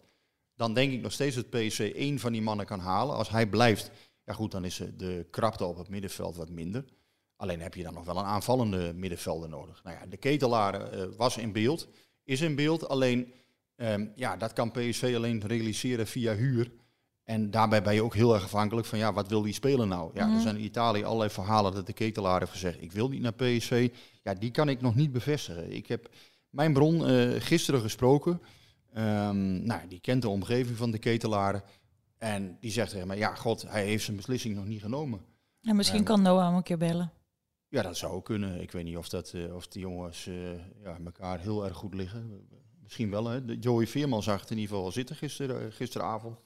Dan 0.56 0.74
denk 0.74 0.92
ik 0.92 1.02
nog 1.02 1.12
steeds 1.12 1.36
dat 1.36 1.50
PSC 1.50 1.80
één 1.80 2.20
van 2.20 2.32
die 2.32 2.42
mannen 2.42 2.66
kan 2.66 2.80
halen. 2.80 3.16
Als 3.16 3.30
hij 3.30 3.48
blijft, 3.48 3.92
ja 4.24 4.34
goed, 4.34 4.52
dan 4.52 4.66
is 4.66 4.82
de 4.98 5.28
krapte 5.32 5.66
op 5.66 5.78
het 5.78 5.90
middenveld 5.90 6.36
wat 6.36 6.50
minder. 6.50 6.86
Alleen 7.36 7.62
heb 7.62 7.74
je 7.74 7.84
dan 7.84 7.94
nog 7.94 8.06
wel 8.06 8.18
een 8.18 8.26
aanvallende 8.26 8.94
middenvelder 8.94 9.50
nodig. 9.50 9.84
Nou 9.84 9.98
ja, 10.00 10.06
de 10.06 10.18
ketelaar 10.18 10.82
eh, 10.92 11.04
was 11.18 11.38
in 11.38 11.52
beeld, 11.52 11.88
is 12.24 12.42
in 12.42 12.56
beeld. 12.56 12.88
Alleen, 12.88 13.34
ehm, 13.76 14.08
ja, 14.16 14.38
dat 14.38 14.54
kan 14.54 14.72
PSV 14.72 15.14
alleen 15.16 15.42
realiseren 15.48 16.08
via 16.08 16.36
huur. 16.36 16.72
En 17.28 17.52
daarbij 17.52 17.82
ben 17.84 17.94
je 17.94 18.04
ook 18.04 18.16
heel 18.16 18.34
erg 18.34 18.44
afhankelijk 18.44 18.88
van, 18.88 18.98
ja, 19.00 19.14
wat 19.14 19.28
wil 19.28 19.42
die 19.42 19.54
speler 19.54 19.88
nou? 19.88 20.12
Ja, 20.14 20.34
er 20.34 20.42
zijn 20.42 20.56
in 20.58 20.64
Italië 20.64 21.04
allerlei 21.04 21.30
verhalen 21.30 21.74
dat 21.74 21.86
de 21.86 21.94
ketelaar 21.94 22.40
heeft 22.40 22.52
gezegd, 22.52 22.82
ik 22.82 22.92
wil 22.92 23.10
niet 23.10 23.22
naar 23.22 23.34
PSV. 23.34 23.90
Ja, 24.24 24.34
die 24.34 24.52
kan 24.52 24.70
ik 24.70 24.82
nog 24.82 24.96
niet 24.96 25.12
bevestigen. 25.12 25.72
Ik 25.72 25.88
heb 25.88 26.10
mijn 26.50 26.74
bron 26.74 27.06
eh, 27.08 27.30
gisteren 27.42 27.82
gesproken. 27.82 28.42
Ehm, 28.94 29.64
nou, 29.66 29.88
die 29.88 30.00
kent 30.00 30.22
de 30.22 30.30
omgeving 30.30 30.78
van 30.78 30.92
de 30.92 30.98
ketelaar. 30.98 31.64
En 32.18 32.58
die 32.60 32.72
zegt 32.72 32.92
tegen 32.92 33.08
mij, 33.08 33.18
ja, 33.18 33.36
god, 33.36 33.62
hij 33.62 33.86
heeft 33.86 34.04
zijn 34.04 34.18
beslissing 34.18 34.56
nog 34.56 34.66
niet 34.66 34.82
genomen. 34.82 35.22
En 35.62 35.76
misschien 35.76 36.00
Ja. 36.00 36.06
kan 36.06 36.22
Noah 36.22 36.46
hem 36.46 36.56
een 36.56 36.64
keer 36.64 36.78
bellen. 36.78 37.12
Ja, 37.68 37.82
dat 37.82 37.98
zou 37.98 38.14
ook 38.14 38.26
kunnen. 38.26 38.62
Ik 38.62 38.72
weet 38.72 38.84
niet 38.84 38.98
of, 38.98 39.10
dat, 39.10 39.32
eh, 39.36 39.56
of 39.56 39.68
die 39.68 39.82
jongens 39.82 40.28
eh, 40.28 40.52
ja, 40.84 40.98
elkaar 41.06 41.40
heel 41.40 41.66
erg 41.66 41.76
goed 41.78 41.94
liggen. 41.94 42.48
Misschien 42.84 43.10
wel. 43.10 43.26
Hè. 43.28 43.46
De 43.46 43.58
Joey 43.60 43.88
Veerman 43.88 44.24
zag 44.24 44.40
het 44.42 44.50
in 44.50 44.56
ieder 44.58 44.70
geval 44.70 44.86
al 44.86 44.92
zitten 44.92 45.16
gister, 45.16 45.72
gisteravond. 45.72 46.38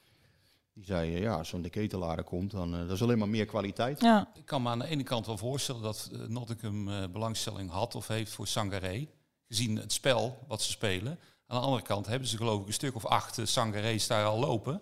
Die 0.73 0.85
zei, 0.85 1.15
eh, 1.15 1.21
ja, 1.21 1.35
als 1.35 1.49
zo'n 1.49 1.61
de 1.61 1.69
ketelaren 1.69 2.23
komt, 2.23 2.51
dan 2.51 2.73
uh, 2.73 2.79
dat 2.79 2.91
is 2.91 3.01
alleen 3.01 3.17
maar 3.17 3.29
meer 3.29 3.45
kwaliteit. 3.45 4.01
Ja, 4.01 4.29
ik 4.33 4.45
kan 4.45 4.61
me 4.61 4.69
aan 4.69 4.79
de 4.79 4.87
ene 4.87 5.03
kant 5.03 5.25
wel 5.25 5.37
voorstellen 5.37 5.81
dat 5.81 6.09
uh, 6.13 6.19
Nottingham 6.27 6.87
uh, 6.87 7.03
belangstelling 7.11 7.69
had 7.69 7.95
of 7.95 8.07
heeft 8.07 8.31
voor 8.31 8.47
Sangaré. 8.47 9.07
Gezien 9.47 9.75
het 9.75 9.93
spel 9.93 10.37
wat 10.47 10.61
ze 10.61 10.71
spelen. 10.71 11.19
Aan 11.47 11.59
de 11.59 11.65
andere 11.65 11.83
kant 11.83 12.07
hebben 12.07 12.27
ze 12.27 12.37
geloof 12.37 12.61
ik 12.61 12.67
een 12.67 12.73
stuk 12.73 12.95
of 12.95 13.05
acht 13.05 13.37
uh, 13.37 13.45
Sangaré's 13.45 14.07
daar 14.07 14.25
al 14.25 14.39
lopen. 14.39 14.81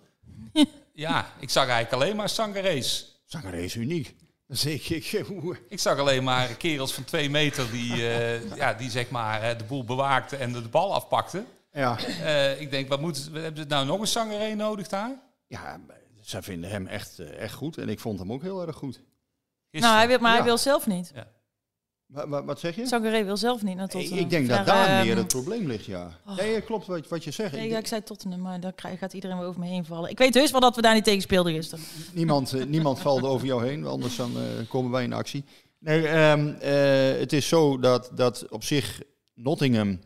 ja, 0.94 1.34
ik 1.40 1.50
zag 1.50 1.68
eigenlijk 1.68 2.04
alleen 2.04 2.16
maar 2.16 2.30
Sangaré's. 2.30 3.22
Sangaré 3.26 3.62
is 3.62 3.76
uniek. 3.76 4.16
Dus 4.48 4.66
ik, 4.66 4.90
ik, 4.90 5.26
ik 5.70 5.80
zag 5.80 5.98
alleen 5.98 6.24
maar 6.24 6.48
kerels 6.48 6.94
van 6.94 7.04
twee 7.04 7.30
meter 7.30 7.72
die, 7.72 7.94
uh, 7.96 8.56
ja, 8.62 8.74
die 8.74 8.90
zeg 8.90 9.10
maar 9.10 9.58
de 9.58 9.64
boel 9.64 9.84
bewaakten 9.84 10.40
en 10.40 10.54
de, 10.54 10.62
de 10.62 10.70
bal 10.70 10.94
afpakten. 10.94 11.46
Ja. 11.72 12.00
Uh, 12.08 12.62
ik 12.62 12.72
denk, 12.72 12.90
wat 12.90 13.02
moet, 13.02 13.30
hebben 13.34 13.62
ze 13.62 13.68
nou 13.68 13.86
nog 13.86 14.00
een 14.00 14.08
Sangaré 14.08 14.56
nodig 14.56 14.88
daar? 14.88 15.29
Ja, 15.50 15.82
zij 16.22 16.42
vinden 16.42 16.70
hem 16.70 16.88
echt, 16.88 17.20
uh, 17.20 17.40
echt 17.40 17.54
goed. 17.54 17.78
En 17.78 17.90
ik 17.90 18.00
vond 18.00 18.20
hem 18.20 18.32
ook 18.32 18.42
heel 18.42 18.68
erg 18.68 18.76
goed. 18.76 18.96
Gisteren. 18.96 19.82
Nou, 19.82 19.96
hij 19.96 20.08
wil, 20.08 20.20
maar 20.20 20.32
ja. 20.32 20.36
hij 20.38 20.46
wil 20.46 20.58
zelf 20.58 20.88
niet. 20.88 21.12
Ja. 21.16 21.28
Wat, 22.06 22.28
wat, 22.28 22.46
wat 22.46 22.60
zeg 22.60 22.76
je? 22.76 22.88
Sangaré 22.88 23.24
wil 23.24 23.38
zelf 23.38 23.64
niet 23.64 23.76
naar 23.76 23.86
Ik, 23.86 23.92
Tottenham. 23.92 24.20
ik 24.20 24.30
denk 24.30 24.48
dat 24.48 24.66
daar 24.66 25.06
meer 25.06 25.18
het 25.18 25.28
probleem 25.28 25.68
ligt, 25.68 25.86
ja. 25.86 26.20
Oh. 26.26 26.38
Nee, 26.38 26.62
klopt 26.62 26.86
wat, 26.86 27.08
wat 27.08 27.24
je 27.24 27.32
zegt. 27.32 27.52
Nee, 27.52 27.66
ik 27.66 27.72
ja, 27.72 27.78
ik 27.78 27.88
zei 27.88 28.04
Tottenham, 28.04 28.42
maar 28.42 28.60
daar 28.60 28.74
gaat 28.76 29.14
iedereen 29.14 29.38
weer 29.38 29.48
over 29.48 29.60
me 29.60 29.68
heen 29.68 29.86
vallen. 29.86 30.10
Ik 30.10 30.18
weet 30.18 30.34
heus 30.34 30.52
wel 30.52 30.60
dat 30.60 30.76
we 30.76 30.82
daar 30.82 30.94
niet 30.94 31.04
tegen 31.04 31.22
speelden 31.22 31.54
gisteren. 31.54 31.86
Niemand, 32.14 32.54
uh, 32.54 32.66
niemand 32.66 33.00
valt 33.08 33.24
over 33.24 33.48
jou 33.48 33.66
heen, 33.66 33.86
anders 33.86 34.16
dan 34.16 34.32
uh, 34.38 34.70
komen 34.70 34.92
wij 34.92 35.04
in 35.04 35.14
actie. 35.14 35.44
Nee, 35.80 36.30
um, 36.32 36.48
uh, 36.48 37.20
het 37.20 37.34
is 37.34 37.48
zo 37.48 37.80
dat, 37.80 38.12
dat 38.14 38.50
op 38.50 38.64
zich 38.64 39.02
Nottingham... 39.34 40.00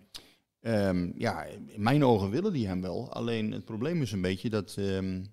Um, 0.66 1.14
ja, 1.18 1.44
in 1.44 1.82
mijn 1.82 2.06
ogen 2.06 2.30
willen 2.30 2.54
die 2.54 2.68
hem 2.68 2.82
wel. 2.82 3.14
Alleen 3.14 3.52
het 3.52 3.66
probleem 3.66 4.02
is 4.02 4.12
een 4.12 4.22
beetje 4.22 4.50
dat... 4.50 4.76
Um, 4.80 5.33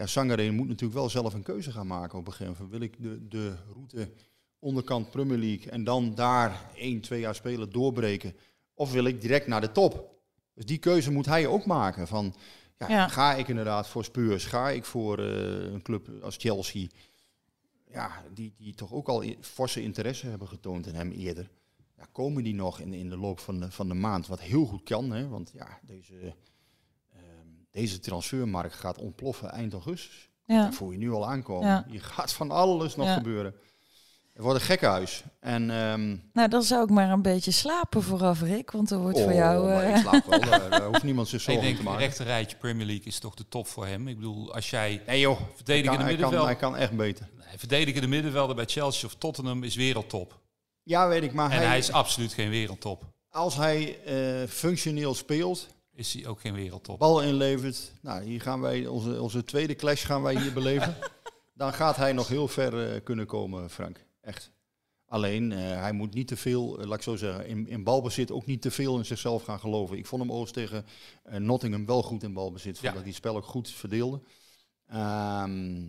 ja, 0.00 0.06
Sangaré 0.06 0.50
moet 0.50 0.68
natuurlijk 0.68 0.98
wel 0.98 1.08
zelf 1.08 1.34
een 1.34 1.42
keuze 1.42 1.72
gaan 1.72 1.86
maken 1.86 2.18
op 2.18 2.26
een 2.26 2.32
gegeven 2.32 2.52
moment. 2.62 2.70
Wil 2.70 2.88
ik 2.88 3.02
de, 3.02 3.28
de 3.28 3.56
route 3.72 4.12
onderkant 4.58 5.10
Premier 5.10 5.38
League 5.38 5.70
en 5.70 5.84
dan 5.84 6.14
daar 6.14 6.70
één, 6.74 7.00
twee 7.00 7.20
jaar 7.20 7.34
spelen 7.34 7.70
doorbreken? 7.70 8.36
Of 8.74 8.92
wil 8.92 9.04
ik 9.04 9.20
direct 9.20 9.46
naar 9.46 9.60
de 9.60 9.72
top? 9.72 10.20
Dus 10.54 10.64
die 10.64 10.78
keuze 10.78 11.10
moet 11.10 11.26
hij 11.26 11.46
ook 11.46 11.66
maken. 11.66 12.06
Van, 12.06 12.34
ja, 12.78 12.88
ja. 12.88 13.08
Ga 13.08 13.34
ik 13.34 13.48
inderdaad 13.48 13.88
voor 13.88 14.04
Spurs? 14.04 14.44
Ga 14.44 14.70
ik 14.70 14.84
voor 14.84 15.18
uh, 15.18 15.72
een 15.72 15.82
club 15.82 16.10
als 16.22 16.36
Chelsea? 16.36 16.86
Ja, 17.90 18.24
die, 18.34 18.54
die 18.56 18.74
toch 18.74 18.92
ook 18.92 19.08
al 19.08 19.24
forse 19.40 19.82
interesse 19.82 20.26
hebben 20.26 20.48
getoond 20.48 20.86
in 20.86 20.94
hem 20.94 21.10
eerder. 21.10 21.50
Ja, 21.96 22.06
komen 22.12 22.44
die 22.44 22.54
nog 22.54 22.80
in, 22.80 22.92
in 22.92 23.08
de 23.08 23.16
loop 23.16 23.38
van 23.38 23.60
de, 23.60 23.70
van 23.70 23.88
de 23.88 23.94
maand? 23.94 24.26
Wat 24.26 24.40
heel 24.40 24.64
goed 24.64 24.82
kan, 24.82 25.10
hè? 25.10 25.28
want 25.28 25.50
ja, 25.54 25.78
deze, 25.82 26.34
deze 27.70 27.98
transfermarkt 28.00 28.74
gaat 28.74 28.98
ontploffen 28.98 29.50
eind 29.50 29.72
augustus. 29.72 30.28
Ja. 30.44 30.64
Dat 30.64 30.74
voel 30.74 30.90
je 30.90 30.98
nu 30.98 31.10
al 31.12 31.28
aankomen. 31.28 31.68
Ja. 31.68 31.84
Je 31.88 32.00
gaat 32.00 32.32
van 32.32 32.50
alles 32.50 32.96
nog 32.96 33.06
Ja. 33.06 33.14
gebeuren. 33.14 33.54
Het 34.32 34.42
wordt 34.42 34.60
een 34.60 34.66
gekkenhuis. 34.66 35.22
En, 35.40 35.70
um, 35.70 36.30
Nou, 36.32 36.48
dan 36.48 36.62
zou 36.62 36.82
ik 36.84 36.90
maar 36.90 37.10
een 37.10 37.22
beetje 37.22 37.50
slapen 37.50 38.02
vooraf, 38.02 38.40
Rick. 38.40 38.70
Want 38.70 38.90
er 38.90 38.98
wordt 38.98 39.16
oh, 39.16 39.22
voor 39.22 39.32
jou... 39.32 39.68
maar 39.68 39.82
eh, 39.82 39.90
ik 39.90 39.96
slaap 39.96 40.24
wel. 40.26 40.40
daar, 40.40 40.70
daar 40.70 40.84
hoeft 40.84 41.02
niemand 41.02 41.28
zich 41.28 41.38
Ik 41.38 41.44
zorgen 41.44 41.62
denk, 41.62 41.74
te 41.74 41.80
een 41.80 41.86
maken. 41.88 42.04
rechter 42.04 42.26
rijtje 42.26 42.56
Premier 42.56 42.86
League 42.86 43.04
is 43.04 43.18
toch 43.18 43.34
de 43.34 43.48
top 43.48 43.66
voor 43.66 43.86
hem. 43.86 44.08
Ik 44.08 44.16
bedoel, 44.16 44.54
als 44.54 44.70
jij 44.70 45.02
Nee 45.06 45.20
joh, 45.20 45.36
hij 45.38 45.46
verdedigende 45.54 45.96
kan, 45.96 46.06
hij, 46.06 46.16
kan, 46.16 46.22
middenveld... 46.30 46.44
hij 46.46 46.56
kan 46.56 46.76
echt 46.76 46.96
beter. 46.96 47.28
Nee, 47.38 47.58
verdedigende 47.58 48.06
middenvelder 48.08 48.56
bij 48.56 48.64
Chelsea 48.64 49.08
of 49.08 49.14
Tottenham 49.14 49.64
is 49.64 49.74
wereldtop. 49.74 50.40
Ja, 50.82 51.08
weet 51.08 51.22
ik, 51.22 51.32
maar 51.32 51.50
En 51.50 51.56
hij, 51.56 51.66
hij 51.66 51.78
is 51.78 51.92
absoluut 51.92 52.32
geen 52.32 52.50
wereldtop. 52.50 53.04
als 53.30 53.56
hij 53.56 53.98
eh, 54.04 54.48
functioneel 54.48 55.14
speelt, 55.14 55.66
Is 56.00 56.14
hij 56.14 56.26
ook 56.26 56.40
geen 56.40 56.54
wereldtop. 56.54 56.98
bal 56.98 57.22
inlevert, 57.22 57.92
nou, 58.02 58.22
hier 58.22 58.40
gaan 58.40 58.60
wij, 58.60 58.86
onze, 58.86 59.22
onze 59.22 59.44
tweede 59.44 59.74
clash 59.74 60.06
gaan 60.06 60.22
wij 60.22 60.40
hier 60.40 60.52
beleven. 60.52 60.96
Dan 61.54 61.72
gaat 61.72 61.96
hij 61.96 62.12
nog 62.12 62.28
heel 62.28 62.48
ver 62.48 62.92
eh, 62.92 63.04
kunnen 63.04 63.26
komen, 63.26 63.70
Frank. 63.70 64.06
Echt. 64.20 64.52
Alleen, 65.06 65.52
eh, 65.52 65.58
hij 65.58 65.92
moet 65.92 66.14
niet 66.14 66.28
te 66.28 66.36
veel, 66.36 66.78
eh, 66.80 66.86
laat 66.86 66.96
ik 66.96 67.02
zo 67.02 67.16
zeggen, 67.16 67.46
in, 67.46 67.68
in 67.68 67.84
balbezit 67.84 68.30
ook 68.30 68.46
niet 68.46 68.62
te 68.62 68.70
veel 68.70 68.98
in 68.98 69.04
zichzelf 69.04 69.42
gaan 69.42 69.60
geloven. 69.60 69.98
Ik 69.98 70.06
vond 70.06 70.22
hem 70.22 70.32
oost 70.32 70.54
tegen 70.54 70.84
Nottingham 71.38 71.86
wel 71.86 72.02
goed 72.02 72.22
in 72.22 72.34
balbezit. 72.34 72.78
Vond 72.78 72.86
Ja. 72.86 72.90
dat 72.90 72.98
hij 73.00 73.08
het 73.08 73.16
spel 73.16 73.36
ook 73.36 73.46
goed 73.46 73.70
verdeelde. 73.70 74.20
Ehm, 74.86 75.80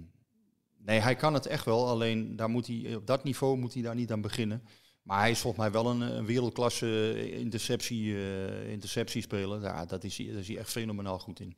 nee, 0.77 0.99
hij 0.99 1.15
kan 1.15 1.33
het 1.33 1.45
echt 1.45 1.65
wel. 1.65 1.87
Alleen 1.87 2.35
daar 2.35 2.49
moet 2.49 2.67
hij, 2.67 2.95
op 2.95 3.07
dat 3.07 3.23
niveau 3.23 3.57
moet 3.57 3.73
hij 3.73 3.81
daar 3.83 3.95
niet 3.95 4.11
aan 4.11 4.21
beginnen. 4.21 4.63
Maar 5.01 5.19
hij 5.19 5.31
is 5.31 5.39
volgens 5.39 5.63
mij 5.63 5.71
wel 5.71 5.91
een, 5.91 6.01
een 6.01 6.25
wereldklasse 6.25 7.13
eh, 7.13 7.39
interceptie, 7.39 8.15
eh 8.15 8.71
interceptiespeler. 8.71 9.61
Ja, 9.61 9.85
dat 9.85 10.03
is, 10.03 10.17
daar 10.17 10.25
is 10.25 10.47
hij 10.47 10.57
echt 10.57 10.69
fenomenaal 10.69 11.19
goed 11.19 11.39
in. 11.39 11.55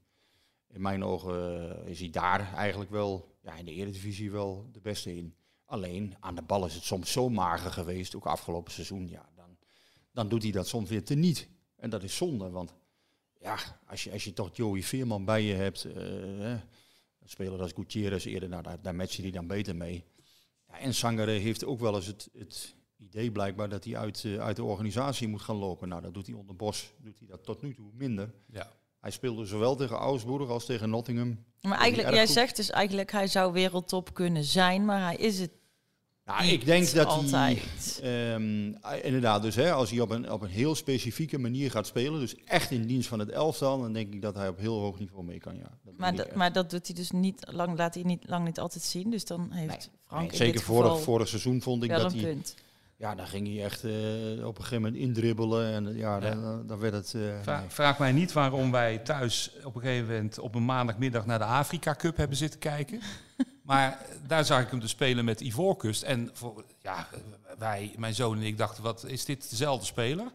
In 0.68 0.82
mijn 0.82 1.04
ogen 1.04 1.70
eh, 1.84 1.90
is 1.90 2.00
hij 2.00 2.10
daar 2.10 2.54
eigenlijk 2.54 2.92
wel, 2.92 3.36
ja, 3.42 3.56
in 3.56 3.66
de 3.66 3.72
Eredivisie 3.74 4.32
wel 4.32 4.70
de 4.72 4.82
beste 4.82 5.16
in. 5.16 5.36
Alleen 5.66 6.16
aan 6.20 6.36
de 6.36 6.42
bal 6.42 6.66
is 6.66 6.74
het 6.74 6.84
soms 6.84 7.12
zo 7.12 7.30
mager 7.30 7.72
geweest, 7.72 8.16
ook 8.16 8.26
afgelopen 8.26 8.72
seizoen. 8.72 9.08
Ja, 9.08 9.30
dan, 9.36 9.58
dan 10.12 10.30
doet 10.30 10.44
hij 10.44 10.52
dat 10.52 10.68
soms 10.68 10.90
weer 10.90 11.04
teniet. 11.04 11.48
En 11.76 11.90
dat 11.90 12.04
is 12.04 12.16
zonde, 12.16 12.50
want 12.50 12.74
ja, 13.40 13.58
als 13.88 14.04
je, 14.04 14.12
als 14.12 14.24
je 14.24 14.34
toch 14.34 14.50
Joey 14.54 14.84
Veerman 14.84 15.26
bij 15.26 15.44
je 15.44 15.54
hebt, 15.54 15.84
eh, 15.84 15.94
hè, 15.94 16.52
een 16.52 17.30
speler 17.30 17.62
als 17.62 17.72
Gutierrez 17.72 18.26
eerder, 18.26 18.50
nou, 18.50 18.64
daar, 18.64 18.82
daar 18.82 19.08
die 19.08 19.32
dan 19.32 19.48
beter 19.48 19.76
mee. 19.76 20.04
Ja, 20.68 20.80
en 20.80 20.94
Sangare 20.94 21.32
heeft 21.32 21.66
ook 21.66 21.80
wel 21.80 21.96
eens 21.96 22.06
het, 22.06 22.30
het 22.38 22.76
idee 23.04 23.32
blijkbaar 23.32 23.70
dat 23.70 23.84
hij 23.84 23.98
uit, 23.98 24.24
eh, 24.26 24.38
uit 24.40 24.56
de 24.56 24.64
organisatie 24.64 25.28
moet 25.28 25.42
gaan 25.42 25.56
lopen. 25.56 25.88
Nou, 25.90 26.02
dat 26.02 26.14
doet 26.14 26.26
hij 26.28 26.36
onder 26.36 26.56
Bos, 26.56 26.94
doet 26.98 27.20
hij 27.20 27.28
dat 27.28 27.44
tot 27.44 27.62
nu 27.62 27.74
toe 27.74 27.90
minder. 27.94 28.34
Ja. 28.52 28.72
Hij 29.00 29.12
speelde 29.12 29.46
zowel 29.46 29.76
tegen 29.76 29.96
Augsburg 29.96 30.50
als 30.50 30.66
tegen 30.66 30.90
Nottingham. 30.90 31.44
Maar 31.62 31.78
eigenlijk, 31.80 32.14
jij 32.14 32.26
goed. 32.26 32.34
zegt 32.34 32.56
dus 32.56 32.70
eigenlijk, 32.70 33.12
hij 33.12 33.28
zou 33.28 33.54
wereldtop 33.54 34.14
kunnen 34.14 34.44
zijn, 34.44 34.86
maar 34.86 35.02
hij 35.02 35.16
is 35.16 35.40
het 35.40 35.52
Nou, 36.26 36.44
niet 36.44 36.52
ik 36.52 36.66
denk 36.66 36.92
dat 36.92 37.06
altijd. 37.08 38.00
hij, 38.02 38.34
ehm, 38.34 38.74
eh, 38.82 39.06
inderdaad, 39.06 39.42
dus 39.42 39.56
hè, 39.56 39.72
als 39.72 39.90
hij 39.90 40.00
op 40.00 40.10
een, 40.10 40.32
op 40.32 40.42
een 40.42 40.50
heel 40.50 40.76
specifieke 40.76 41.38
manier 41.38 41.72
gaat 41.72 41.88
spelen, 41.88 42.20
dus 42.20 42.36
echt 42.46 42.72
in 42.72 42.86
dienst 42.86 43.08
van 43.08 43.20
het 43.20 43.30
elftal, 43.30 43.82
dan 43.82 43.94
denk 43.94 44.14
ik 44.14 44.22
dat 44.22 44.36
hij 44.36 44.48
op 44.48 44.58
heel 44.58 44.80
hoog 44.80 45.00
niveau 45.00 45.24
mee 45.24 45.38
kan. 45.40 45.56
Ja. 45.56 45.78
Dat 45.84 45.94
Maar, 45.98 46.16
dat- 46.16 46.36
maar 46.36 46.54
dat 46.54 46.70
doet 46.70 46.88
hij 46.88 46.96
dus 46.96 47.12
niet 47.12 47.46
lang, 47.52 47.78
laat 47.78 47.94
hij 47.94 48.04
niet 48.04 48.30
lang 48.30 48.46
niet 48.46 48.60
altijd 48.60 48.84
zien. 48.84 49.10
Dus 49.10 49.26
dan 49.26 49.52
heeft 49.52 49.68
Nee, 49.70 50.00
Frank 50.06 50.22
Nee, 50.22 50.32
in 50.32 50.38
zeker 50.38 50.54
dit 50.54 50.64
vorig, 50.64 51.00
vorig 51.02 51.28
seizoen 51.28 51.62
vond 51.62 51.84
ik 51.84 51.90
wel 51.90 52.02
dat 52.02 52.14
een 52.14 52.20
hij, 52.20 52.34
punt. 52.34 52.56
Ja, 52.98 53.16
dan 53.16 53.28
ging 53.28 53.48
hij 53.48 53.64
echt 53.66 53.84
eh, 53.84 53.92
op 54.46 54.58
een 54.58 54.64
gegeven 54.64 54.82
moment 54.84 54.96
indribbelen 55.02 55.74
en 55.74 55.88
eh, 55.88 55.98
ja, 55.98 56.16
Ja. 56.16 56.20
Dan, 56.36 56.68
dan 56.68 56.80
werd 56.80 56.94
het. 56.94 57.14
eh, 57.14 57.22
nee. 57.22 57.70
Vraag 57.70 58.00
mij 58.00 58.12
niet 58.12 58.32
waarom 58.32 58.72
wij 58.72 58.98
thuis 58.98 59.52
op 59.64 59.76
een 59.76 59.82
gegeven 59.82 60.08
moment 60.14 60.40
op 60.40 60.56
een 60.56 60.66
maandagmiddag 60.66 61.26
naar 61.26 61.40
de 61.40 61.46
Afrika 61.46 61.96
Cup 61.96 62.18
hebben 62.18 62.38
zitten 62.38 62.60
kijken. 62.60 63.02
maar 63.64 64.06
daar 64.28 64.46
zag 64.46 64.62
ik 64.62 64.70
hem 64.70 64.80
dus 64.80 64.90
spelen 64.90 65.26
met 65.26 65.42
Ivoorkust. 65.42 66.02
En 66.04 66.30
voor, 66.34 66.64
ja, 66.82 67.08
wij, 67.58 67.94
mijn 67.98 68.16
zoon 68.16 68.38
en 68.38 68.44
ik 68.44 68.58
dachten, 68.58 68.84
wat 68.84 69.06
is 69.06 69.26
dit 69.26 69.50
dezelfde 69.50 69.86
speler? 69.86 70.32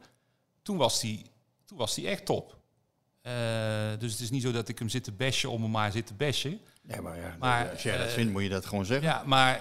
Toen 0.62 0.76
was 0.76 1.02
hij, 1.02 1.26
toen 1.64 1.78
was 1.78 1.96
hij 1.96 2.06
echt 2.06 2.24
top. 2.26 2.56
Eh, 3.22 3.32
dus 3.98 4.12
het 4.12 4.20
is 4.20 4.30
niet 4.30 4.42
zo 4.42 4.52
dat 4.52 4.68
ik 4.68 4.78
hem 4.78 4.88
zit 4.88 5.04
te 5.04 5.12
bashen 5.12 5.50
om 5.50 5.62
hem 5.62 5.70
maar 5.70 5.92
zit 5.92 6.06
te 6.06 6.14
bashen. 6.14 6.60
Nee, 6.82 7.00
maar 7.00 7.16
ja, 7.16 7.36
Maar, 7.38 7.70
als 7.70 7.82
jij 7.82 7.98
dat 7.98 8.06
eh, 8.06 8.12
vindt, 8.12 8.32
moet 8.32 8.42
je 8.42 8.48
dat 8.48 8.66
gewoon 8.66 8.84
zeggen. 8.86 9.06
Ja, 9.08 9.22
maar 9.26 9.60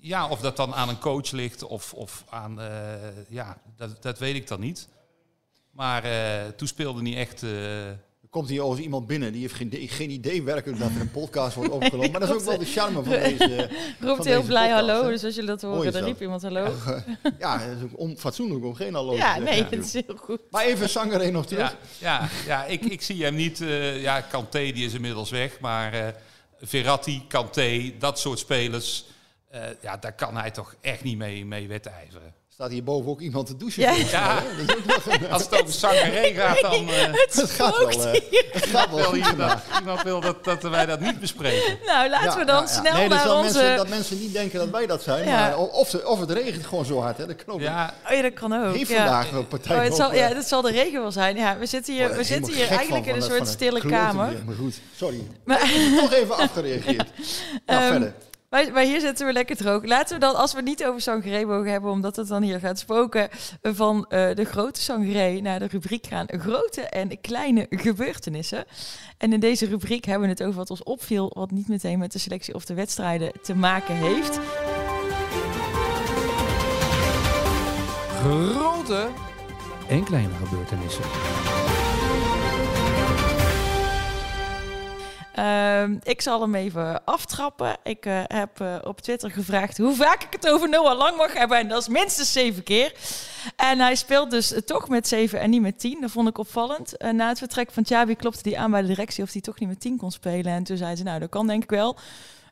ja, 0.00 0.28
of 0.28 0.40
dat 0.40 0.56
dan 0.56 0.74
aan 0.74 0.88
een 0.88 0.98
coach 0.98 1.30
ligt 1.30 1.62
of, 1.62 1.92
of 1.94 2.24
aan, 2.28 2.60
eh, 2.60 2.68
ja, 3.28 3.58
dat, 3.76 4.02
dat 4.02 4.18
weet 4.18 4.34
ik 4.34 4.46
dan 4.48 4.60
niet. 4.60 4.88
Maar 5.70 6.04
eh, 6.04 6.46
toen 6.56 6.68
speelde 6.68 7.02
hij 7.10 7.16
echt... 7.20 7.42
eh, 7.42 7.86
Er 8.22 8.34
komt 8.34 8.48
hier 8.48 8.58
overigens 8.60 8.86
iemand 8.86 9.06
binnen 9.06 9.32
die 9.32 9.40
heeft 9.40 9.54
geen, 9.54 9.66
idee- 9.66 9.88
geen 9.88 10.10
idee 10.10 10.42
werkelijk 10.42 10.78
dat 10.80 10.90
er 10.94 11.00
een 11.00 11.10
podcast 11.10 11.54
wordt 11.54 11.70
opgenomen. 11.78 12.10
Maar 12.10 12.20
dat 12.20 12.28
is 12.28 12.34
ook 12.34 12.42
wel 12.42 12.58
de 12.58 12.64
charme 12.64 13.02
van 13.02 13.12
deze. 13.12 13.68
Roept 14.00 14.16
van 14.16 14.26
heel 14.26 14.36
deze 14.36 14.46
blij 14.46 14.68
podcast, 14.68 14.86
hallo, 14.88 15.02
hè. 15.04 15.08
dus 15.10 15.24
als 15.24 15.34
jullie 15.34 15.50
dat 15.50 15.62
horen, 15.62 15.82
dan 15.82 15.92
dat. 15.92 16.02
riep 16.02 16.20
iemand 16.20 16.42
hallo. 16.42 16.72
Ja, 17.38 17.58
het 17.60 17.76
is 17.78 17.82
ook 17.84 17.98
onfatsoenlijk 17.98 18.64
om 18.64 18.74
geen 18.74 18.94
hallo 18.94 19.10
te 19.10 19.16
Ja, 19.16 19.24
zeggen. 19.34 19.44
nee, 19.44 19.60
natuurlijk. 19.62 19.84
het 19.84 19.94
is 19.94 20.02
heel 20.06 20.16
goed. 20.16 20.40
Maar 20.50 20.64
even 20.64 20.88
Sangaré 20.88 21.30
nog 21.30 21.46
terug. 21.46 21.76
Ja, 21.98 22.18
ja, 22.20 22.28
ja 22.46 22.64
ik, 22.64 22.84
ik 22.84 23.02
zie 23.02 23.24
hem 23.24 23.34
niet. 23.34 23.60
eh 23.60 24.02
ja, 24.02 24.20
Kanté 24.20 24.58
die 24.72 24.84
is 24.86 24.94
inmiddels 24.94 25.30
weg. 25.30 25.60
Maar 25.60 25.92
eh 25.92 26.06
Verratti, 26.60 27.24
Kanté, 27.28 27.92
dat 27.98 28.18
soort 28.18 28.38
spelers. 28.38 29.04
Eh, 29.50 29.60
ja, 29.80 29.96
daar 29.96 30.12
kan 30.12 30.36
hij 30.36 30.50
toch 30.50 30.74
echt 30.80 31.02
niet 31.02 31.18
mee, 31.18 31.46
mee 31.46 31.68
wedijveren. 31.68 32.34
Staat 32.52 32.70
hier 32.70 32.84
boven 32.84 33.10
ook 33.10 33.20
iemand 33.20 33.46
te 33.46 33.56
douchen? 33.56 33.82
Ja. 33.82 33.92
Ja, 33.92 34.42
Dat 34.86 35.06
een- 35.20 35.30
als 35.30 35.42
het 35.42 35.60
over 35.62 35.74
Sangaré 35.74 36.32
gaat, 36.34 36.60
dan 36.60 36.88
eh 36.88 37.02
Het 37.12 37.50
gaat 37.50 37.78
wel, 37.78 37.90
eh, 37.90 38.20
het 38.52 38.66
gaat 38.66 38.88
wel 38.90 38.96
wil 38.98 39.04
goed 39.22 39.26
iemand, 39.30 40.02
wil 40.02 40.20
dat, 40.20 40.44
dat 40.44 40.62
wij 40.62 40.86
dat 40.86 41.00
niet 41.00 41.20
bespreken. 41.20 41.78
Nou, 41.86 42.08
laten 42.10 42.30
Ja, 42.30 42.38
we 42.38 42.44
dan 42.44 42.54
ja, 42.54 42.60
ja. 42.60 42.66
snel 42.80 42.92
nee, 42.94 43.08
dus 43.08 43.16
naar 43.16 43.26
dat 43.26 43.36
onze... 43.36 43.52
Mensen, 43.58 43.76
dat 43.76 43.88
mensen 43.88 44.18
niet 44.18 44.32
denken 44.32 44.58
dat 44.58 44.70
wij 44.70 44.86
dat 44.86 45.02
zijn. 45.02 45.24
Ja. 45.28 45.40
Maar 45.40 45.58
of, 45.58 45.90
de- 45.90 46.06
of 46.08 46.20
het 46.20 46.30
regent 46.30 46.66
gewoon 46.66 46.84
zo 46.84 47.00
hard. 47.00 47.16
Hè, 47.18 47.26
dat 47.26 47.44
kan 47.44 47.54
ook. 47.54 47.60
Ja, 47.60 47.94
Oh 48.10 48.16
ja, 48.16 48.22
dat 48.22 48.32
kan 48.32 48.52
ook. 48.66 48.74
Heeft 48.76 48.90
ja. 48.90 48.96
vandaag 48.96 49.30
een 49.32 49.46
partij 49.48 49.76
Oh, 49.76 49.82
het 49.82 49.94
zal, 49.96 50.14
ja, 50.14 50.34
dat 50.34 50.48
zal 50.48 50.62
de 50.62 50.70
regen 50.70 51.00
wel 51.00 51.12
zijn. 51.12 51.36
Ja, 51.36 51.58
we 51.58 51.66
zitten 51.66 51.94
hier, 51.94 52.04
word 52.06 52.16
we 52.16 52.24
zitten 52.24 52.54
hier 52.54 52.68
eigenlijk 52.68 53.04
van, 53.04 53.14
in 53.14 53.20
een 53.22 53.28
soort 53.28 53.38
dat- 53.38 53.48
stille 53.48 53.80
kamer. 53.80 54.32
Maar 54.46 54.54
goed, 54.54 54.80
sorry. 54.96 55.26
Maar, 55.44 55.58
Toch 56.00 56.12
even 56.12 56.36
afgereageerd. 56.36 57.08
Nou, 57.66 57.80
Ehm, 57.82 57.90
verder. 57.90 58.14
Maar, 58.50 58.72
maar 58.72 58.82
hier 58.82 59.00
zitten 59.00 59.26
we 59.26 59.32
lekker 59.32 59.56
droog. 59.56 59.84
Laten 59.84 60.14
we 60.14 60.20
dan, 60.20 60.34
als 60.34 60.52
we 60.52 60.62
niet 60.62 60.84
over 60.84 61.00
Sangaré 61.00 61.44
mogen 61.44 61.70
hebben, 61.70 61.90
omdat 61.90 62.16
het 62.16 62.28
dan 62.28 62.42
hier 62.42 62.60
gaat 62.60 62.78
spoken, 62.78 63.28
van 63.62 64.06
eh, 64.08 64.34
de 64.34 64.44
grote 64.44 64.80
Sangaré 64.80 65.40
naar 65.40 65.58
de 65.58 65.66
rubriek 65.66 66.06
gaan. 66.06 66.26
Grote 66.28 66.80
en 66.82 67.20
kleine 67.20 67.66
gebeurtenissen. 67.70 68.64
En 69.18 69.32
in 69.32 69.40
deze 69.40 69.66
rubriek 69.66 70.04
hebben 70.04 70.28
we 70.28 70.34
het 70.34 70.42
over 70.42 70.56
wat 70.56 70.70
ons 70.70 70.82
opviel, 70.82 71.30
wat 71.34 71.50
niet 71.50 71.68
meteen 71.68 71.98
met 71.98 72.12
de 72.12 72.18
selectie 72.18 72.54
of 72.54 72.64
de 72.64 72.74
wedstrijden 72.74 73.32
te 73.42 73.54
maken 73.54 73.94
heeft. 73.94 74.40
Grote 78.22 79.08
en 79.88 80.04
kleine 80.04 80.34
gebeurtenissen. 80.34 81.04
Ehm, 85.38 85.96
ik 86.02 86.20
zal 86.20 86.40
hem 86.40 86.54
even 86.54 87.04
aftrappen. 87.04 87.76
Ik 87.82 88.06
eh, 88.06 88.20
heb 88.26 88.60
eh, 88.60 88.76
op 88.84 89.00
Twitter 89.00 89.30
gevraagd 89.30 89.78
hoe 89.78 89.94
vaak 89.94 90.22
ik 90.22 90.32
het 90.32 90.48
over 90.48 90.68
Noah 90.68 90.98
Lang 90.98 91.16
mag 91.16 91.32
hebben. 91.32 91.58
En 91.58 91.68
dat 91.68 91.80
is 91.80 91.88
minstens 91.88 92.32
zeven 92.32 92.62
keer. 92.62 92.92
En 93.56 93.78
hij 93.78 93.94
speelt 93.94 94.30
dus 94.30 94.52
eh, 94.52 94.60
toch 94.60 94.88
met 94.88 95.08
zeven 95.08 95.40
en 95.40 95.50
niet 95.50 95.60
met 95.60 95.80
tien. 95.80 96.00
Dat 96.00 96.10
vond 96.10 96.28
ik 96.28 96.38
opvallend. 96.38 96.94
Na 97.12 97.28
het 97.28 97.38
vertrek 97.38 97.70
van 97.70 97.82
Xabi 97.82 98.16
klopte 98.16 98.42
die 98.42 98.58
aan 98.58 98.70
bij 98.70 98.80
de 98.80 98.86
directie 98.86 99.22
of 99.22 99.32
hij 99.32 99.40
toch 99.40 99.58
niet 99.58 99.68
met 99.68 99.80
tien 99.80 99.96
kon 99.96 100.10
spelen. 100.10 100.52
En 100.52 100.64
toen 100.64 100.76
zei 100.76 100.96
ze, 100.96 101.02
nou 101.02 101.18
dat 101.18 101.28
kan 101.28 101.46
denk 101.46 101.62
ik 101.62 101.70
wel. 101.70 101.96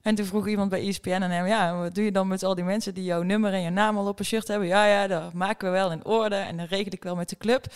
En 0.03 0.15
toen 0.15 0.27
vroeg 0.27 0.49
iemand 0.49 0.71
bij 0.71 0.89
ESPN 0.89 1.11
aan 1.11 1.31
hem, 1.31 1.47
ja, 1.47 1.77
wat 1.77 1.95
doe 1.95 2.05
je 2.05 2.13
dan 2.13 2.29
met 2.29 2.43
al 2.43 2.55
die 2.55 2.65
mensen 2.65 2.95
die 2.95 3.05
jouw 3.05 3.23
nummer 3.23 3.53
en 3.53 3.63
je 3.63 3.71
naam 3.71 3.97
al 3.97 4.07
op 4.07 4.19
een 4.19 4.25
shirt 4.25 4.49
hebben? 4.49 4.69
Ja, 4.69 4.87
ja, 4.87 5.07
dat 5.07 5.33
maken 5.33 5.67
we 5.67 5.73
wel 5.73 5.93
in 5.93 6.05
orde 6.05 6.37
en 6.37 6.57
dat 6.57 6.69
regel 6.69 6.93
ik 6.93 7.03
wel 7.03 7.17
met 7.17 7.29
de 7.29 7.37
club. 7.37 7.67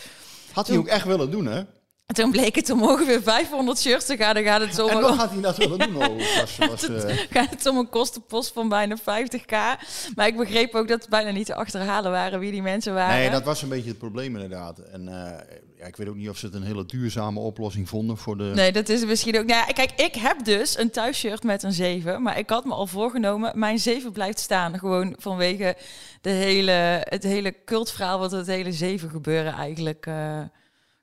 Had 0.53 0.67
hij 0.67 0.77
ook 0.77 0.87
echt 0.87 1.07
willen 1.07 1.31
doen, 1.31 1.47
hè? 1.47 1.63
En 2.11 2.17
toen 2.17 2.31
bleek 2.31 2.55
het 2.55 2.71
om 2.71 2.83
ongeveer 2.83 3.23
500 3.23 3.79
shirts 3.79 4.07
te 4.07 4.17
gaan. 4.17 4.35
Dan 4.35 4.43
gaat 4.43 4.61
het 4.61 4.75
zo 4.75 4.87
En 4.89 4.97
om- 4.97 5.03
nog 5.03 5.17
had 5.17 5.31
hij 5.31 5.41
dat 5.41 5.57
willen 5.57 5.79
doen. 5.79 5.97
Oh, 5.97 6.17
was, 6.41 6.57
was, 6.71 6.89
eh, 6.89 7.17
gaat 7.31 7.51
het 7.51 7.67
om 7.67 7.77
een 7.77 7.89
kostenpost 7.89 8.53
van 8.53 8.69
bijna 8.69 8.97
50k. 8.97 9.51
Maar 10.15 10.27
ik 10.27 10.37
begreep 10.37 10.75
ook 10.75 10.89
dat 10.89 11.01
het 11.01 11.09
bijna 11.09 11.31
niet 11.31 11.47
te 11.47 11.55
achterhalen 11.55 12.11
waren 12.11 12.41
wie 12.41 12.51
die 12.51 12.63
mensen 12.63 12.95
waren. 12.95 13.17
nee, 13.19 13.31
dat 13.31 13.45
was 13.45 13.63
een 13.63 13.69
beetje 13.69 13.89
het 13.89 13.99
probleem 13.99 14.35
inderdaad. 14.35 14.79
En 14.79 15.09
eh, 15.09 15.39
ja, 15.79 15.87
ik 15.87 15.97
weet 15.97 16.09
ook 16.09 16.15
niet 16.17 16.29
of 16.29 16.37
ze 16.37 16.47
het 16.47 16.55
een 16.55 16.63
hele 16.63 16.87
duurzame 16.87 17.41
oplossing 17.41 17.89
vonden 17.89 18.17
voor 18.17 18.37
de... 18.37 18.53
Nee, 18.55 18.73
dat 18.73 18.89
is 18.89 19.05
misschien 19.05 19.39
ook. 19.39 19.47
Nou 19.47 19.67
ja, 19.67 19.73
kijk, 19.73 19.91
ik 19.97 20.15
heb 20.15 20.45
dus 20.45 20.79
een 20.79 20.91
thuisshirt 20.91 21.43
met 21.43 21.63
een 21.63 21.73
7. 21.73 22.23
Maar 22.23 22.39
ik 22.39 22.51
had 22.51 22.65
me 22.65 22.73
al 22.75 22.87
voorgenomen, 22.87 23.59
mijn 23.59 23.79
7 23.79 24.13
blijft 24.13 24.39
staan. 24.39 24.79
Gewoon 24.79 25.15
vanwege 25.19 25.77
de 26.21 26.31
hele, 26.31 27.05
het 27.09 27.23
hele 27.23 27.55
cultverhaal 27.65 28.19
wat 28.19 28.31
het 28.31 28.47
hele 28.47 28.73
7 28.73 29.11
gebeuren 29.11 29.53
eigenlijk 29.53 30.07
eh, 30.07 30.41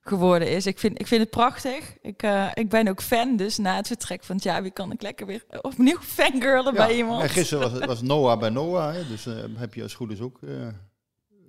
geworden 0.08 0.50
is. 0.52 0.66
Ik 0.66 0.80
vind, 0.80 1.00
ik 1.00 1.08
vind 1.08 1.22
het 1.22 1.30
prachtig. 1.30 1.94
Ik, 2.02 2.24
eh, 2.24 2.48
ik 2.54 2.70
ben 2.70 2.88
ook 2.88 3.02
fan, 3.02 3.36
dus 3.36 3.58
na 3.58 3.76
het 3.76 3.88
vertrek 3.88 4.24
van 4.24 4.38
Javi 4.42 4.70
kan 4.72 4.92
ik 4.92 5.02
lekker 5.02 5.26
weer 5.26 5.44
opnieuw 5.62 6.00
fangirlen 6.02 6.74
bij 6.74 6.96
iemand. 6.96 7.24
En 7.24 7.30
gisteren 7.30 7.64
was, 7.64 7.72
het- 7.80 7.86
was 7.86 8.02
Noah 8.02 8.40
bij 8.40 8.50
Noah, 8.50 8.94
hè, 8.94 9.08
dus 9.08 9.26
eh, 9.26 9.34
heb 9.56 9.74
je 9.74 9.84
als 9.84 9.94
goed 9.94 10.12
is 10.12 10.20
ook... 10.22 10.40
eh, 10.48 10.68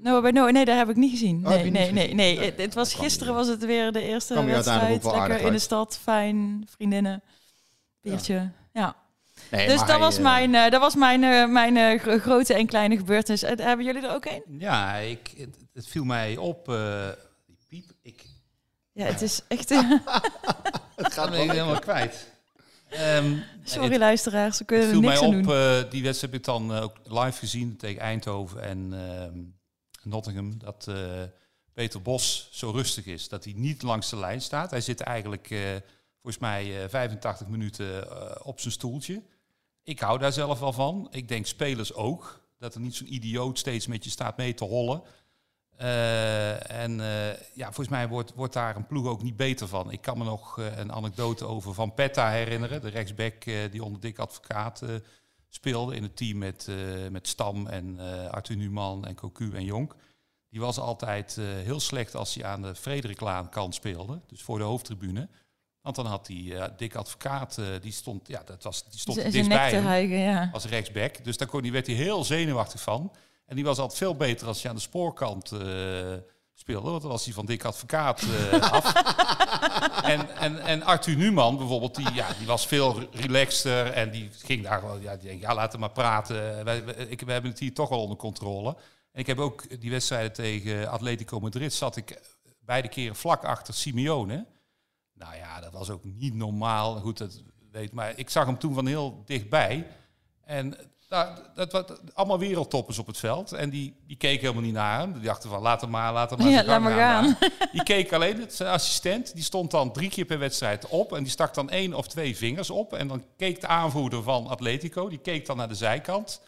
No, 0.00 0.20
bij 0.20 0.30
no, 0.30 0.48
nee, 0.50 0.64
dat 0.64 0.76
heb 0.76 0.88
ik 0.88 0.96
niet 0.96 1.10
gezien. 1.10 1.36
Oh, 1.46 1.48
Nee, 1.48 1.56
nee, 1.56 1.64
niet 1.64 1.72
nee, 1.72 1.84
gezien? 2.02 2.16
nee. 2.16 2.36
Nee, 2.36 2.44
Het, 2.46 2.60
het 2.60 2.74
was 2.74 2.94
gisteren 2.94 3.34
was 3.34 3.46
het 3.48 3.64
weer 3.64 3.92
de 3.92 4.02
eerste 4.02 4.44
wedstrijd. 4.44 5.04
Lekker 5.04 5.40
in 5.40 5.52
de 5.52 5.58
stad, 5.58 5.98
fijn, 6.02 6.66
vriendinnen, 6.70 7.22
biertje. 8.00 8.50
Ja. 8.72 8.96
nee, 9.50 9.66
dus 9.66 9.78
dat 9.78 9.88
hij, 9.88 9.98
was 9.98 10.18
mijn, 10.18 10.54
eh, 10.54 10.70
dat 10.70 10.80
was 10.80 10.94
mijn, 10.94 11.24
eh, 11.24 11.46
mijn 11.48 11.98
gro- 11.98 12.18
grote 12.18 12.54
en 12.54 12.66
kleine 12.66 12.96
gebeurtenis. 12.96 13.40
Hebben 13.40 13.84
jullie 13.84 14.02
er 14.06 14.14
ook 14.14 14.24
een? 14.24 14.42
ja 14.58 14.94
ik, 14.94 15.32
het, 15.36 15.56
het 15.72 15.86
viel 15.86 16.04
mij 16.04 16.36
op. 16.36 16.68
eh, 16.68 17.08
die 17.46 17.56
piep, 17.68 17.90
ik 18.02 18.24
Ja, 18.98 19.04
het 19.04 19.22
is 19.22 19.40
echt. 19.48 19.68
Het 20.96 21.12
gaat 21.12 21.28
wel 21.30 21.50
helemaal 21.50 21.78
kwijt. 21.78 22.26
Ehm, 22.88 23.36
Sorry 23.64 23.88
het- 23.90 23.98
luisteraars, 23.98 24.52
we 24.58 24.58
Het 24.58 24.66
kunnen 24.66 24.86
er 24.86 24.92
viel 24.92 25.00
mij 25.00 25.10
niks 25.10 25.22
aan 25.22 25.38
op, 25.38 25.44
doen. 25.44 25.54
eh, 25.84 25.90
die 25.90 26.02
wedstrijd 26.02 26.32
heb 26.32 26.40
ik 26.40 26.44
dan 26.44 26.74
eh, 26.74 26.82
ook 26.82 26.96
live 27.04 27.38
gezien 27.38 27.76
tegen 27.76 28.00
Eindhoven 28.00 28.62
en 28.62 28.92
ehm, 28.92 29.38
Nottingham. 30.02 30.58
Dat 30.58 30.86
eh, 30.88 30.94
Peter 31.72 32.02
Bos 32.02 32.48
zo 32.52 32.70
rustig 32.70 33.04
is. 33.06 33.28
Dat 33.28 33.44
hij 33.44 33.52
niet 33.56 33.82
langs 33.82 34.10
de 34.10 34.16
lijn 34.16 34.40
staat. 34.40 34.70
Hij 34.70 34.80
zit 34.80 35.00
eigenlijk 35.00 35.50
eh, 35.50 35.60
volgens 36.22 36.42
mij 36.42 36.82
eh, 36.82 36.88
85 36.88 37.46
minuten 37.46 38.10
eh, 38.10 38.36
op 38.42 38.60
zijn 38.60 38.72
stoeltje. 38.72 39.22
Ik 39.82 40.00
hou 40.00 40.18
daar 40.18 40.32
zelf 40.32 40.58
wel 40.60 40.72
van. 40.72 41.08
Ik 41.10 41.28
denk 41.28 41.46
spelers 41.46 41.94
ook. 41.94 42.46
Dat 42.58 42.74
er 42.74 42.80
niet 42.80 42.94
zo'n 42.94 43.14
idioot 43.14 43.58
steeds 43.58 43.86
met 43.86 44.04
je 44.04 44.10
staat 44.10 44.36
mee 44.36 44.54
te 44.54 44.64
hollen. 44.64 45.02
Eh, 45.78 46.70
en 46.70 47.00
eh, 47.00 47.40
ja, 47.54 47.64
volgens 47.64 47.88
mij 47.88 48.08
wordt, 48.08 48.34
wordt 48.34 48.52
daar 48.52 48.76
een 48.76 48.86
ploeg 48.86 49.06
ook 49.06 49.22
niet 49.22 49.36
beter 49.36 49.68
van. 49.68 49.90
Ik 49.92 50.00
kan 50.00 50.18
me 50.18 50.24
nog 50.24 50.58
eh, 50.58 50.76
een 50.76 50.92
anekdote 50.92 51.44
over 51.46 51.74
Van 51.74 51.94
Petta 51.94 52.30
herinneren. 52.30 52.80
De 52.80 52.88
rechtsback 52.88 53.44
die 53.70 53.84
onder 53.84 54.00
Dick 54.00 54.18
Advocaat 54.18 54.82
speelde 55.48 55.96
in 55.96 56.02
het 56.02 56.16
team 56.16 56.38
met, 56.38 56.68
met 57.10 57.28
Stam 57.28 57.66
en 57.66 57.98
Arthur 58.30 58.56
Numan 58.56 59.04
en 59.06 59.14
Cocu 59.14 59.54
en 59.54 59.64
Jonk. 59.64 59.94
Die 60.50 60.60
was 60.60 60.78
altijd 60.78 61.36
heel 61.40 61.80
slecht 61.80 62.14
als 62.14 62.34
hij 62.34 62.44
aan 62.44 62.62
de 62.62 62.74
Frederiklaan 62.74 63.48
kant 63.48 63.74
speelde. 63.74 64.20
Dus 64.26 64.42
voor 64.42 64.58
de 64.58 64.64
hoofdtribune. 64.64 65.28
Want 65.80 65.96
dan 65.96 66.06
had 66.06 66.26
die 66.26 66.52
uh, 66.52 66.64
dik 66.76 66.94
advocaat, 66.94 67.56
uh, 67.60 67.66
die 67.80 67.92
stond, 67.92 68.28
ja, 68.28 68.42
dat 68.44 68.62
was, 68.62 68.90
die 68.90 69.00
stond 69.00 69.32
dichtbij 69.32 70.06
ja. 70.08 70.50
als 70.52 70.64
rechtsback. 70.64 71.24
Dus 71.24 71.36
daar 71.36 71.48
kon, 71.48 71.62
die 71.62 71.72
werd 71.72 71.86
hij 71.86 71.96
heel 71.96 72.24
zenuwachtig 72.24 72.80
van. 72.80 73.12
En 73.48 73.54
die 73.56 73.64
was 73.64 73.78
altijd 73.78 73.98
veel 73.98 74.16
beter 74.16 74.46
als 74.46 74.60
hij 74.62 74.70
aan 74.70 74.76
de 74.76 74.82
spoorkant 74.82 75.52
eh, 75.52 75.58
speelde. 76.54 76.90
Want 76.90 77.02
dan 77.02 77.10
was 77.10 77.24
hij 77.24 77.34
van 77.34 77.46
dik 77.46 77.64
advocaat 77.64 78.22
eh, 78.22 78.72
af. 78.72 78.92
en, 80.02 80.36
en, 80.36 80.58
en 80.58 80.82
Arthur 80.82 81.16
Numan 81.16 81.56
bijvoorbeeld, 81.56 81.94
die, 81.94 82.12
ja, 82.12 82.32
die 82.38 82.46
was 82.46 82.66
veel 82.66 83.00
relaxter. 83.12 83.86
En 83.86 84.10
die 84.10 84.30
ging 84.32 84.62
daar 84.62 84.78
gewoon, 84.80 85.00
ja, 85.00 85.16
die 85.16 85.28
denk, 85.28 85.40
ja 85.40 85.54
laten 85.54 85.80
maar 85.80 85.90
praten. 85.90 86.64
Wij, 86.64 86.84
wij- 86.84 86.94
ik, 86.94 87.20
we 87.20 87.32
hebben 87.32 87.50
het 87.50 87.60
hier 87.60 87.74
toch 87.74 87.88
wel 87.88 88.02
onder 88.02 88.16
controle. 88.16 88.76
En 89.12 89.20
ik 89.20 89.26
heb 89.26 89.38
ook 89.38 89.80
die 89.80 89.90
wedstrijden 89.90 90.32
tegen 90.32 90.88
Atletico 90.90 91.40
Madrid, 91.40 91.72
zat 91.74 91.96
ik 91.96 92.20
beide 92.60 92.88
keren 92.88 93.16
vlak 93.16 93.44
achter 93.44 93.74
Simeone. 93.74 94.46
Nou 95.14 95.36
ja, 95.36 95.60
dat 95.60 95.72
was 95.72 95.90
ook 95.90 96.04
niet 96.04 96.34
normaal. 96.34 96.96
Goed, 97.00 97.18
dat 97.18 97.42
weet, 97.70 97.92
maar 97.92 98.12
ik 98.18 98.30
zag 98.30 98.46
hem 98.46 98.58
toen 98.58 98.74
van 98.74 98.86
heel 98.86 99.22
dichtbij. 99.26 99.86
En 100.44 100.76
nou, 101.08 101.38
dat 101.54 101.72
was 101.72 101.84
allemaal 102.14 102.38
wereldtoppers 102.38 102.98
op 102.98 103.06
het 103.06 103.18
veld. 103.18 103.52
En 103.52 103.70
die, 103.70 103.96
die 104.06 104.16
keken 104.16 104.40
helemaal 104.40 104.62
niet 104.62 104.72
naar 104.72 104.98
hem. 104.98 105.12
Die 105.12 105.22
dachten 105.22 105.50
van, 105.50 105.62
laat 105.62 105.80
hem 105.80 105.90
maar, 105.90 106.12
laat 106.12 106.30
hem 106.30 106.38
maar 106.38 106.48
Ja, 106.50 106.64
laat 106.64 106.80
maar 106.80 106.92
gaan. 106.96 107.36
Die 107.72 107.82
keek 107.82 108.12
alleen, 108.12 108.40
het- 108.40 108.54
zijn 108.54 108.68
assistent, 108.72 109.34
die 109.34 109.42
stond 109.44 109.70
dan 109.70 109.92
drie 109.92 110.08
keer 110.10 110.24
per 110.24 110.38
wedstrijd 110.38 110.88
op. 110.88 111.12
En 111.12 111.22
die 111.22 111.32
stak 111.32 111.54
dan 111.54 111.70
één 111.70 111.94
of 111.94 112.06
twee 112.08 112.36
vingers 112.36 112.70
op. 112.70 112.92
En 112.92 113.08
dan 113.08 113.24
keek 113.36 113.60
de 113.60 113.66
aanvoerder 113.66 114.22
van 114.22 114.46
Atletico, 114.46 115.08
die 115.08 115.18
keek 115.18 115.46
dan 115.46 115.56
naar 115.56 115.68
de 115.68 115.74
zijkant. 115.74 116.40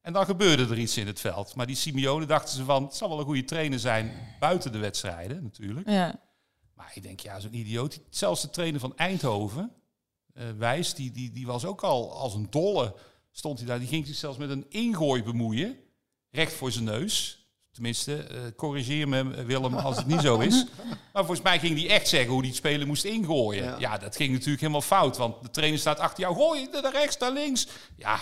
En 0.00 0.12
dan 0.12 0.24
gebeurde 0.24 0.62
er 0.62 0.78
iets 0.78 0.96
in 0.96 1.06
het 1.06 1.20
veld. 1.20 1.54
Maar 1.54 1.66
die 1.66 1.76
Simeone 1.76 2.26
dachten 2.26 2.56
ze 2.56 2.64
van, 2.64 2.82
het 2.84 2.94
zal 2.96 3.08
wel 3.08 3.18
een 3.18 3.24
goede 3.24 3.44
trainer 3.44 3.78
zijn 3.78 4.12
buiten 4.40 4.72
de 4.72 4.78
wedstrijden 4.78 5.42
natuurlijk. 5.42 5.88
Ja. 5.90 6.20
Maar 6.74 6.90
ik 6.94 7.02
denk, 7.02 7.20
ja, 7.20 7.40
zo'n 7.40 7.54
idioot. 7.54 8.00
Zelfs 8.10 8.42
de 8.42 8.50
trainer 8.50 8.80
van 8.80 8.96
Eindhoven, 8.96 9.72
eh 10.34 10.44
Wijs, 10.58 10.94
die, 10.94 11.10
die, 11.10 11.30
die 11.32 11.46
was 11.46 11.64
ook 11.64 11.82
al 11.82 12.12
als 12.12 12.34
een 12.34 12.46
dolle. 12.50 12.94
Stond 13.36 13.58
hij 13.58 13.66
daar. 13.66 13.78
Die 13.78 13.88
ging 13.88 14.06
zich 14.06 14.16
zelfs 14.16 14.38
met 14.38 14.50
een 14.50 14.66
ingooi 14.68 15.22
bemoeien. 15.22 15.76
Recht 16.30 16.52
voor 16.52 16.72
zijn 16.72 16.84
neus. 16.84 17.44
Tenminste, 17.70 18.16
eh, 18.22 18.40
corrigeer 18.56 19.08
me 19.08 19.44
Willem 19.44 19.74
als 19.74 19.96
het 19.96 20.06
niet 20.06 20.20
zo 20.20 20.38
is. 20.38 20.64
Maar 21.12 21.24
volgens 21.24 21.42
mij 21.46 21.58
ging 21.58 21.78
hij 21.80 21.88
echt 21.88 22.08
zeggen 22.08 22.30
hoe 22.30 22.38
hij 22.38 22.48
het 22.48 22.56
spelen 22.56 22.86
moest 22.86 23.04
ingooien. 23.04 23.64
Ja. 23.64 23.76
Ja. 23.78 23.98
dat 23.98 24.16
ging 24.16 24.32
natuurlijk 24.32 24.60
helemaal 24.60 24.80
fout. 24.80 25.16
Want 25.16 25.42
de 25.42 25.50
trainer 25.50 25.78
staat 25.78 25.98
achter 25.98 26.20
jou. 26.22 26.34
Gooi 26.34 26.68
naar 26.72 26.92
rechts, 26.92 27.16
naar 27.18 27.32
links. 27.32 27.66
Ja, 27.96 28.20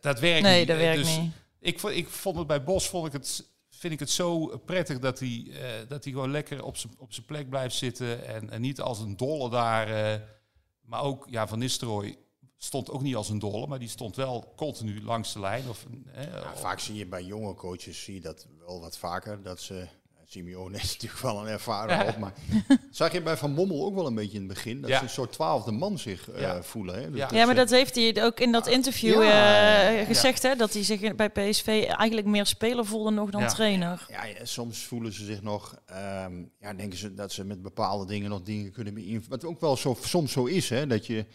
dat 0.00 0.20
werkt 0.20 0.42
Nee, 0.42 0.58
niet. 0.58 0.68
dat 0.68 0.76
Eh, 0.76 0.82
werkt 0.82 1.02
dus 1.04 1.16
niet. 1.18 1.32
Ik, 1.60 1.82
ik 1.82 2.08
vond 2.08 2.36
het 2.36 2.46
bij 2.46 2.64
Bos 2.64 2.88
vond 2.88 3.06
ik 3.06 3.12
het, 3.12 3.44
vind 3.70 3.92
ik 3.92 3.98
het 4.00 4.10
zo 4.10 4.46
prettig 4.64 4.98
dat 4.98 5.18
hij, 5.18 5.46
eh, 5.52 5.88
dat 5.88 6.04
hij 6.04 6.12
gewoon 6.12 6.30
lekker 6.30 6.64
op 6.64 6.76
zijn 6.76 6.92
op 6.98 7.12
zijn 7.12 7.26
plek 7.26 7.48
blijft 7.48 7.74
zitten. 7.76 8.26
En, 8.26 8.50
en 8.50 8.60
niet 8.60 8.80
als 8.80 8.98
een 8.98 9.16
dolle 9.16 9.50
daar. 9.50 9.88
eh, 10.12 10.20
maar 10.80 11.02
ook 11.02 11.26
ja, 11.30 11.48
Van 11.48 11.58
Nistelrooy 11.58 12.16
stond 12.64 12.90
ook 12.90 13.02
niet 13.02 13.14
als 13.16 13.28
een 13.28 13.38
dolle, 13.38 13.66
maar 13.66 13.78
die 13.78 13.88
stond 13.88 14.16
wel 14.16 14.52
continu 14.56 15.02
langs 15.02 15.32
de 15.32 15.40
lijn. 15.40 15.68
Of, 15.68 15.86
eh, 16.14 16.24
Ja, 16.24 16.52
vaak 16.56 16.80
zie 16.80 16.94
je 16.94 17.06
bij 17.06 17.22
jonge 17.22 17.54
coaches 17.54 18.02
zie 18.04 18.14
je 18.14 18.20
dat 18.20 18.46
wel 18.66 18.80
wat 18.80 18.98
vaker. 18.98 19.42
Dat 19.42 19.60
ze, 19.60 19.86
Simeone 20.26 20.76
is 20.76 20.82
natuurlijk 20.92 21.22
wel 21.22 21.40
een 21.40 21.46
ervaren 21.46 21.96
Ja. 22.04 22.08
op, 22.10 22.16
maar 22.18 22.32
zag 22.90 23.12
je 23.12 23.22
bij 23.22 23.36
Van 23.36 23.54
Bommel 23.54 23.84
ook 23.84 23.94
wel 23.94 24.06
een 24.06 24.14
beetje 24.14 24.38
in 24.38 24.44
het 24.44 24.52
begin. 24.54 24.80
Dat 24.80 24.90
Ja. 24.90 24.96
ze 24.96 25.02
een 25.02 25.08
soort 25.10 25.32
twaalfde 25.32 25.72
man 25.72 25.98
zich 25.98 26.30
eh, 26.30 26.40
Ja. 26.40 26.62
voelen. 26.62 26.94
Hè? 26.94 27.10
Dus 27.10 27.18
Ja. 27.20 27.30
Maar 27.30 27.46
ze- 27.46 27.54
dat 27.54 27.70
heeft 27.70 27.94
hij 27.94 28.24
ook 28.24 28.40
in 28.40 28.52
dat 28.52 28.66
interview 28.66 29.22
Ja. 29.22 29.90
eh, 29.90 30.06
gezegd, 30.06 30.42
hè? 30.42 30.54
Dat 30.56 30.72
hij 30.72 30.84
zich 30.84 31.14
bij 31.16 31.30
PSV 31.30 31.84
eigenlijk 31.88 32.26
meer 32.26 32.46
speler 32.46 32.86
voelde 32.86 33.10
nog 33.10 33.30
dan 33.30 33.40
Ja. 33.40 33.48
trainer. 33.48 34.06
Ja, 34.08 34.24
ja, 34.24 34.44
soms 34.44 34.78
voelen 34.84 35.12
ze 35.12 35.24
zich 35.24 35.42
nog, 35.42 35.74
ehm, 35.86 36.42
ja, 36.60 36.74
denken 36.74 36.98
ze 36.98 37.14
dat 37.14 37.32
ze 37.32 37.44
met 37.44 37.62
bepaalde 37.62 38.06
dingen 38.06 38.30
nog 38.30 38.42
dingen 38.42 38.72
kunnen 38.72 38.94
beïnvloeden. 38.94 39.30
Wat 39.30 39.44
ook 39.44 39.60
wel 39.60 39.76
zo, 39.76 39.96
soms 40.00 40.32
zo 40.32 40.44
is, 40.44 40.68
hè, 40.68 40.86
dat 40.86 41.06
je 41.06 41.26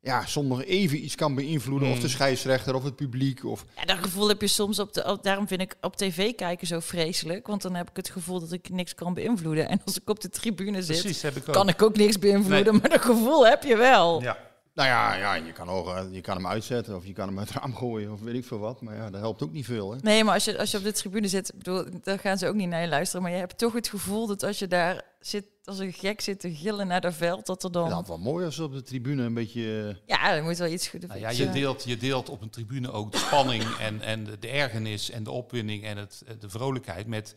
ja, 0.00 0.26
soms 0.26 0.48
nog 0.48 0.62
even 0.64 1.04
iets 1.04 1.14
kan 1.14 1.34
beïnvloeden. 1.34 1.90
Of 1.90 1.98
de 2.00 2.08
scheidsrechter 2.08 2.74
of 2.74 2.82
het 2.84 2.96
publiek. 2.96 3.44
Of, 3.44 3.64
Ja, 3.76 3.84
dat 3.84 3.98
gevoel 3.98 4.28
heb 4.28 4.40
je 4.40 4.46
soms 4.46 4.78
op 4.78 4.92
de. 4.92 5.04
op- 5.04 5.22
daarom 5.22 5.46
vind 5.48 5.60
ik 5.60 5.74
op 5.80 5.96
tv 5.96 6.34
kijken 6.34 6.66
zo 6.66 6.80
vreselijk. 6.80 7.46
Want 7.46 7.62
dan 7.62 7.74
heb 7.74 7.90
ik 7.90 7.96
het 7.96 8.10
gevoel 8.10 8.40
dat 8.40 8.52
ik 8.52 8.68
niks 8.68 8.94
kan 8.94 9.14
beïnvloeden. 9.14 9.68
En 9.68 9.80
als 9.84 9.96
ik 10.00 10.08
op 10.10 10.20
de 10.20 10.28
tribune 10.28 10.82
zit, 10.82 11.00
precies, 11.00 11.22
heb 11.22 11.36
ik 11.36 11.48
ook. 11.48 11.54
kan 11.54 11.68
ik 11.68 11.82
ook 11.82 11.96
niks 11.96 12.18
beïnvloeden. 12.18 12.76
Maar 12.80 12.88
dat 12.90 13.00
gevoel 13.04 13.46
heb 13.46 13.62
je 13.62 13.76
wel. 13.76 14.22
Ja. 14.22 14.36
nou 14.74 14.88
ja, 14.88 15.14
ja 15.14 15.34
je, 15.34 15.52
kan 15.52 15.68
ook, 15.68 15.88
eh, 15.88 16.02
je 16.10 16.20
kan 16.20 16.36
hem 16.36 16.46
uitzetten 16.46 16.96
of 16.96 17.06
je 17.06 17.12
kan 17.12 17.28
hem 17.28 17.38
uit 17.38 17.48
het 17.48 17.58
raam 17.58 17.74
gooien 17.76 18.12
of 18.12 18.20
weet 18.20 18.34
ik 18.34 18.44
veel 18.44 18.58
wat. 18.58 18.80
Maar 18.80 18.96
ja, 18.96 19.10
dat 19.10 19.20
helpt 19.20 19.42
ook 19.42 19.52
niet 19.52 19.64
veel. 19.64 19.92
Hè? 19.92 19.98
Nee, 20.02 20.24
maar 20.24 20.34
als 20.34 20.44
je, 20.44 20.58
als 20.58 20.70
je 20.70 20.78
op 20.78 20.84
de 20.84 20.92
tribune 20.92 21.28
zit, 21.28 21.52
bedoel, 21.56 21.84
dan 22.02 22.18
gaan 22.18 22.38
ze 22.38 22.48
ook 22.48 22.54
niet 22.54 22.68
naar 22.68 22.82
je 22.82 22.88
luisteren. 22.88 23.22
Maar 23.22 23.30
je 23.32 23.38
hebt 23.38 23.58
toch 23.58 23.72
het 23.72 23.88
gevoel 23.88 24.26
dat 24.26 24.42
als 24.42 24.58
je 24.58 24.66
daar 24.66 25.02
zit, 25.26 25.46
als 25.64 25.78
een 25.78 25.92
gek 25.92 26.20
zit 26.20 26.40
te 26.40 26.54
gillen 26.54 26.86
naar 26.86 27.00
dat 27.00 27.14
veld, 27.14 27.46
dat 27.46 27.64
er 27.64 27.72
dan. 27.72 27.88
Dat 27.88 28.02
is 28.02 28.08
wel 28.08 28.18
mooi 28.18 28.44
als 28.44 28.54
ze 28.54 28.64
op 28.64 28.72
de 28.72 28.82
tribune 28.82 29.22
een 29.22 29.34
beetje... 29.34 29.88
eh, 29.88 30.16
Ja, 30.16 30.34
er 30.34 30.42
moet 30.42 30.56
wel 30.58 30.68
iets 30.72 30.88
goed. 30.88 31.06
Nou 31.06 31.20
ja, 31.20 31.30
je, 31.30 31.50
deelt, 31.50 31.84
je 31.84 31.96
deelt 31.96 32.28
op 32.28 32.40
een 32.42 32.50
tribune 32.50 32.90
ook 32.90 33.12
de 33.12 33.18
spanning 33.18 33.62
en, 33.78 34.00
en 34.00 34.24
de, 34.24 34.38
de 34.38 34.48
ergernis 34.48 35.10
en 35.10 35.22
de 35.24 35.30
opwinding 35.30 35.84
en 35.84 35.96
het, 35.96 36.22
de 36.40 36.48
vrolijkheid 36.50 37.06
met 37.06 37.34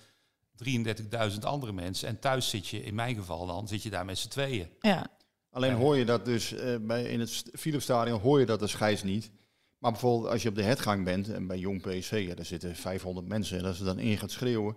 33.000 0.63 1.39
andere 1.39 1.71
mensen. 1.73 2.07
En 2.07 2.19
thuis 2.19 2.49
zit 2.49 2.67
je, 2.67 2.83
in 2.83 2.95
mijn 2.95 3.15
geval 3.15 3.45
dan, 3.45 3.67
zit 3.67 3.83
je 3.83 3.89
daar 3.89 4.05
met 4.05 4.17
z'n 4.17 4.27
tweeën. 4.29 4.69
Ja. 4.79 5.07
Alleen 5.51 5.71
Ja. 5.71 5.77
hoor 5.77 5.97
je 5.97 6.05
dat 6.05 6.25
dus 6.25 6.53
eh, 6.53 6.75
bij, 6.81 7.03
in 7.03 7.19
het 7.19 7.29
St- 7.29 7.49
Philipsstadion 7.53 8.19
hoor 8.19 8.39
je 8.39 8.45
dat 8.45 8.59
de 8.59 8.67
scheids 8.67 9.03
niet. 9.03 9.31
Maar 9.77 9.91
bijvoorbeeld 9.91 10.31
als 10.31 10.41
je 10.43 10.49
op 10.49 10.55
de 10.55 10.63
headgang 10.63 11.03
bent 11.05 11.29
en 11.29 11.47
bij 11.47 11.57
Jong 11.57 11.81
PSV, 11.81 12.25
ja, 12.27 12.35
daar 12.35 12.45
zitten 12.45 12.75
500 12.75 13.27
mensen 13.27 13.57
en 13.57 13.65
als 13.65 13.77
ze 13.77 13.83
dan 13.83 13.97
één 13.97 14.17
gaat 14.17 14.31
schreeuwen. 14.31 14.75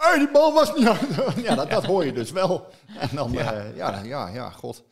Hey, 0.00 0.18
die 0.18 0.30
bal 0.30 0.52
was 0.52 0.74
niet 0.76 0.86
uit. 0.88 1.00
ja, 1.46 1.54
dat, 1.54 1.70
dat 1.70 1.84
hoor 1.84 2.04
je 2.04 2.12
dus 2.12 2.30
wel. 2.30 2.66
En 2.98 3.08
dan, 3.12 3.32
Ja. 3.32 3.52
ja, 3.52 3.62
ja, 3.74 4.02
ja, 4.02 4.28
ja, 4.28 4.50
god. 4.50 4.84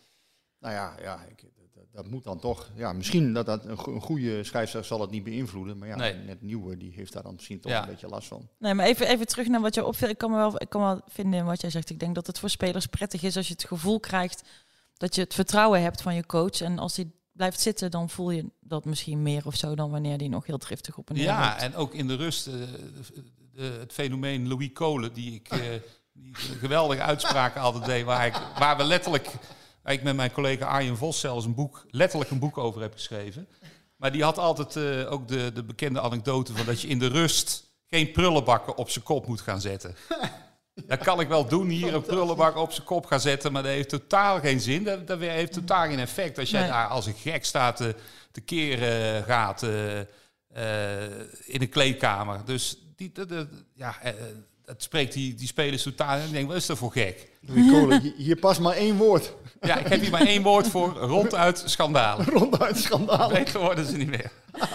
Nou 0.59 0.75
ja, 0.75 0.95
ja 1.03 1.25
ik, 1.29 1.45
dat, 1.75 1.85
dat 1.93 2.07
moet 2.07 2.25
dan 2.25 2.39
toch. 2.39 2.71
Ja, 2.75 2.93
misschien 2.93 3.33
dat, 3.33 3.47
dat 3.47 3.65
een, 3.65 3.79
go- 3.79 3.95
een 3.95 4.01
goede 4.01 4.45
scheidsrechter 4.45 4.85
zal 4.85 5.01
het 5.01 5.11
niet 5.11 5.25
beïnvloeden. 5.25 5.79
Maar 5.79 5.89
ja, 5.89 5.97
Nee. 5.97 6.15
net 6.15 6.43
nieuwe, 6.43 6.77
die 6.77 6.93
heeft 6.93 7.13
daar 7.13 7.23
dan 7.23 7.35
misschien 7.35 7.61
toch 7.61 7.73
Ja. 7.73 7.83
een 7.83 7.89
beetje 7.89 8.09
last 8.09 8.29
van. 8.29 8.49
Nee, 8.59 8.75
maar 8.75 8.87
even, 8.87 9.07
even 9.09 9.27
terug 9.27 9.47
naar 9.49 9.61
wat 9.61 9.75
je 9.75 9.85
opviel. 9.85 10.09
Ik 10.09 10.19
kan, 10.19 10.31
me 10.31 10.37
wel, 10.37 10.61
ik 10.63 10.69
kan 10.69 10.81
wel 10.81 11.01
vinden 11.09 11.39
in 11.41 11.45
wat 11.47 11.61
jij 11.61 11.71
zegt. 11.71 11.91
Ik 11.91 12.01
denk 12.01 12.15
dat 12.15 12.27
het 12.27 12.39
voor 12.39 12.51
spelers 12.51 12.87
prettig 12.87 13.23
is 13.23 13.37
als 13.37 13.47
je 13.47 13.53
het 13.53 13.65
gevoel 13.65 14.01
krijgt 14.01 14.43
dat 14.97 15.15
je 15.15 15.21
het 15.21 15.35
vertrouwen 15.35 15.83
hebt 15.83 16.03
van 16.03 16.15
je 16.15 16.27
coach. 16.27 16.61
En 16.61 16.79
als 16.79 16.97
hij 16.97 17.11
blijft 17.33 17.61
zitten, 17.61 17.91
dan 17.91 18.11
voel 18.11 18.31
je 18.31 18.45
dat 18.61 18.85
misschien 18.85 19.23
meer 19.23 19.43
of 19.47 19.57
zo 19.57 19.75
dan 19.75 19.91
wanneer 19.91 20.19
die 20.19 20.29
nog 20.29 20.47
heel 20.47 20.59
driftig 20.59 20.97
op 20.97 21.09
en 21.09 21.15
neer 21.15 21.25
Ja, 21.25 21.59
en 21.59 21.75
ook 21.75 21.95
in 21.95 22.07
de 22.07 22.15
rust, 22.15 22.47
eh, 22.47 22.55
het 23.63 23.93
fenomeen 23.93 24.49
Louis 24.49 24.73
Kolen, 24.73 25.13
die 25.13 25.35
ik 25.35 25.49
eh, 25.49 25.59
die 26.13 26.35
geweldige 26.35 27.03
uitspraken 27.03 27.61
altijd 27.61 27.85
deed, 27.85 28.05
waar, 28.05 28.27
ik, 28.27 28.41
waar 28.59 28.77
we 28.77 28.85
letterlijk, 28.85 29.29
waar 29.83 29.93
ik 29.93 30.03
met 30.03 30.17
mijn 30.17 30.33
collega 30.33 30.67
Arjen 30.67 30.97
Vos 30.97 31.21
zelfs 31.21 31.45
een 31.45 31.55
boek, 31.55 31.87
letterlijk 31.91 32.31
een 32.31 32.39
boek 32.39 32.59
over 32.59 32.81
heb 32.81 32.93
geschreven. 32.93 33.49
Maar 33.97 34.13
die 34.13 34.23
had 34.23 34.39
altijd 34.39 34.77
eh, 34.77 35.13
ook 35.13 35.29
de, 35.29 35.51
de 35.55 35.65
bekende 35.65 36.01
anekdote 36.01 36.53
van 36.57 36.67
dat 36.67 36.81
je 36.81 36.89
in 36.89 36.99
de 36.99 37.07
rust 37.09 37.65
geen 37.87 38.11
prullenbakken 38.13 38.77
op 38.77 38.91
zijn 38.91 39.05
kop 39.05 39.27
moet 39.27 39.41
gaan 39.41 39.61
zetten. 39.61 39.97
Dat 40.87 40.99
kan 40.99 41.21
ik 41.21 41.29
wel 41.29 41.49
doen, 41.49 41.69
hier 41.69 41.95
een 41.95 42.03
prullenbak 42.03 42.57
op 42.57 42.73
zijn 42.73 42.87
kop 42.87 43.07
gaan 43.07 43.21
zetten, 43.21 43.53
maar 43.53 43.63
dat 43.63 43.73
heeft 43.73 43.89
totaal 43.89 44.41
geen 44.41 44.61
zin. 44.61 44.85
Dat, 44.85 45.07
dat 45.07 45.19
heeft 45.21 45.53
totaal 45.53 45.87
geen 45.87 45.99
effect. 45.99 46.39
Als 46.39 46.51
jij 46.51 46.61
Nee. 46.61 46.71
daar 46.71 46.87
als 46.87 47.07
een 47.07 47.15
gek 47.15 47.45
staat 47.45 47.77
te, 47.77 47.95
te 48.33 48.41
keren 48.41 49.25
gaat 49.25 49.63
eh, 49.63 50.01
eh, 50.01 50.07
in 51.45 51.61
een 51.61 51.69
kleedkamer. 51.69 52.45
Dus 52.45 52.77
die, 52.99 53.11
dat- 53.13 53.29
dat- 53.29 53.47
ja, 53.75 53.97
eh, 54.03 54.13
dat 54.65 54.83
spreekt 54.83 55.13
die, 55.13 55.35
die 55.35 55.47
spelers 55.47 55.83
totaal. 55.83 56.19
En 56.19 56.25
ik 56.27 56.33
denk, 56.33 56.47
wat 56.49 56.57
is 56.57 56.67
dat 56.67 56.79
voor 56.79 56.93
gek? 56.93 57.31
Kolen, 57.71 58.13
hier- 58.17 58.37
past 58.37 58.61
maar 58.61 58.75
één 58.77 58.97
woord. 58.97 59.33
Ja, 59.61 59.77
ik 59.79 59.87
heb 59.87 60.01
hier 60.01 60.11
maar 60.11 60.27
één 60.27 60.43
woord 60.43 60.69
voor, 60.69 60.89
ronduit 61.13 61.63
schandalen. 61.67 62.27
Ronduit 62.27 62.77
schandaal. 62.79 63.29
Beter 63.29 63.61
worden 63.61 63.87
ze 63.87 63.97
niet 63.97 64.09
meer. 64.11 64.31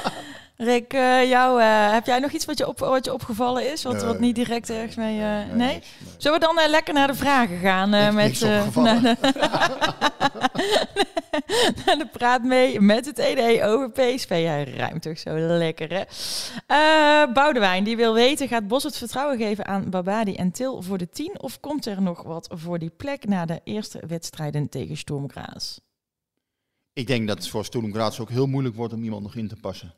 Rick, 0.64 0.94
eh, 0.94 1.30
jou, 1.30 1.62
eh, 1.62 1.92
heb 1.92 2.06
jij 2.06 2.20
nog 2.20 2.32
iets 2.32 2.46
wat 2.46 2.58
je, 2.58 2.68
op, 2.68 2.80
wat 2.80 3.06
je 3.06 3.14
opgevallen 3.14 3.72
is? 3.72 3.84
Wat, 3.84 3.94
Nee. 3.94 4.04
wat 4.06 4.20
niet 4.20 4.36
direct 4.36 4.70
ergens 4.70 4.96
mee... 4.96 5.22
eh, 5.22 5.56
nee? 5.56 5.82
Zullen 6.18 6.40
we 6.40 6.46
dan 6.46 6.60
eh, 6.60 6.70
lekker 6.70 6.94
naar 6.94 7.08
de 7.08 7.14
vragen 7.16 7.58
gaan? 7.60 7.94
eh, 7.94 8.14
Niks- 8.14 8.40
met, 8.40 8.50
eh, 8.52 8.76
naar, 8.76 9.02
de, 9.02 9.16
naar 11.86 11.98
de 11.98 12.08
praat 12.12 12.44
mee 12.44 12.82
met 12.82 13.06
het 13.06 13.20
ED 13.20 13.62
over 13.62 13.92
PSV. 13.92 14.30
Ja, 14.44 14.64
ruimt 14.78 15.02
toch 15.02 15.20
zo 15.20 15.38
lekker, 15.38 15.90
hè? 15.94 16.04
Eh, 16.68 17.34
Boudewijn, 17.34 17.84
die 17.84 17.96
wil 17.96 18.14
weten... 18.14 18.48
gaat 18.48 18.68
Bos 18.68 18.84
het 18.84 18.98
vertrouwen 18.98 19.38
geven 19.38 19.66
aan 19.68 19.90
Babadi 19.90 20.34
en 20.36 20.52
Til 20.52 20.82
voor 20.82 20.98
de 20.98 21.10
10... 21.10 21.42
of 21.42 21.60
komt 21.60 21.86
er 21.86 22.02
nog 22.02 22.24
wat 22.24 22.50
voor 22.54 22.80
die 22.80 22.92
plek 22.98 23.26
na 23.28 23.46
de 23.46 23.62
eerste 23.64 24.00
wedstrijden 24.08 24.70
tegen 24.70 24.98
Sturm 24.98 25.30
Graz? 25.30 25.78
Ik 26.94 27.08
denk 27.08 27.28
dat 27.28 27.38
het 27.38 27.48
voor 27.48 27.66
Sturm 27.66 27.94
Graz 27.94 28.20
ook 28.20 28.30
heel 28.30 28.46
moeilijk 28.48 28.76
wordt 28.76 28.94
om 28.94 29.04
iemand 29.04 29.24
nog 29.24 29.36
in 29.36 29.48
te 29.48 29.56
passen. 29.56 29.94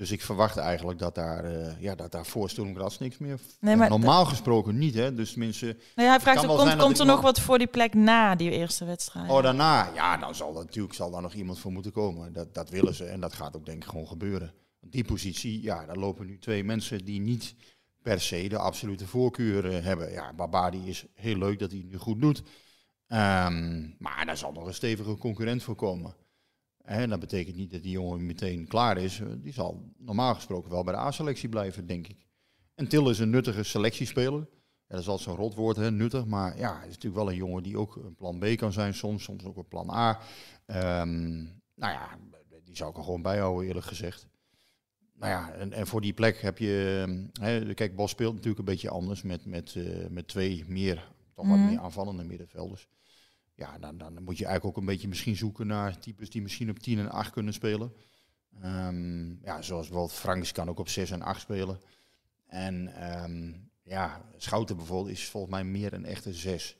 Dus 0.00 0.10
ik 0.10 0.22
verwacht 0.22 0.56
eigenlijk 0.56 0.98
dat 0.98 1.14
daar, 1.14 1.44
eh, 1.44 1.80
ja, 1.80 1.94
dat 1.94 2.12
daar 2.12 2.26
voor 2.26 2.48
Graz 2.48 2.98
niks 2.98 3.18
meer... 3.18 3.38
Nee, 3.60 3.72
Ja, 3.72 3.78
maar 3.78 3.88
normaal 3.88 4.24
gesproken 4.24 4.78
niet, 4.78 4.94
hè. 4.94 5.14
Dus 5.14 5.34
mensen... 5.34 5.78
Nee, 5.94 6.06
hij 6.06 6.20
vraagt 6.20 6.46
ook, 6.46 6.58
komt, 6.58 6.76
komt 6.76 6.98
er 6.98 7.06
nog 7.06 7.20
wat 7.20 7.40
voor 7.40 7.58
die 7.58 7.66
plek 7.66 7.94
na 7.94 8.34
die 8.34 8.50
eerste 8.50 8.84
wedstrijd? 8.84 9.30
Oh, 9.30 9.42
daarna, 9.42 9.90
ja, 9.94 10.16
dan 10.16 10.34
zal 10.34 10.56
er 10.56 10.64
natuurlijk 10.64 10.94
zal 10.94 11.10
daar 11.10 11.22
nog 11.22 11.34
iemand 11.34 11.58
voor 11.58 11.72
moeten 11.72 11.92
komen. 11.92 12.32
Dat, 12.32 12.54
dat 12.54 12.70
willen 12.70 12.94
ze 12.94 13.04
en 13.04 13.20
dat 13.20 13.32
gaat 13.32 13.56
ook 13.56 13.66
denk 13.66 13.82
ik 13.82 13.88
gewoon 13.88 14.06
gebeuren. 14.06 14.52
Die 14.80 15.04
positie, 15.04 15.62
ja, 15.62 15.86
daar 15.86 15.96
lopen 15.96 16.26
nu 16.26 16.38
twee 16.38 16.64
mensen 16.64 17.04
die 17.04 17.20
niet 17.20 17.54
per 18.02 18.20
se 18.20 18.48
de 18.48 18.58
absolute 18.58 19.06
voorkeur 19.06 19.70
eh, 19.70 19.84
hebben. 19.84 20.12
Ja, 20.12 20.32
Babadi 20.32 20.88
is 20.88 21.04
heel 21.14 21.36
leuk 21.36 21.58
dat 21.58 21.70
hij 21.70 21.80
het 21.80 21.90
nu 21.90 21.96
goed 21.96 22.20
doet. 22.20 22.42
Ehm, 23.06 23.88
maar 23.98 24.26
daar 24.26 24.36
zal 24.36 24.52
nog 24.52 24.66
een 24.66 24.74
stevige 24.74 25.16
concurrent 25.16 25.62
voor 25.62 25.74
komen. 25.74 26.14
En 26.84 27.10
dat 27.10 27.20
betekent 27.20 27.56
niet 27.56 27.70
dat 27.70 27.82
die 27.82 27.90
jongen 27.92 28.26
meteen 28.26 28.66
klaar 28.66 28.98
is. 28.98 29.20
Eh, 29.20 29.26
Die 29.38 29.52
zal 29.52 29.92
normaal 29.98 30.34
gesproken 30.34 30.70
wel 30.70 30.84
bij 30.84 30.92
de 30.94 30.98
A-selectie 31.00 31.48
blijven, 31.48 31.86
denk 31.86 32.08
ik. 32.08 32.26
En 32.74 32.88
Til 32.88 33.10
is 33.10 33.18
een 33.18 33.30
nuttige 33.30 33.62
selectiespeler. 33.62 34.48
Ja, 34.86 34.96
dat 34.96 35.00
is 35.00 35.08
altijd 35.08 35.28
zo'n 35.28 35.38
rotwoord, 35.44 35.76
hè, 35.76 35.90
nuttig. 35.90 36.26
Maar 36.26 36.58
ja, 36.58 36.72
hij 36.78 36.88
is 36.88 36.94
natuurlijk 36.94 37.22
wel 37.22 37.30
een 37.30 37.36
jongen 37.38 37.62
die 37.62 37.76
ook 37.78 37.96
een 37.96 38.14
plan 38.14 38.38
B 38.38 38.56
kan 38.56 38.72
zijn 38.72 38.94
soms. 38.94 39.22
Soms 39.22 39.44
ook 39.44 39.56
een 39.56 39.68
plan 39.68 39.90
A. 39.90 40.20
Ehm, 40.66 41.32
nou 41.74 41.92
ja, 41.92 42.18
die 42.64 42.76
zou 42.76 42.90
ik 42.90 42.96
er 42.96 43.04
gewoon 43.04 43.22
bijhouden, 43.22 43.66
eerlijk 43.66 43.86
gezegd. 43.86 44.28
Nou 45.14 45.32
ja, 45.32 45.52
en, 45.52 45.72
en 45.72 45.86
voor 45.86 46.00
die 46.00 46.12
plek 46.12 46.40
heb 46.40 46.58
je... 46.58 47.04
ehm, 47.06 47.44
Hè, 47.44 47.74
kijk, 47.74 47.96
Bos 47.96 48.10
speelt 48.10 48.32
natuurlijk 48.32 48.58
een 48.58 48.64
beetje 48.64 48.90
anders 48.90 49.22
met, 49.22 49.44
met, 49.44 49.74
eh, 49.76 50.06
met 50.08 50.28
twee 50.28 50.64
meer, 50.68 51.12
toch 51.34 51.46
wat 51.48 51.56
Mhm. 51.56 51.66
meer 51.68 51.78
aanvallende 51.80 52.24
middenvelders. 52.24 52.88
Ja, 53.60 53.78
dan, 53.78 53.98
dan 53.98 54.22
moet 54.22 54.38
je 54.38 54.44
eigenlijk 54.44 54.76
ook 54.76 54.82
een 54.82 54.88
beetje 54.90 55.08
misschien 55.08 55.36
zoeken 55.36 55.66
naar 55.66 55.98
types 55.98 56.30
die 56.30 56.42
misschien 56.42 56.70
op 56.70 56.78
10 56.78 56.98
en 56.98 57.10
8 57.10 57.30
kunnen 57.30 57.52
spelen. 57.52 57.92
Ehm, 58.60 59.28
ja, 59.42 59.62
zoals 59.62 59.86
bijvoorbeeld 59.88 60.18
Franks 60.18 60.52
kan 60.52 60.68
ook 60.68 60.78
op 60.78 60.88
6 60.88 61.10
en 61.10 61.22
8 61.22 61.40
spelen. 61.40 61.80
En 62.46 62.94
ehm, 62.94 63.52
ja, 63.82 64.24
Schouten 64.36 64.76
bijvoorbeeld 64.76 65.16
is 65.16 65.28
volgens 65.28 65.52
mij 65.52 65.64
meer 65.64 65.92
een 65.92 66.04
echte 66.04 66.34
6. 66.34 66.76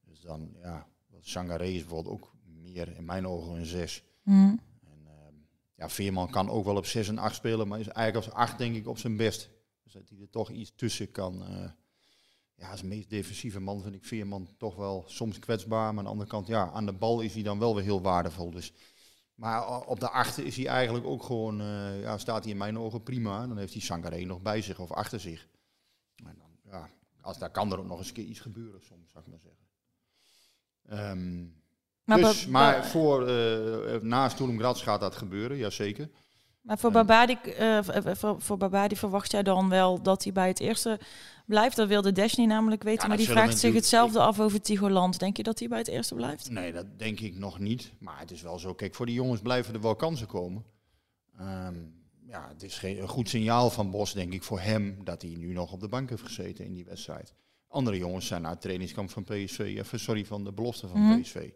Dus 0.00 0.20
dan, 0.20 0.56
ja, 0.62 0.86
Sangaré 1.20 1.66
is 1.66 1.80
bijvoorbeeld 1.80 2.14
ook 2.14 2.34
meer 2.44 2.96
in 2.96 3.04
mijn 3.04 3.26
ogen 3.26 3.56
een 3.56 3.66
6. 3.66 4.04
Hm. 4.22 4.30
En, 4.30 4.58
ehm, 5.06 5.34
ja, 5.74 5.88
Veerman 5.88 6.30
kan 6.30 6.50
ook 6.50 6.64
wel 6.64 6.76
op 6.76 6.86
6 6.86 7.08
en 7.08 7.18
8 7.18 7.34
spelen, 7.34 7.68
maar 7.68 7.80
is 7.80 7.88
eigenlijk 7.88 8.26
als 8.26 8.34
8 8.34 8.58
denk 8.58 8.76
ik 8.76 8.86
op 8.86 8.98
zijn 8.98 9.16
best. 9.16 9.50
Dus 9.82 9.92
dat 9.92 10.08
hij 10.08 10.18
er 10.20 10.30
toch 10.30 10.50
iets 10.50 10.72
tussen 10.76 11.10
kan. 11.10 11.44
eh, 11.44 11.70
ja, 12.58 12.70
als 12.70 12.82
meest 12.82 13.10
defensieve 13.10 13.60
man 13.60 13.82
vind 13.82 13.94
ik 13.94 14.04
Veerman 14.04 14.48
toch 14.56 14.76
wel 14.76 15.04
soms 15.06 15.38
kwetsbaar. 15.38 15.88
Maar 15.88 15.98
aan 15.98 16.04
de 16.04 16.10
andere 16.10 16.30
kant, 16.30 16.46
ja, 16.46 16.70
aan 16.70 16.86
de 16.86 16.92
bal 16.92 17.20
is 17.20 17.34
hij 17.34 17.42
dan 17.42 17.58
wel 17.58 17.74
weer 17.74 17.84
heel 17.84 18.00
waardevol. 18.00 18.50
Dus. 18.50 18.72
Maar 19.34 19.80
op 19.80 20.00
de 20.00 20.10
achter 20.10 20.44
is 20.46 20.56
hij 20.56 20.66
eigenlijk 20.66 21.06
ook 21.06 21.22
gewoon, 21.22 21.60
eh, 21.60 22.00
ja, 22.00 22.18
staat 22.18 22.42
hij 22.42 22.52
in 22.52 22.58
mijn 22.58 22.78
ogen 22.78 23.02
prima. 23.02 23.46
Dan 23.46 23.58
heeft 23.58 23.72
hij 23.72 23.82
Sangaré 23.82 24.24
nog 24.24 24.42
bij 24.42 24.62
zich 24.62 24.78
of 24.78 24.92
achter 24.92 25.20
zich. 25.20 25.48
En 26.16 26.36
dan, 26.38 26.72
ja, 26.72 26.88
als, 27.20 27.38
daar 27.38 27.50
kan 27.50 27.72
er 27.72 27.78
ook 27.78 27.86
nog 27.86 27.98
eens 27.98 28.12
keer 28.12 28.24
iets 28.24 28.40
gebeuren 28.40 28.82
soms, 28.82 29.10
zou 29.10 29.24
ik 29.24 29.30
maar 29.30 29.40
zeggen. 29.40 29.66
Ehm, 30.88 31.46
Maar, 32.04 32.18
dus, 32.18 32.46
maar 32.46 32.86
voor, 32.86 33.26
eh 33.26 34.00
na 34.00 34.28
Graz 34.28 34.82
gaat 34.82 35.00
dat 35.00 35.16
gebeuren, 35.16 35.56
jazeker. 35.56 36.10
Maar 36.68 36.78
voor 36.78 36.90
Babadi, 36.90 37.34
eh, 37.34 37.78
voor, 38.16 38.40
voor 38.40 38.56
Babadi 38.56 38.96
verwacht 38.96 39.30
jij 39.30 39.42
dan 39.42 39.68
wel 39.68 40.02
dat 40.02 40.22
hij 40.24 40.32
bij 40.32 40.48
het 40.48 40.60
eerste 40.60 41.00
blijft? 41.46 41.76
Dat 41.76 41.88
wilde 41.88 42.12
Dashny 42.12 42.44
namelijk 42.44 42.82
weten, 42.82 43.02
Ja, 43.02 43.08
maar 43.08 43.16
die 43.16 43.28
vraagt 43.28 43.58
zich 43.58 43.74
hetzelfde 43.74 44.20
af 44.20 44.40
over 44.40 44.60
Tigoland. 44.60 45.18
Denk 45.18 45.36
je 45.36 45.42
dat 45.42 45.58
hij 45.58 45.68
bij 45.68 45.78
het 45.78 45.88
eerste 45.88 46.14
blijft? 46.14 46.50
Nee, 46.50 46.72
dat 46.72 46.98
denk 46.98 47.20
ik 47.20 47.34
nog 47.38 47.58
niet. 47.58 47.92
Maar 47.98 48.18
het 48.18 48.30
is 48.30 48.42
wel 48.42 48.58
zo. 48.58 48.74
Kijk, 48.74 48.94
voor 48.94 49.06
die 49.06 49.14
jongens 49.14 49.40
blijven 49.40 49.74
er 49.74 49.80
wel 49.80 49.96
kansen 49.96 50.26
komen. 50.26 50.64
Ehm, 51.38 51.74
ja, 52.26 52.48
het 52.52 52.62
is 52.62 52.78
geen, 52.78 52.98
een 53.02 53.08
goed 53.08 53.28
signaal 53.28 53.70
van 53.70 53.90
Bos, 53.90 54.12
denk 54.12 54.32
ik, 54.32 54.42
voor 54.42 54.60
hem 54.60 55.04
dat 55.04 55.22
hij 55.22 55.34
nu 55.36 55.52
nog 55.52 55.72
op 55.72 55.80
de 55.80 55.88
bank 55.88 56.10
heeft 56.10 56.22
gezeten 56.22 56.64
in 56.64 56.72
die 56.72 56.84
wedstrijd. 56.84 57.34
Andere 57.68 57.96
jongens 57.98 58.26
zijn 58.26 58.42
naar 58.42 58.50
het 58.50 58.60
trainingskamp 58.60 59.10
van 59.10 59.24
PSV, 59.24 59.76
of, 59.80 59.92
sorry, 59.94 60.24
van 60.24 60.44
de 60.44 60.52
belofte 60.52 60.88
van 60.88 61.00
Mhm. 61.00 61.20
PSV. 61.20 61.50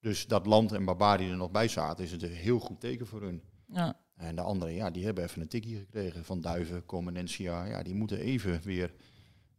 Dus 0.00 0.26
dat 0.26 0.46
Land 0.46 0.72
en 0.72 0.84
Barbari 0.84 1.30
er 1.30 1.36
nog 1.36 1.50
bij 1.50 1.68
zaten, 1.68 2.04
is 2.04 2.10
het 2.12 2.22
een 2.22 2.30
heel 2.32 2.58
goed 2.58 2.80
teken 2.80 3.06
voor 3.06 3.22
hun. 3.22 3.42
Ja. 3.66 3.96
En 4.16 4.36
de 4.36 4.42
anderen, 4.42 4.74
ja, 4.74 4.90
die 4.90 5.04
hebben 5.04 5.24
even 5.24 5.40
een 5.40 5.48
tikje 5.48 5.76
gekregen 5.76 6.24
van 6.24 6.40
Duiven, 6.40 6.86
Comenencia. 6.86 7.64
Ja, 7.64 7.82
die 7.82 7.94
moeten 7.94 8.18
even 8.18 8.60
weer 8.64 8.92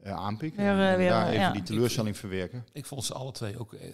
eh, 0.01 0.11
aanpikken. 0.13 0.63
Weer, 0.63 0.71
eh, 0.85 0.91
en 0.91 0.97
weer, 0.97 1.09
daar 1.09 1.27
even 1.27 1.39
ja. 1.39 1.51
die 1.51 1.63
teleurstelling 1.63 2.17
verwerken. 2.17 2.65
Ik 2.73 2.85
vond 2.85 3.03
ze 3.05 3.13
alle 3.13 3.31
twee 3.31 3.59
ook. 3.59 3.73
eh, 3.73 3.87
Ik 3.87 3.93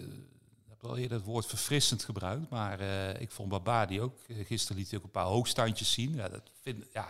heb 0.68 0.90
al 0.90 0.96
eerder 0.98 1.16
het 1.16 1.26
woord 1.26 1.46
verfrissend 1.46 2.04
gebruikt. 2.04 2.50
Maar 2.50 2.80
eh, 2.80 3.20
ik 3.20 3.30
vond 3.30 3.48
Babadi 3.48 4.00
ook. 4.00 4.18
eh, 4.28 4.36
Gisteren 4.46 4.76
liet 4.76 4.88
hij 4.90 4.98
ook 4.98 5.04
een 5.04 5.10
paar 5.10 5.24
hoogstandjes 5.24 5.92
zien. 5.92 6.14
Ja, 6.14 6.28
dat 6.28 6.42
vind, 6.62 6.84
ja, 6.92 7.06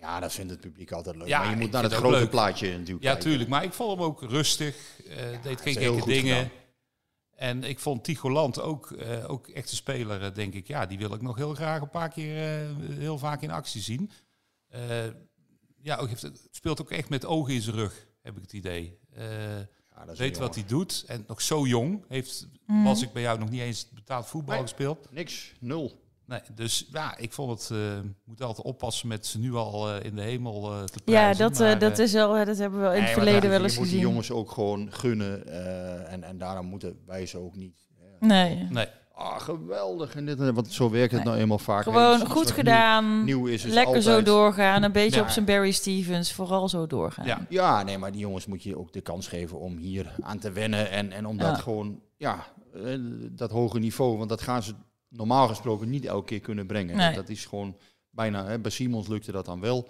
Ja, 0.00 0.20
dat 0.20 0.32
vindt 0.32 0.50
het 0.50 0.60
publiek 0.60 0.92
altijd 0.92 1.16
leuk. 1.16 1.26
Ja, 1.28 1.38
maar 1.38 1.50
je 1.50 1.56
moet 1.56 1.70
naar 1.70 1.82
het 1.82 1.90
het 1.92 2.00
ook 2.00 2.06
grote 2.06 2.20
leuk. 2.22 2.30
plaatje 2.30 2.70
natuurlijk 2.70 3.02
ja 3.04 3.10
kijken. 3.12 3.28
tuurlijk. 3.30 3.50
Maar 3.50 3.64
ik 3.64 3.72
vond 3.72 3.90
hem 3.98 4.06
ook 4.06 4.22
rustig. 4.22 5.00
eh, 5.08 5.42
deed 5.42 5.60
geen 5.60 5.74
gekke 5.74 6.04
dingen. 6.06 6.36
gedaan. 6.36 6.50
En 7.34 7.64
ik 7.64 7.78
vond 7.78 8.04
Tigoland 8.04 8.60
ook, 8.60 8.90
eh, 8.92 9.30
ook 9.30 9.48
echt 9.48 9.70
een 9.70 9.76
speler, 9.76 10.22
eh, 10.22 10.34
denk 10.34 10.54
ik. 10.54 10.66
Ja, 10.66 10.86
die 10.86 10.98
wil 10.98 11.14
ik 11.14 11.22
nog 11.22 11.36
heel 11.36 11.54
graag 11.54 11.80
een 11.80 11.90
paar 11.90 12.08
keer 12.08 12.60
eh, 12.60 12.76
heel 12.98 13.18
vaak 13.18 13.42
in 13.42 13.50
actie 13.50 13.80
zien. 13.80 14.10
Eh, 14.68 15.06
ja, 15.82 15.96
ook 15.96 16.08
heeft, 16.08 16.22
het 16.22 16.48
speelt 16.50 16.80
ook 16.80 16.90
echt 16.90 17.08
met 17.08 17.24
ogen 17.26 17.54
in 17.54 17.60
zijn 17.62 17.76
rug, 17.76 18.06
heb 18.22 18.36
ik 18.36 18.42
het 18.42 18.52
idee. 18.52 18.98
Eh, 19.14 19.58
Ja, 19.96 20.04
dat 20.04 20.12
is 20.14 20.18
weet 20.20 20.38
wat 20.38 20.54
hij 20.54 20.64
doet. 20.64 21.04
En 21.06 21.24
nog 21.26 21.42
zo 21.42 21.66
jong. 21.66 22.04
Heeft, 22.08 22.48
Mhm. 22.66 22.82
was 22.82 23.02
ik 23.02 23.12
bij 23.12 23.22
jou 23.22 23.38
nog 23.38 23.50
niet 23.50 23.60
eens 23.60 23.88
betaald 23.88 24.26
voetbal 24.26 24.54
Nee. 24.54 24.62
gespeeld. 24.62 25.08
Niks, 25.12 25.52
nul. 25.60 26.01
Nee, 26.32 26.40
dus 26.54 26.88
ja, 26.92 27.16
ik 27.16 27.32
vond 27.32 27.60
het, 27.60 27.70
eh 27.78 27.78
moet 28.24 28.42
altijd 28.42 28.66
oppassen 28.66 29.08
met 29.08 29.26
ze 29.26 29.38
nu 29.38 29.54
al 29.54 29.90
eh, 29.94 30.04
in 30.04 30.14
de 30.16 30.22
hemel 30.22 30.72
eh, 30.72 30.82
te 30.84 30.98
Ja, 31.04 31.20
prijzen. 31.20 31.38
dat, 31.48 31.52
eh, 31.60 31.66
maar, 31.66 31.78
dat 31.78 31.98
eh, 31.98 32.04
is 32.04 32.12
wel, 32.12 32.44
dat 32.44 32.58
hebben 32.58 32.80
we 32.80 32.86
in 32.86 32.92
Nee, 32.92 33.00
het 33.00 33.10
verleden 33.10 33.40
dat- 33.40 33.50
wel 33.50 33.62
eens 33.62 33.72
Je 33.74 33.78
moet 33.80 33.88
die 33.88 33.98
gezien. 33.98 34.10
jongens 34.10 34.30
ook 34.30 34.50
gewoon 34.50 34.92
gunnen. 34.92 35.46
eh, 35.46 36.12
en, 36.12 36.22
en 36.24 36.38
daarom 36.38 36.66
moeten 36.66 36.98
wij 37.06 37.26
ze 37.26 37.38
ook 37.38 37.56
niet. 37.56 37.86
Nee, 38.20 38.66
Nee, 38.70 38.86
Ah, 39.14 39.40
geweldig. 39.40 40.14
En 40.14 40.26
dit, 40.26 40.38
en 40.38 40.44
dat, 40.44 40.54
want 40.54 40.72
zo 40.72 40.90
werkt 40.90 41.12
het 41.12 41.20
Nee. 41.20 41.28
nou 41.30 41.42
eenmaal 41.42 41.58
vaak. 41.58 41.82
gewoon 41.82 42.26
goed 42.26 42.50
gedaan. 42.50 43.24
Nieuw, 43.24 43.24
nieuw 43.24 43.46
is, 43.46 43.64
is 43.64 43.72
Lekker 43.72 44.02
zo 44.02 44.22
doorgaan. 44.22 44.82
Een 44.82 44.92
beetje 44.92 45.16
Ja. 45.16 45.22
op 45.22 45.28
zijn 45.28 45.44
Barry 45.44 45.70
Stevens. 45.70 46.32
Vooral 46.32 46.68
zo 46.68 46.86
doorgaan. 46.86 47.26
ja. 47.26 47.46
Ja, 47.48 47.82
nee, 47.82 47.98
maar 47.98 48.12
die 48.12 48.20
jongens 48.20 48.46
moet 48.46 48.62
je 48.62 48.78
ook 48.78 48.92
de 48.92 49.00
kans 49.00 49.26
geven 49.28 49.58
om 49.60 49.76
hier 49.76 50.14
aan 50.20 50.38
te 50.38 50.52
wennen. 50.52 50.90
En, 50.90 51.12
en 51.12 51.26
om 51.26 51.36
dat 51.38 51.56
Ja. 51.56 51.62
gewoon, 51.62 52.00
ja, 52.16 52.46
dat 53.30 53.50
hoge 53.50 53.78
niveau. 53.78 54.16
Want 54.18 54.28
dat 54.28 54.40
gaan 54.42 54.62
ze 54.62 54.74
normaal 55.12 55.48
gesproken 55.48 55.90
niet 55.90 56.04
elke 56.04 56.24
keer 56.26 56.40
kunnen 56.40 56.66
brengen. 56.66 56.96
Nee. 56.96 57.14
Dat 57.14 57.28
is 57.28 57.44
gewoon 57.44 57.76
bijna, 58.10 58.44
hè, 58.46 58.58
bij 58.58 58.70
Simons 58.70 59.08
lukte 59.08 59.32
dat 59.32 59.44
dan 59.44 59.60
wel. 59.60 59.88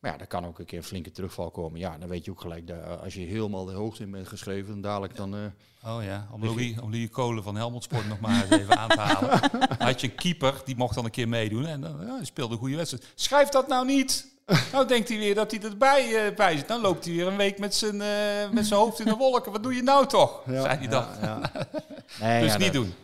Maar 0.00 0.12
ja, 0.12 0.18
er 0.18 0.26
kan 0.26 0.46
ook 0.46 0.58
een 0.58 0.64
keer 0.64 0.78
een 0.78 0.84
flinke 0.84 1.10
terugval 1.10 1.50
komen. 1.50 1.80
Ja, 1.80 1.98
dan 1.98 2.08
weet 2.08 2.24
je 2.24 2.30
ook 2.30 2.40
gelijk, 2.40 2.66
dat, 2.66 2.76
eh, 2.82 3.00
als 3.02 3.14
je 3.14 3.20
helemaal 3.20 3.64
de 3.64 3.72
hoogte 3.72 4.02
in 4.02 4.10
bent 4.10 4.28
geschreven, 4.28 4.68
dan 4.72 4.80
dadelijk 4.80 5.16
dan... 5.16 5.34
eh, 5.34 5.40
Oh 5.96 6.04
ja, 6.04 6.28
om 6.32 6.44
Louis, 6.44 6.80
om 6.80 6.90
Louis 6.90 7.08
Kolen 7.10 7.42
van 7.42 7.56
Helmond 7.56 7.82
Sport 7.82 8.08
nog 8.08 8.20
maar 8.20 8.42
eens 8.42 8.50
even 8.60 8.76
aan 8.78 8.88
te 8.88 9.00
halen. 9.00 9.40
Had 9.78 10.00
je 10.00 10.06
een 10.08 10.14
keeper, 10.14 10.54
die 10.64 10.76
mocht 10.76 10.94
dan 10.94 11.04
een 11.04 11.10
keer 11.10 11.28
meedoen. 11.28 11.66
En 11.66 11.80
dan 11.80 11.96
ja, 12.06 12.14
hij 12.16 12.24
speelde 12.24 12.52
een 12.52 12.58
goede 12.60 12.76
wedstrijd. 12.76 13.06
Schrijf 13.14 13.48
dat 13.48 13.68
nou 13.68 13.86
niet! 13.86 14.30
Nou 14.72 14.86
denkt 14.86 15.08
hij 15.08 15.18
weer 15.18 15.34
dat 15.34 15.50
hij 15.50 15.62
erbij 15.62 16.26
eh, 16.26 16.36
bij 16.36 16.56
zit. 16.56 16.68
Dan 16.68 16.80
loopt 16.80 17.04
hij 17.04 17.14
weer 17.14 17.26
een 17.26 17.36
week 17.36 17.58
met 17.58 17.74
zijn, 17.74 18.00
eh, 18.00 18.50
met 18.50 18.66
zijn 18.66 18.80
hoofd 18.80 18.98
in 19.00 19.06
de 19.06 19.16
wolken. 19.16 19.52
Wat 19.52 19.62
doe 19.62 19.74
je 19.74 19.82
nou 19.82 20.06
toch? 20.06 20.42
ja, 20.46 20.62
zei 20.62 20.78
hij 20.78 20.88
dan. 20.88 21.04
ja, 21.20 21.40
ja. 21.52 21.66
Nee, 22.20 22.42
dus 22.42 22.52
ja, 22.52 22.58
niet 22.58 22.72
dat- 22.72 22.82
doen. 22.82 22.94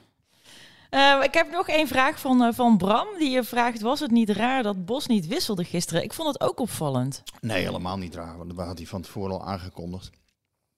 Eh, 0.91 1.21
ik 1.23 1.35
heb 1.35 1.51
nog 1.51 1.69
één 1.69 1.89
vraag 1.89 2.21
van, 2.21 2.43
eh, 2.43 2.53
van 2.53 2.77
Bram. 2.77 3.07
Die 3.19 3.31
je 3.31 3.45
vraagt, 3.45 3.81
was 3.81 4.01
het 4.01 4.11
niet 4.11 4.31
raar 4.31 4.63
dat 4.63 4.85
Bos 4.85 5.07
niet 5.07 5.27
wisselde 5.27 5.65
gisteren? 5.65 6.03
Ik 6.03 6.13
vond 6.13 6.29
het 6.29 6.41
ook 6.41 6.61
opvallend. 6.61 7.23
Nee, 7.41 7.65
helemaal 7.65 7.97
niet 7.97 8.15
raar. 8.15 8.37
Want 8.39 8.57
dat 8.57 8.67
had 8.67 8.79
hij 8.79 8.87
van 8.87 9.03
tevoren 9.03 9.33
al 9.33 9.47
aangekondigd. 9.47 10.11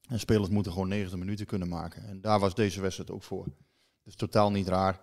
En 0.09 0.19
spelers 0.19 0.49
moeten 0.49 0.73
gewoon 0.73 0.89
90 0.89 1.19
minuten 1.19 1.47
kunnen 1.47 1.69
maken. 1.69 2.09
En 2.09 2.21
daar 2.21 2.39
was 2.41 2.55
deze 2.55 2.81
wedstrijd 2.81 3.11
ook 3.11 3.23
voor. 3.23 3.47
Dus 4.05 4.15
totaal 4.15 4.51
niet 4.51 4.69
raar. 4.69 5.01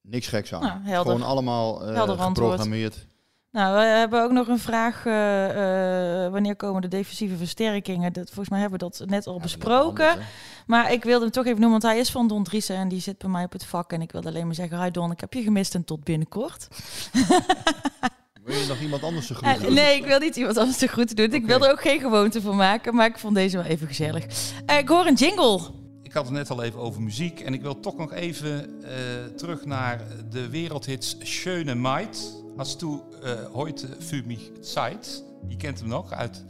Niks 0.00 0.26
geks 0.26 0.54
aan. 0.54 0.82
Nou. 0.84 1.02
Gewoon 1.02 1.22
allemaal 1.22 1.86
eh, 1.86 2.26
geprogrammeerd. 2.26 3.06
Nou, 3.52 3.74
we 3.76 3.80
hebben 3.84 4.22
ook 4.22 4.30
nog 4.32 4.48
een 4.48 4.58
vraag. 4.58 5.06
eh, 5.06 6.24
eh, 6.24 6.32
wanneer 6.32 6.56
komen 6.56 6.82
de 6.82 6.88
defensieve 6.88 7.36
versterkingen? 7.36 8.12
Dat, 8.12 8.24
volgens 8.26 8.48
mij 8.48 8.60
hebben 8.60 8.78
we 8.78 8.84
dat 8.84 9.08
net 9.08 9.26
al 9.26 9.34
Ja, 9.34 9.40
besproken. 9.42 10.08
anders. 10.10 10.26
Maar 10.66 10.92
ik 10.92 11.04
wilde 11.04 11.22
hem 11.24 11.32
toch 11.32 11.44
even 11.46 11.60
noemen, 11.60 11.80
want 11.80 11.92
hij 11.92 11.98
is 12.02 12.10
van 12.10 12.28
Don 12.28 12.44
Driessen 12.44 12.76
en 12.76 12.88
die 12.88 13.00
zit 13.00 13.18
bij 13.18 13.30
mij 13.30 13.44
op 13.44 13.52
het 13.52 13.64
vak. 13.64 13.92
En 13.92 14.02
ik 14.02 14.12
wilde 14.12 14.28
alleen 14.28 14.46
maar 14.46 14.54
zeggen, 14.54 14.82
hi 14.82 14.90
Don, 14.90 15.10
ik 15.10 15.20
heb 15.20 15.32
je 15.32 15.42
gemist 15.42 15.74
en 15.74 15.84
tot 15.84 16.04
binnenkort. 16.04 16.68
Wil 18.44 18.56
je 18.56 18.66
nog 18.68 18.80
iemand 18.80 19.02
anders 19.02 19.26
te 19.26 19.32
Eh, 19.34 19.38
groeten? 19.40 19.62
doen? 19.66 19.74
nee, 19.74 19.96
ik 19.96 20.04
wil 20.04 20.18
niet 20.18 20.36
iemand 20.36 20.56
anders 20.58 20.76
te 20.78 20.88
goed 20.88 21.16
doen. 21.16 21.32
Ik 21.32 21.46
wil 21.46 21.64
er 21.64 21.70
ook 21.70 21.80
geen 21.80 22.00
gewoonte 22.00 22.40
van 22.40 22.56
maken, 22.56 22.94
maar 22.94 23.06
ik 23.06 23.18
vond 23.18 23.34
deze 23.34 23.56
wel 23.56 23.66
even 23.66 23.86
gezellig. 23.86 24.24
Eh, 24.66 24.78
ik 24.78 24.88
hoor 24.88 25.06
een 25.06 25.14
jingle. 25.14 25.60
Ik 26.02 26.12
had 26.12 26.24
het 26.24 26.32
net 26.34 26.50
al 26.50 26.62
even 26.62 26.80
over 26.80 27.02
muziek. 27.02 27.40
En 27.40 27.54
ik 27.54 27.62
wil 27.62 27.80
toch 27.80 27.96
nog 27.96 28.12
even 28.12 28.82
eh, 28.84 28.90
terug 29.36 29.64
naar 29.64 30.00
de 30.30 30.48
wereldhits 30.48 31.16
Schöne 31.20 31.74
Maid. 31.74 32.41
Hast 32.56 32.80
du 32.82 33.02
eh, 33.22 33.52
heute 33.54 33.88
für 34.00 34.22
mich 34.26 34.50
Zeit? 34.60 35.24
Je 35.48 35.56
kent 35.56 35.78
hem 35.80 35.88
nog 35.88 36.12
uit... 36.12 36.44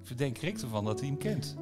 Ik 0.00 0.06
verdenk 0.06 0.38
Rick 0.38 0.60
ervan 0.60 0.84
dat 0.84 0.98
hij 1.00 1.08
hem 1.08 1.18
kent. 1.18 1.56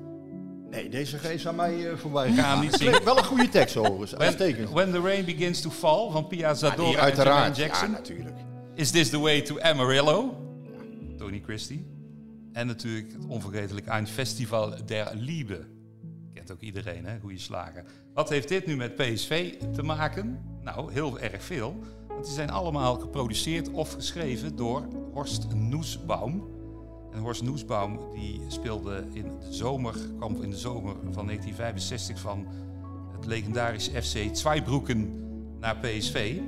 Nee, 0.71 0.89
deze 0.89 1.19
geest 1.19 1.47
aan 1.47 1.55
mij 1.57 1.91
eh, 1.91 1.97
voorbij. 1.97 2.29
Ik 2.29 2.35
ga 2.35 2.53
hem 2.53 2.61
niet 2.61 2.77
klinkt 2.77 3.05
wel 3.05 3.19
een 3.19 3.25
goede 3.25 3.49
tekst 3.49 3.77
overigens. 3.77 4.13
When, 4.13 4.69
when 4.73 4.93
the 4.93 5.01
Rain 5.01 5.25
Begins 5.25 5.61
to 5.61 5.71
Fall 5.71 6.11
van 6.11 6.27
Pia 6.27 6.49
Ja, 6.49 6.55
Zadora 6.55 6.93
en 6.93 6.99
uiteraard. 6.99 7.57
Jermaine 7.57 7.57
Ja, 7.57 7.65
Jackson. 7.67 7.91
natuurlijk. 7.91 8.37
Is 8.75 8.91
This 8.91 9.11
the 9.11 9.19
Way 9.19 9.43
to 9.43 9.61
Amarillo? 9.61 10.35
Tony 11.19 11.41
Christie. 11.45 11.87
En 12.53 12.67
natuurlijk 12.67 13.13
het 13.13 13.27
onvergetelijk 13.27 13.87
Ein 13.87 14.07
Festival 14.07 14.75
der 14.87 15.11
Liebe. 15.15 15.67
Kent 16.35 16.53
ook 16.53 16.61
iedereen, 16.61 17.05
hè? 17.05 17.19
Goeie 17.21 17.39
slagen. 17.39 17.85
Wat 18.15 18.29
heeft 18.29 18.49
dit 18.49 18.67
nu 18.67 18.77
met 18.77 18.95
PSV 18.95 19.55
te 19.75 19.83
maken? 19.83 20.41
Nou, 20.63 20.93
heel 20.93 21.19
erg 21.21 21.43
veel. 21.45 21.77
Want 22.15 22.27
die 22.27 22.35
zijn 22.35 22.51
allemaal 22.51 22.99
geproduceerd 22.99 23.71
of 23.71 23.93
geschreven 23.93 24.57
door 24.57 24.87
Horst 25.13 25.55
Noesbaum. 25.55 26.43
En 27.13 27.21
Horst 27.21 27.43
Noesbaum 27.43 27.99
die 28.15 28.41
speelde 28.49 29.05
in 29.13 29.23
de 29.41 29.53
zomer, 29.53 29.95
in 30.41 30.51
de 30.51 30.59
zomer 30.59 30.93
van 30.93 31.27
1965 31.27 32.19
van 32.19 32.47
het 33.13 33.27
legendarische 33.27 34.03
FC 34.03 34.37
Zweibroeken 34.37 35.23
naar 35.61 35.77
PSV. 35.77 36.41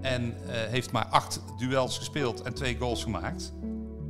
En 0.00 0.22
eh, 0.22 0.52
heeft 0.52 0.92
maar 0.92 1.06
acht 1.06 1.40
duels 1.58 1.98
gespeeld 1.98 2.42
en 2.42 2.54
twee 2.54 2.76
goals 2.76 3.02
gemaakt. 3.02 3.52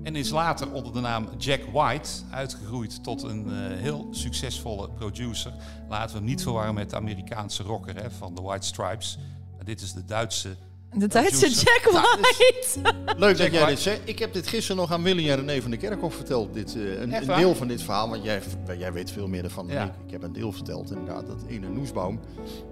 En 0.03 0.17
is 0.17 0.31
later 0.31 0.73
onder 0.73 0.93
de 0.93 1.01
naam 1.01 1.29
Jack 1.39 1.61
White 1.73 2.11
uitgegroeid 2.31 3.05
tot 3.05 3.23
een 3.23 3.47
eh, 3.51 3.79
heel 3.79 4.09
succesvolle 4.11 4.91
producer. 4.91 5.53
Laten 5.89 6.11
we 6.11 6.17
hem 6.17 6.29
niet 6.29 6.43
verwarren 6.43 6.75
met 6.75 6.91
de 6.91 6.97
Amerikaanse 6.97 7.63
rocker 7.63 8.03
hè, 8.03 8.11
van 8.11 8.35
de 8.35 8.43
White 8.43 8.67
Stripes. 8.67 9.19
Maar 9.57 9.65
dit 9.65 9.81
is 9.81 9.93
de 9.93 10.05
Duitse 10.05 10.57
De 10.95 11.07
Duitse 11.07 11.39
Producer. 11.41 11.65
Jack 11.83 11.93
Ja, 11.93 12.19
White. 12.21 12.95
Leuk 13.19 13.37
dat 13.39 13.53
jij 13.53 13.67
dit 13.67 13.79
zegt. 13.79 14.01
Ik 14.05 14.19
heb 14.19 14.33
dit 14.33 14.47
gisteren 14.47 14.77
nog 14.77 14.93
aan 14.93 15.03
Willy 15.03 15.31
en 15.31 15.37
René 15.37 15.61
van 15.63 15.71
de 15.71 15.77
Kerkhof 15.77 16.15
verteld. 16.15 16.55
Dit, 16.55 16.77
eh, 16.77 17.01
een, 17.01 17.27
deel 17.27 17.55
van 17.55 17.69
dit 17.69 17.83
verhaal, 17.83 18.09
want 18.09 18.25
jij, 18.25 18.41
jij 18.79 18.93
weet 18.93 19.11
veel 19.11 19.29
meer 19.29 19.45
ervan 19.45 19.67
dan 19.67 19.77
Ja. 19.77 19.85
ik. 19.85 19.93
Ik 20.07 20.11
heb 20.11 20.23
een 20.23 20.33
deel 20.33 20.53
verteld 20.53 20.91
inderdaad. 20.91 21.27
Dat 21.27 21.45
ene 21.49 21.69
Noesbaum, 21.69 22.21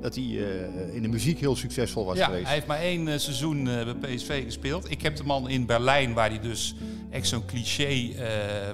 dat 0.00 0.14
hij 0.14 0.24
eh, 0.24 0.94
in 0.94 1.02
de 1.02 1.08
muziek 1.08 1.38
heel 1.40 1.56
succesvol 1.56 2.04
was 2.04 2.16
Ja, 2.16 2.24
geweest. 2.24 2.44
hij 2.44 2.54
heeft 2.54 2.66
maar 2.66 2.78
één 2.80 3.08
eh, 3.08 3.18
seizoen 3.18 3.68
eh, 3.68 3.84
bij 4.00 4.14
PSV 4.14 4.44
gespeeld. 4.44 4.90
Ik 4.90 5.02
heb 5.02 5.16
de 5.16 5.24
man 5.24 5.48
in 5.48 5.66
Berlijn, 5.66 6.14
waar 6.14 6.28
hij 6.28 6.40
dus 6.40 6.74
echt 7.10 7.28
zo'n 7.28 7.46
cliché 7.46 7.84
eh, 7.84 8.26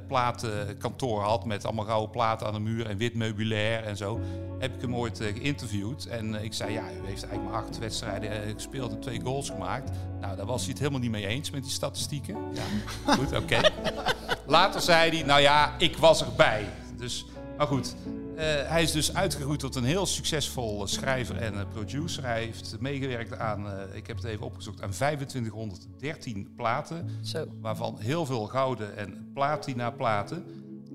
platenkantoor 0.07 1.21
had... 1.23 1.45
met 1.45 1.65
allemaal 1.65 1.87
rauwe 1.87 2.09
platen 2.09 2.47
aan 2.47 2.53
de 2.53 2.61
muur 2.61 2.87
en 2.87 2.97
wit 2.97 3.15
meubilair 3.15 3.83
en 3.85 3.97
zo... 3.97 4.21
heb 4.59 4.75
ik 4.75 4.81
hem 4.81 4.97
ooit 4.97 5.21
eh, 5.21 5.35
geïnterviewd. 5.35 6.07
En 6.07 6.35
eh, 6.35 6.45
ik 6.45 6.53
zei, 6.53 6.73
ja, 6.73 6.83
u 6.83 7.07
heeft 7.07 7.23
eigenlijk 7.23 7.43
maar 7.51 7.63
acht 7.63 7.79
wedstrijden 7.79 8.31
eh, 8.31 8.53
gespeeld 8.55 8.93
en 8.93 9.01
twee 9.01 9.21
goals 9.21 9.33
gemaakt. 9.43 9.91
Nou, 10.21 10.37
daar 10.37 10.47
was 10.47 10.61
hij 10.61 10.71
het 10.71 10.79
helemaal 10.79 11.01
niet 11.01 11.11
mee 11.11 11.27
eens 11.27 11.51
met 11.51 11.63
die 11.63 11.73
statistieken. 11.73 12.37
Ja, 12.55 12.63
goed, 13.17 13.37
oké. 13.37 13.61
Later 14.47 14.81
zei 14.81 15.11
hij, 15.11 15.23
nou 15.27 15.41
ja, 15.41 15.75
ik 15.79 15.97
was 15.97 16.25
erbij. 16.25 16.65
Dus, 16.97 17.27
maar 17.57 17.67
goed, 17.67 17.95
eh, 18.37 18.45
hij 18.69 18.83
is 18.83 18.93
dus 18.93 19.15
uitgegroeid 19.15 19.61
tot 19.61 19.75
een 19.75 19.85
heel 19.85 20.07
succesvol 20.07 20.83
eh, 20.83 20.87
schrijver 20.87 21.37
en 21.37 21.55
eh, 21.55 21.61
producer. 21.73 22.25
Hij 22.25 22.41
heeft 22.41 22.77
meegewerkt 22.81 23.39
aan, 23.39 23.67
ik 23.93 24.07
heb 24.07 24.17
het 24.17 24.25
even 24.25 24.47
opgezocht, 24.47 24.83
aan 24.83 24.91
2513 24.91 26.53
platen. 26.57 27.09
Zo. 27.23 27.47
Waarvan 27.61 27.97
heel 27.99 28.27
veel 28.27 28.47
gouden 28.47 28.97
en 28.97 29.31
platina 29.35 29.91
platen. 29.91 30.45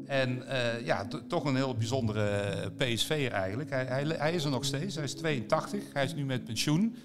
En 0.06 0.44
ja, 0.84 1.06
to- 1.08 1.28
toch 1.28 1.44
een 1.44 1.56
heel 1.56 1.76
bijzondere 1.76 2.72
PSV'er 2.78 3.32
eigenlijk. 3.32 3.70
Hij, 3.70 3.86
hij, 3.86 4.04
hij 4.04 4.34
is 4.34 4.44
er 4.44 4.52
nog 4.52 4.66
steeds, 4.66 4.96
hij 4.96 5.04
is 5.04 5.14
82, 5.14 5.84
hij 5.94 6.04
is 6.04 6.16
nu 6.16 6.26
met 6.26 6.46
pensioen. 6.46 6.96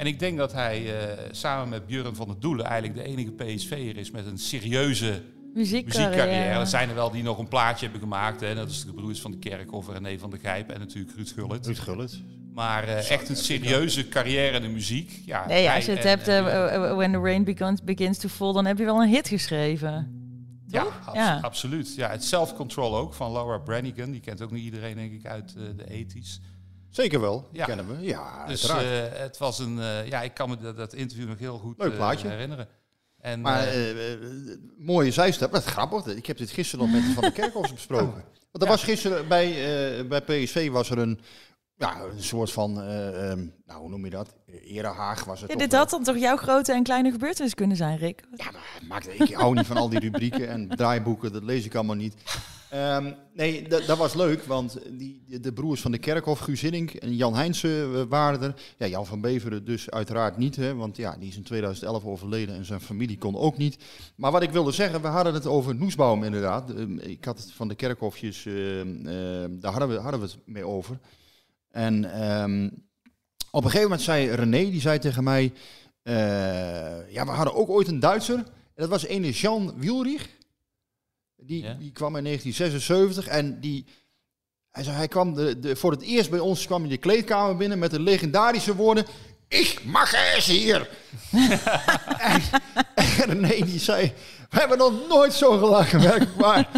En 0.00 0.06
ik 0.06 0.18
denk 0.18 0.38
dat 0.38 0.52
hij 0.52 1.00
eh, 1.00 1.18
samen 1.30 1.68
met 1.68 1.86
Björn 1.86 2.14
van 2.14 2.26
der 2.26 2.40
Doelen 2.40 2.66
eigenlijk 2.66 2.94
de 2.94 3.04
enige 3.04 3.30
PSV'er 3.30 3.96
is 3.96 4.10
met 4.10 4.26
een 4.26 4.38
serieuze 4.38 5.22
muziekcarrière. 5.54 6.08
Muziekcarrière. 6.08 6.58
Er 6.58 6.66
zijn 6.66 6.88
er 6.88 6.94
wel 6.94 7.10
die 7.10 7.22
nog 7.22 7.38
een 7.38 7.48
plaatje 7.48 7.82
hebben 7.84 8.00
gemaakt. 8.02 8.40
Hè. 8.40 8.54
Dat 8.54 8.70
is 8.70 8.84
de 8.84 8.92
broers 8.92 9.20
van 9.20 9.30
de 9.30 9.38
Kerkhoff, 9.38 9.88
René 9.88 10.18
van 10.18 10.30
der 10.30 10.38
Gijp 10.38 10.70
en 10.70 10.78
natuurlijk 10.80 11.16
Ruud 11.16 11.28
Gullit. 11.34 11.66
Ruud 11.66 11.78
Gullit. 11.78 12.22
Maar 12.54 12.84
eh, 12.84 13.10
echt 13.10 13.28
een 13.28 13.36
serieuze 13.36 14.08
carrière 14.08 14.56
in 14.56 14.62
de 14.62 14.68
muziek. 14.68 15.22
Ja, 15.26 15.46
Nee, 15.46 15.70
als 15.70 15.84
je 15.84 15.90
het 15.90 16.00
en- 16.00 16.08
hebt, 16.08 16.28
eh, 16.28 16.74
eh, 16.74 16.96
When 16.96 17.12
the 17.12 17.18
Rain 17.18 17.44
begins, 17.44 17.82
begins 17.82 18.18
to 18.18 18.28
Fall, 18.28 18.52
dan 18.52 18.66
heb 18.66 18.78
je 18.78 18.84
wel 18.84 19.02
een 19.02 19.08
hit 19.08 19.28
geschreven. 19.28 20.18
Ja, 20.66 21.38
absoluut. 21.40 21.94
Ja, 21.94 22.10
het 22.10 22.24
Self-Control 22.24 22.96
ook 22.96 23.14
van 23.14 23.32
Laura 23.32 23.58
Branigan. 23.58 24.10
Die 24.10 24.20
kent 24.20 24.42
ook 24.42 24.50
niet 24.50 24.64
iedereen, 24.64 24.96
denk 24.96 25.12
ik, 25.12 25.26
uit 25.26 25.54
eh, 25.56 25.62
de 25.76 25.90
ethisch. 25.90 26.40
Zeker 26.90 27.20
wel, 27.20 27.48
Ja. 27.52 27.64
kennen 27.64 27.86
we. 27.88 28.04
Ja, 28.04 28.46
Dus 28.46 28.68
eh, 28.68 28.76
het 29.12 29.38
was 29.38 29.58
een... 29.58 29.78
eh, 29.80 30.08
ja, 30.08 30.22
ik 30.22 30.34
kan 30.34 30.48
me 30.48 30.58
dat, 30.58 30.76
dat 30.76 30.92
interview 30.92 31.28
nog 31.28 31.38
heel 31.38 31.58
goed 31.58 31.78
Leuk 31.78 31.90
eh, 31.90 31.96
plaatje. 31.96 32.28
herinneren. 32.28 32.68
En, 33.20 33.40
maar 33.40 33.68
mooie 34.78 35.10
zijstap. 35.10 35.50
Wat 35.52 35.64
grappig. 35.64 36.06
Ik 36.06 36.26
heb 36.26 36.36
dit 36.38 36.50
gisteren 36.50 36.84
nog 36.90 36.94
met 36.94 37.14
Van 37.14 37.22
de 37.24 37.32
Kerkhoff 37.32 37.74
besproken. 37.74 38.24
Want 38.50 38.64
er 38.64 38.68
was 38.68 38.82
gisteren 38.84 39.28
bij, 39.28 39.48
eh, 39.98 40.06
bij 40.08 40.20
PSV 40.20 40.70
was 40.70 40.90
er 40.90 40.98
een, 40.98 41.20
ja, 41.76 42.00
een 42.00 42.22
soort 42.22 42.52
van, 42.52 42.80
eh, 42.80 43.30
ehm, 43.30 43.46
nou 43.66 43.80
hoe 43.80 43.88
noem 43.88 44.04
je 44.04 44.10
dat? 44.10 44.34
Erehaag 44.64 45.24
was 45.24 45.40
het 45.40 45.50
Ja, 45.50 45.56
dit 45.56 45.72
had 45.72 45.90
dan 45.90 46.02
toch 46.02 46.16
jouw 46.18 46.36
grote 46.36 46.72
en 46.72 46.82
kleine 46.82 47.10
gebeurtenis 47.10 47.54
kunnen 47.54 47.76
zijn, 47.76 47.98
Rick? 47.98 48.22
Ja, 48.36 48.50
maar 48.50 48.80
maakt, 48.88 49.20
ik 49.20 49.32
hou 49.34 49.54
niet 49.54 49.66
van 49.66 49.76
al 49.76 49.88
die 49.88 49.98
rubrieken 50.00 50.48
en 50.48 50.68
draaiboeken, 50.68 51.32
dat 51.32 51.42
lees 51.42 51.64
ik 51.64 51.74
allemaal 51.74 51.96
niet. 51.96 52.14
Ehm, 52.70 53.12
nee, 53.32 53.68
dat, 53.68 53.96
was 53.96 54.14
leuk, 54.14 54.42
want 54.42 54.78
die, 54.90 55.40
de, 55.40 55.52
broers 55.52 55.80
van 55.80 55.90
de 55.90 55.98
Kerkhof, 55.98 56.38
Guus 56.38 56.62
en 56.62 57.16
Jan 57.16 57.34
Heijnsen 57.34 57.94
eh, 57.94 58.02
waren 58.08 58.42
er. 58.42 58.54
Ja, 58.78 58.86
Jan 58.86 59.06
van 59.06 59.20
Beveren 59.20 59.64
dus 59.64 59.90
uiteraard 59.90 60.36
niet, 60.36 60.56
hè, 60.56 60.74
want 60.74 60.96
ja, 60.96 61.16
die 61.18 61.28
is 61.28 61.36
in 61.36 61.42
2011 61.42 62.04
overleden 62.04 62.54
en 62.54 62.64
zijn 62.64 62.80
familie 62.80 63.18
kon 63.18 63.36
ook 63.36 63.56
niet. 63.56 63.78
Maar 64.16 64.32
wat 64.32 64.42
ik 64.42 64.50
wilde 64.50 64.72
zeggen, 64.72 65.02
we 65.02 65.08
hadden 65.08 65.34
het 65.34 65.46
over 65.46 65.74
Noesbaum 65.74 66.24
inderdaad. 66.24 66.70
Ehm, 66.70 66.98
ik 66.98 67.24
had 67.24 67.38
het 67.38 67.52
van 67.52 67.68
de 67.68 67.74
Kerkhofjes, 67.74 68.46
ehm, 68.46 69.02
daar 69.60 69.72
hadden 69.72 69.88
we, 69.88 69.98
hadden 69.98 70.20
we 70.20 70.26
het 70.26 70.38
mee 70.44 70.66
over. 70.66 70.98
En 71.70 72.04
op 73.50 73.64
een 73.64 73.70
gegeven 73.70 73.88
moment 73.88 74.02
zei 74.02 74.30
René, 74.30 74.70
die 74.70 74.80
zei 74.80 74.98
tegen 74.98 75.24
mij... 75.24 75.52
eh, 76.02 77.12
ja, 77.12 77.24
we 77.24 77.30
hadden 77.30 77.54
ook 77.54 77.68
ooit 77.68 77.88
een 77.88 78.00
Duitser. 78.00 78.36
En 78.36 78.86
dat 78.86 78.88
was 78.88 79.04
ene 79.04 79.30
Jan 79.30 79.74
Wielrich. 79.76 80.38
Die, 81.42 81.62
Ja. 81.62 81.74
die 81.74 81.92
kwam 81.92 82.16
in 82.16 82.24
1976 82.24 83.26
en 83.26 83.60
die... 83.60 83.84
Hij, 84.70 84.84
zei, 84.84 84.96
hij 84.96 85.08
kwam 85.08 85.34
de, 85.34 85.58
de, 85.58 85.76
voor 85.76 85.90
het 85.90 86.02
eerst 86.02 86.30
bij 86.30 86.38
ons 86.38 86.66
kwam 86.66 86.80
hij 86.80 86.90
de 86.90 86.96
kleedkamer 86.96 87.56
binnen 87.56 87.78
met 87.78 87.90
de 87.90 88.00
legendarische 88.00 88.74
woorden... 88.76 89.06
Ik 89.48 89.80
mag 89.84 90.12
eens 90.34 90.46
hier! 90.46 90.88
en, 92.18 92.42
en 92.94 93.24
René 93.26 93.64
die 93.64 93.78
zei... 93.78 94.12
We 94.50 94.58
hebben 94.58 94.78
nog 94.78 95.08
nooit 95.08 95.32
zo 95.32 95.58
gelachen, 95.58 96.00
werkelijk 96.00 96.34
waar. 96.40 96.68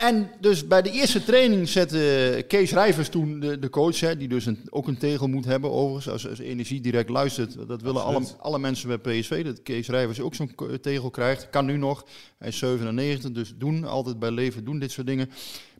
En 0.00 0.30
dus 0.40 0.66
bij 0.66 0.82
de 0.82 0.90
eerste 0.90 1.24
training 1.24 1.68
zette 1.68 2.44
Kees 2.48 2.72
Rijvers 2.72 3.08
toen 3.08 3.40
de, 3.40 3.58
de 3.58 3.70
coach, 3.70 4.00
hè, 4.00 4.16
die 4.16 4.28
dus 4.28 4.46
een, 4.46 4.58
ook 4.70 4.88
een 4.88 4.98
tegel 4.98 5.26
moet 5.28 5.44
hebben 5.44 5.70
overigens, 5.70 6.08
als, 6.08 6.28
als 6.28 6.38
Energie 6.38 6.80
direct 6.80 7.08
luistert. 7.08 7.68
Dat 7.68 7.82
willen 7.82 8.04
alle, 8.04 8.22
alle 8.38 8.58
mensen 8.58 8.88
bij 8.88 8.98
PSV, 8.98 9.44
dat 9.44 9.62
Kees 9.62 9.88
Rijvers 9.88 10.20
ook 10.20 10.34
zo'n 10.34 10.54
tegel 10.80 11.10
krijgt. 11.10 11.50
Kan 11.50 11.66
nu 11.66 11.76
nog, 11.76 12.04
hij 12.38 12.48
is 12.48 12.58
97, 12.58 13.32
dus 13.32 13.54
doen, 13.58 13.84
altijd 13.84 14.18
bij 14.18 14.30
leven, 14.30 14.64
doen 14.64 14.78
dit 14.78 14.90
soort 14.90 15.06
dingen. 15.06 15.30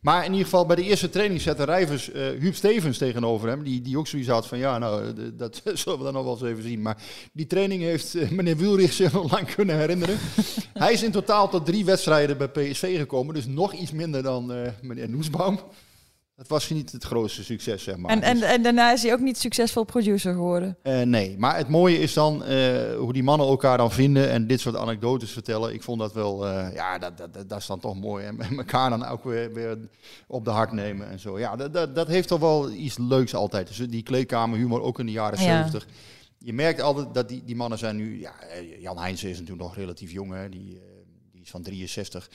Maar 0.00 0.24
in 0.24 0.30
ieder 0.30 0.44
geval 0.44 0.66
bij 0.66 0.76
de 0.76 0.82
eerste 0.82 1.10
training 1.10 1.40
zette 1.40 1.64
Rijvers 1.64 2.10
eh 2.10 2.28
Huub 2.38 2.54
Stevens 2.54 2.98
tegenover 2.98 3.48
hem, 3.48 3.62
die, 3.62 3.80
die 3.80 3.98
ook 3.98 4.06
zoiets 4.06 4.28
had 4.28 4.46
van 4.46 4.58
ja, 4.58 4.78
nou, 4.78 5.06
eh, 5.06 5.24
dat 5.32 5.62
zullen 5.74 5.98
we 5.98 6.04
dan 6.04 6.12
nog 6.12 6.24
wel 6.24 6.32
eens 6.32 6.42
even 6.42 6.62
zien. 6.62 6.82
Maar 6.82 6.96
die 7.32 7.46
training 7.46 7.82
heeft 7.82 8.14
eh, 8.14 8.30
meneer 8.30 8.56
Wielrich 8.56 8.92
zich 8.92 9.12
nog 9.12 9.32
lang 9.32 9.54
kunnen 9.54 9.78
herinneren. 9.78 10.18
Hij 10.72 10.92
is 10.92 11.02
in 11.02 11.10
totaal 11.10 11.48
tot 11.48 11.66
drie 11.66 11.84
wedstrijden 11.84 12.38
bij 12.38 12.48
PSV 12.48 12.98
gekomen, 12.98 13.34
dus 13.34 13.46
nog 13.46 13.72
iets 13.72 13.92
minder 13.92 14.22
dan 14.22 14.52
meneer 14.82 15.10
Noesbaum. 15.10 15.60
Dat 16.40 16.48
was 16.48 16.70
niet 16.70 16.92
het 16.92 17.04
grootste 17.04 17.44
succes, 17.44 17.82
zeg 17.82 17.96
maar. 17.96 18.10
En, 18.10 18.22
en, 18.22 18.34
Dus, 18.34 18.48
en 18.48 18.62
daarna 18.62 18.92
is 18.92 19.02
hij 19.02 19.12
ook 19.12 19.20
niet 19.20 19.38
succesvol 19.38 19.84
producer 19.84 20.32
geworden. 20.32 20.76
eh, 20.82 21.00
nee, 21.00 21.38
maar 21.38 21.56
het 21.56 21.68
mooie 21.68 21.98
is 21.98 22.12
dan 22.12 22.44
eh, 22.44 22.96
hoe 22.96 23.12
die 23.12 23.22
mannen 23.22 23.46
elkaar 23.46 23.76
dan 23.76 23.92
vinden 23.92 24.30
en 24.30 24.46
dit 24.46 24.60
soort 24.60 24.76
anekdotes 24.76 25.30
vertellen. 25.30 25.74
Ik 25.74 25.82
vond 25.82 26.00
dat 26.00 26.12
wel, 26.12 26.46
eh, 26.46 26.74
ja, 26.74 26.98
dat, 26.98 27.18
dat, 27.18 27.48
dat, 27.48 27.58
is 27.58 27.66
dan 27.66 27.80
toch 27.80 27.94
mooi. 27.94 28.24
En 28.26 28.38
elkaar 28.56 28.90
dan 28.90 29.06
ook 29.06 29.24
weer, 29.24 29.52
weer 29.52 29.78
op 30.26 30.44
de 30.44 30.50
hart 30.50 30.72
nemen 30.72 31.10
en 31.10 31.18
zo. 31.18 31.38
Ja, 31.38 31.56
dat, 31.56 31.72
dat, 31.72 31.94
dat 31.94 32.06
heeft 32.06 32.28
toch 32.28 32.40
wel 32.40 32.70
iets 32.70 32.98
leuks 32.98 33.34
altijd. 33.34 33.66
Dus 33.68 33.76
die 33.78 34.02
kleedkamerhumor 34.02 34.82
ook 34.82 34.98
in 34.98 35.06
de 35.06 35.12
jaren 35.12 35.38
Ja. 35.42 35.44
70. 35.68 35.86
Je 36.38 36.52
merkt 36.52 36.80
altijd 36.80 37.14
dat 37.14 37.28
die, 37.28 37.44
die 37.44 37.56
mannen 37.56 37.78
zijn 37.78 37.96
nu... 37.96 38.20
Ja, 38.20 38.34
Jan 38.78 38.98
Heijnsen 38.98 39.28
is 39.28 39.38
natuurlijk 39.38 39.62
nog 39.66 39.76
relatief 39.76 40.10
jong, 40.10 40.32
hè. 40.32 40.48
Die, 40.48 40.80
die 41.32 41.42
is 41.42 41.50
van 41.50 41.62
63. 41.62 42.30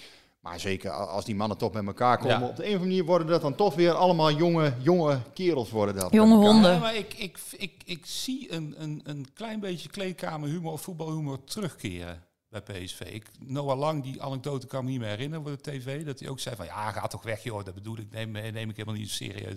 Maar 0.46 0.60
zeker 0.60 0.92
als 0.92 1.26
die 1.26 1.36
mannen 1.36 1.58
toch 1.58 1.74
met 1.74 1.86
elkaar 1.86 2.18
komen, 2.18 2.40
Ja. 2.40 2.48
op 2.48 2.56
de 2.56 2.62
een 2.64 2.68
of 2.68 2.74
andere 2.74 2.90
manier 2.90 3.06
worden 3.06 3.28
dat 3.28 3.42
dan 3.42 3.56
toch 3.56 3.76
weer 3.76 3.92
allemaal 3.94 4.32
jonge, 4.32 4.74
jonge 4.80 5.20
kerels 5.34 5.70
worden 5.70 5.96
dat. 5.96 6.12
Jonge 6.12 6.36
honden. 6.36 6.72
Ja, 6.74 6.80
maar 6.80 6.96
ik, 6.96 7.14
ik, 7.14 7.38
ik, 7.58 7.82
ik 7.86 8.06
zie 8.06 8.52
een, 8.54 8.76
een, 8.78 9.02
een 9.04 9.28
klein 9.34 9.60
beetje 9.60 9.90
kleedkamerhumor 9.90 10.72
of 10.72 10.82
voetbalhumor 10.82 11.44
terugkeren 11.44 12.24
bij 12.50 12.62
PSV. 12.62 13.00
Ik, 13.00 13.26
Noah 13.40 13.78
Lang, 13.78 14.04
die 14.04 14.22
anekdote 14.22 14.68
kan 14.68 14.84
me 14.86 14.90
niet 14.92 15.00
meer 15.00 15.10
herinneren 15.10 15.46
voor 15.46 15.58
de 15.62 15.72
tv. 15.72 16.06
Dat 16.06 16.20
hij 16.20 16.30
ook 16.30 16.40
zei 16.40 16.56
van, 16.56 16.66
ja, 16.66 16.92
ga 16.92 17.08
toch 17.08 17.24
weg 17.24 17.44
joh, 17.44 17.66
dat 17.66 17.74
bedoel 17.74 17.98
ik, 17.98 18.12
neem, 18.12 18.32
neem 18.32 18.70
ik 18.70 18.76
helemaal 18.78 19.00
niet 19.00 19.10
serieus. 19.10 19.56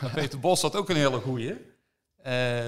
Maar 0.00 0.10
Peter 0.14 0.38
Bos 0.40 0.62
had 0.62 0.76
ook 0.76 0.88
een 0.88 0.96
hele 0.96 1.20
goeie. 1.20 1.54
Eh, 2.22 2.64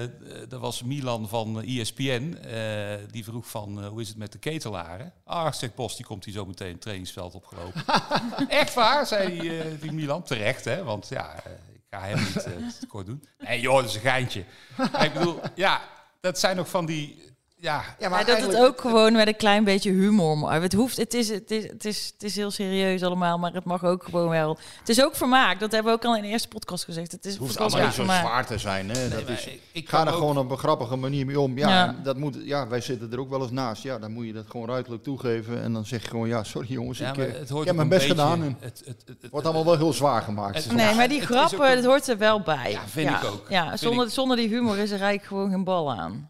dat 0.49 0.59
was 0.59 0.83
Milan 0.83 1.27
van 1.29 1.61
ESPN. 1.63 2.37
eh, 2.43 2.97
die 3.11 3.23
vroeg 3.23 3.47
van, 3.47 3.81
eh, 3.83 3.87
hoe 3.87 4.01
is 4.01 4.07
het 4.07 4.17
met 4.17 4.31
de 4.31 4.37
ketelaren? 4.37 5.13
Ah, 5.23 5.51
zegt 5.53 5.75
Bos, 5.75 5.95
die 5.95 6.05
komt 6.05 6.25
hier 6.25 6.33
zo 6.33 6.45
meteen 6.45 6.71
het 6.71 6.81
trainingsveld 6.81 7.35
opgelopen. 7.35 7.83
Echt 8.47 8.73
waar, 8.73 9.07
zei 9.07 9.39
die, 9.39 9.79
die 9.79 9.91
Milan. 9.91 10.23
Terecht, 10.23 10.65
hè? 10.65 10.83
Want 10.83 11.07
ja, 11.09 11.35
ik 11.73 11.81
ga 11.89 11.99
hem 12.01 12.19
niet 12.63 12.85
kort 12.87 13.05
doen. 13.05 13.23
Nee 13.37 13.59
joh, 13.59 13.75
dat 13.75 13.85
is 13.85 13.95
een 13.95 14.01
geintje. 14.01 14.43
Maar 14.91 15.05
ik 15.05 15.13
bedoel, 15.13 15.39
ja, 15.55 15.81
dat 16.21 16.39
zijn 16.39 16.55
nog 16.55 16.69
van 16.69 16.85
die... 16.85 17.29
ja, 17.61 17.83
Ja, 17.99 18.09
Maar 18.09 18.25
dat 18.25 18.41
het 18.41 18.55
ook 18.55 18.81
gewoon 18.81 19.13
met 19.13 19.27
een 19.27 19.35
klein 19.35 19.63
beetje 19.63 19.91
humor 19.91 20.37
mag. 20.37 20.61
Het 20.61 20.73
hoeft, 20.73 20.97
het 20.97 21.13
is, 21.13 21.29
het 21.29 21.51
is, 21.51 21.63
het 21.67 21.85
is, 21.85 22.11
het 22.13 22.23
is 22.23 22.35
heel 22.35 22.51
serieus 22.51 23.03
allemaal, 23.03 23.37
maar 23.37 23.53
het 23.53 23.63
mag 23.63 23.83
ook 23.83 24.03
gewoon 24.03 24.29
wel. 24.29 24.57
Het 24.79 24.89
is 24.89 25.03
ook 25.03 25.15
vermaak. 25.15 25.59
Dat 25.59 25.71
hebben 25.71 25.91
we 25.91 25.97
ook 25.97 26.05
al 26.05 26.15
in 26.15 26.21
de 26.21 26.27
eerste 26.27 26.47
podcast 26.47 26.83
gezegd. 26.83 27.11
Het 27.11 27.25
is 27.25 27.31
Het 27.31 27.41
hoeft 27.41 27.57
allemaal 27.59 27.79
niet 27.79 27.89
zo 27.93 27.95
vermaak. 28.03 28.19
zwaar 28.25 28.45
te 28.45 28.57
zijn. 28.57 28.89
Hè? 28.89 29.09
dat 29.09 29.23
maar 29.23 29.31
is, 29.31 29.45
ik- 29.45 29.61
ik 29.71 29.89
ga 29.89 30.01
er 30.01 30.07
ook- 30.11 30.17
gewoon 30.17 30.37
op 30.37 30.51
een 30.51 30.57
grappige 30.57 30.95
manier 30.95 31.25
mee 31.25 31.39
om. 31.39 31.57
Ja, 31.57 31.95
Dat 32.03 32.17
moet, 32.17 32.37
ja, 32.43 32.67
wij 32.67 32.81
zitten 32.81 33.11
er 33.11 33.19
ook 33.19 33.29
wel 33.29 33.41
eens 33.41 33.51
naast. 33.51 33.83
Ja, 33.83 33.99
dan 33.99 34.11
moet 34.11 34.25
je 34.25 34.33
dat 34.33 34.45
gewoon 34.49 34.67
ruidelijk 34.67 35.03
toegeven. 35.03 35.61
En 35.63 35.73
dan 35.73 35.85
zeg 35.85 36.01
je 36.01 36.07
gewoon, 36.07 36.27
ja, 36.27 36.43
sorry 36.43 36.67
jongens, 36.71 36.97
Ja, 36.97 37.09
ik, 37.09 37.17
maar 37.17 37.27
eh, 37.27 37.39
het 37.39 37.49
hoort 37.49 37.61
ik 37.61 37.67
heb 37.67 37.75
mijn 37.75 37.91
een 37.91 37.97
best 37.97 38.07
beetje- 38.07 38.23
gedaan. 38.23 38.41
En 38.43 38.57
Het, 38.59 38.77
het, 38.77 38.87
het, 38.87 39.03
het- 39.07 39.21
het 39.21 39.31
wordt 39.31 39.45
allemaal 39.45 39.65
wel 39.65 39.77
heel 39.77 39.93
zwaar 39.93 40.21
gemaakt. 40.21 40.55
Het- 40.63 40.71
Nee, 40.73 40.95
maar 40.95 41.07
die 41.07 41.19
het 41.19 41.29
grappen, 41.29 41.75
dat 41.75 41.85
hoort 41.85 42.07
er 42.07 42.17
wel 42.17 42.41
bij. 42.41 42.71
Ja, 42.71 42.81
vind 42.87 43.09
ik 43.09 43.23
ook. 43.23 43.45
Ja, 43.49 43.77
zonder, 43.77 44.09
zonder 44.09 44.37
die 44.37 44.47
humor 44.47 44.77
is 44.77 44.91
er 44.91 44.99
eigenlijk 45.01 45.23
gewoon 45.27 45.49
geen 45.49 45.63
bal 45.63 45.91
aan. 45.91 46.29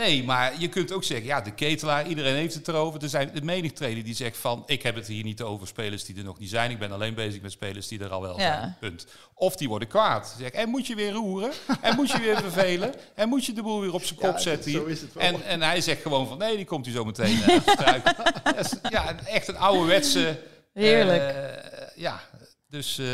Nee, 0.00 0.24
maar 0.24 0.52
je 0.58 0.68
kunt 0.68 0.92
ook 0.92 1.04
zeggen, 1.04 1.26
ja, 1.26 1.40
de 1.40 1.50
ketelaar, 1.54 2.06
iedereen 2.06 2.34
heeft 2.34 2.54
het 2.54 2.68
erover. 2.68 3.02
Er 3.02 3.08
zijn 3.08 3.30
de 3.34 3.42
menig 3.42 3.72
trainer 3.72 4.04
die 4.04 4.14
zegt 4.14 4.36
van, 4.36 4.62
ik 4.66 4.82
heb 4.82 4.94
het 4.94 5.06
hier 5.06 5.24
niet 5.24 5.42
over 5.42 5.66
spelers 5.66 6.04
die 6.04 6.16
er 6.16 6.24
nog 6.24 6.38
niet 6.38 6.50
zijn. 6.50 6.70
Ik 6.70 6.78
ben 6.78 6.92
alleen 6.92 7.14
bezig 7.14 7.40
met 7.42 7.52
spelers 7.52 7.88
die 7.88 8.00
er 8.04 8.08
al 8.10 8.20
wel 8.22 8.38
Ja. 8.40 8.58
zijn. 8.58 8.76
Punt. 8.80 9.06
Of 9.34 9.56
die 9.56 9.68
worden 9.68 9.88
kwaad. 9.88 10.34
Zeg, 10.38 10.50
en 10.50 10.68
moet 10.68 10.86
je 10.86 10.94
weer 10.94 11.12
roeren? 11.12 11.50
En 11.80 11.96
moet 11.96 12.10
je 12.10 12.18
weer 12.20 12.36
vervelen? 12.48 12.94
En 13.14 13.28
moet 13.28 13.44
je 13.46 13.52
de 13.52 13.62
boel 13.62 13.80
weer 13.80 13.94
op 13.94 14.02
zijn 14.04 14.18
kop 14.18 14.32
Ja, 14.32 14.38
zetten 14.38 14.70
zo 14.70 14.84
is 14.84 15.00
het 15.00 15.12
wel. 15.12 15.22
En, 15.22 15.42
en 15.44 15.62
hij 15.62 15.80
zegt 15.80 16.02
gewoon 16.02 16.28
van, 16.28 16.38
nee, 16.38 16.56
die 16.56 16.64
komt 16.64 16.86
u 16.86 16.90
zo 16.90 17.04
meteen 17.04 17.38
is, 18.58 18.74
ja, 18.88 19.16
echt 19.26 19.48
een 19.48 19.56
ouderwetse... 19.58 20.38
Heerlijk. 20.72 21.22
eh, 21.22 21.86
ja, 21.96 22.20
dus 22.68 22.98
eh, 22.98 23.06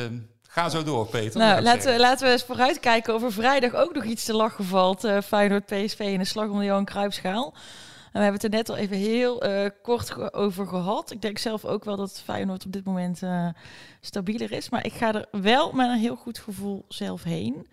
ga 0.57 0.69
zo 0.69 0.83
door, 0.83 1.07
Peter. 1.07 1.41
Nou, 1.41 1.63
laten 1.63 1.93
we, 1.93 1.99
laten 1.99 2.27
we 2.27 2.33
eens 2.33 2.43
vooruitkijken 2.45 3.15
of 3.15 3.23
er 3.23 3.33
vrijdag 3.33 3.75
ook 3.75 3.95
nog 3.95 4.05
iets 4.05 4.25
te 4.25 4.35
lachen 4.35 4.65
valt. 4.65 5.05
eh 5.05 5.21
Feyenoord 5.21 5.67
PSV 5.67 5.99
in 5.99 6.19
de 6.19 6.25
slag 6.25 6.49
om 6.49 6.59
de 6.59 6.65
Johan 6.65 6.85
Cruijffschaal. 6.85 7.55
En 8.13 8.23
we 8.23 8.29
hebben 8.29 8.33
het 8.33 8.45
er 8.45 8.51
net 8.59 8.69
al 8.69 8.77
even 8.77 8.97
heel 8.97 9.43
eh, 9.43 9.71
kort 9.83 10.33
over 10.33 10.67
gehad. 10.67 11.11
Ik 11.11 11.23
denk 11.23 11.39
zelf 11.39 11.65
ook 11.65 11.85
wel 11.85 11.97
dat 11.97 12.21
Feyenoord 12.25 12.65
op 12.65 12.73
dit 12.73 12.85
moment 12.85 13.23
eh, 13.23 13.49
stabieler 14.01 14.53
is. 14.53 14.69
Maar 14.69 14.85
ik 14.85 14.93
ga 14.93 15.15
er 15.15 15.27
wel 15.31 15.73
met 15.73 15.89
een 15.89 15.99
heel 15.99 16.17
goed 16.17 16.39
gevoel 16.39 16.85
zelf 16.89 17.23
heen. 17.23 17.67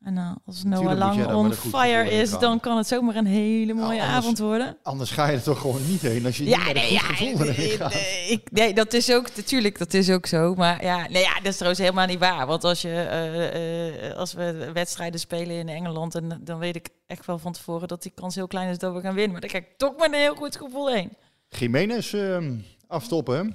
En 0.00 0.18
eh, 0.18 0.32
als 0.46 0.64
Noah 0.64 0.98
Lang 0.98 1.32
on 1.32 1.52
fire 1.52 2.10
is, 2.10 2.30
gaan. 2.30 2.40
dan 2.40 2.60
kan 2.60 2.76
het 2.76 2.86
zomaar 2.86 3.16
een 3.16 3.26
hele 3.26 3.72
mooie 3.74 3.86
Nou, 3.86 4.00
anders- 4.00 4.16
avond 4.16 4.38
worden. 4.38 4.76
Anders 4.82 5.10
ga 5.10 5.26
je 5.28 5.36
er 5.36 5.42
toch 5.42 5.60
gewoon 5.60 5.86
niet 5.88 6.00
heen 6.00 6.26
als 6.26 6.36
je 6.36 6.44
niet 6.44 6.54
een 6.54 6.98
goed 6.98 6.98
gevoel 7.16 7.46
erheen 7.46 7.70
gaat. 7.70 7.92
nee, 7.94 8.26
ik, 8.28 8.50
nee, 8.52 8.74
dat 8.74 8.92
is 8.92 9.12
ook 9.12 9.36
natuurlijk, 9.36 9.78
dat 9.78 9.94
is 9.94 10.10
ook 10.10 10.26
zo. 10.26 10.54
Maar 10.54 10.84
ja, 10.84 11.08
nee, 11.08 11.22
ja, 11.22 11.34
dat 11.34 11.46
is 11.46 11.54
trouwens 11.54 11.80
helemaal 11.82 12.06
niet 12.06 12.18
waar. 12.18 12.46
Want 12.46 12.64
als 12.64 12.82
je 12.82 12.88
eh, 12.88 14.08
eh, 14.08 14.16
als 14.16 14.32
we 14.32 14.70
wedstrijden 14.72 15.20
spelen 15.20 15.56
in 15.56 15.68
Engeland, 15.68 16.14
en 16.14 16.40
dan 16.44 16.58
weet 16.58 16.76
ik 16.76 16.88
echt 17.06 17.26
wel 17.26 17.38
van 17.38 17.52
tevoren 17.52 17.88
dat 17.88 18.02
die 18.02 18.12
kans 18.14 18.34
heel 18.34 18.46
klein 18.46 18.68
is 18.68 18.78
dat 18.78 18.94
we 18.94 19.00
gaan 19.00 19.14
winnen. 19.14 19.32
Maar 19.32 19.40
dan 19.40 19.50
ga 19.50 19.58
ik 19.58 19.68
toch 19.76 19.96
met 19.96 20.12
een 20.12 20.18
heel 20.18 20.34
goed 20.34 20.56
gevoel 20.56 20.90
heen. 20.90 21.12
Jiménez 21.48 22.12
ehm, 22.14 22.54
afstoppen? 22.86 23.54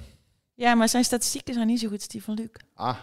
Ja, 0.54 0.74
maar 0.74 0.88
zijn 0.88 1.04
statistieken 1.04 1.54
zijn 1.54 1.66
niet 1.66 1.80
zo 1.80 1.88
goed 1.88 1.96
als 1.98 2.08
die 2.08 2.22
van 2.22 2.34
Luc. 2.34 2.48
Ah, 2.74 2.96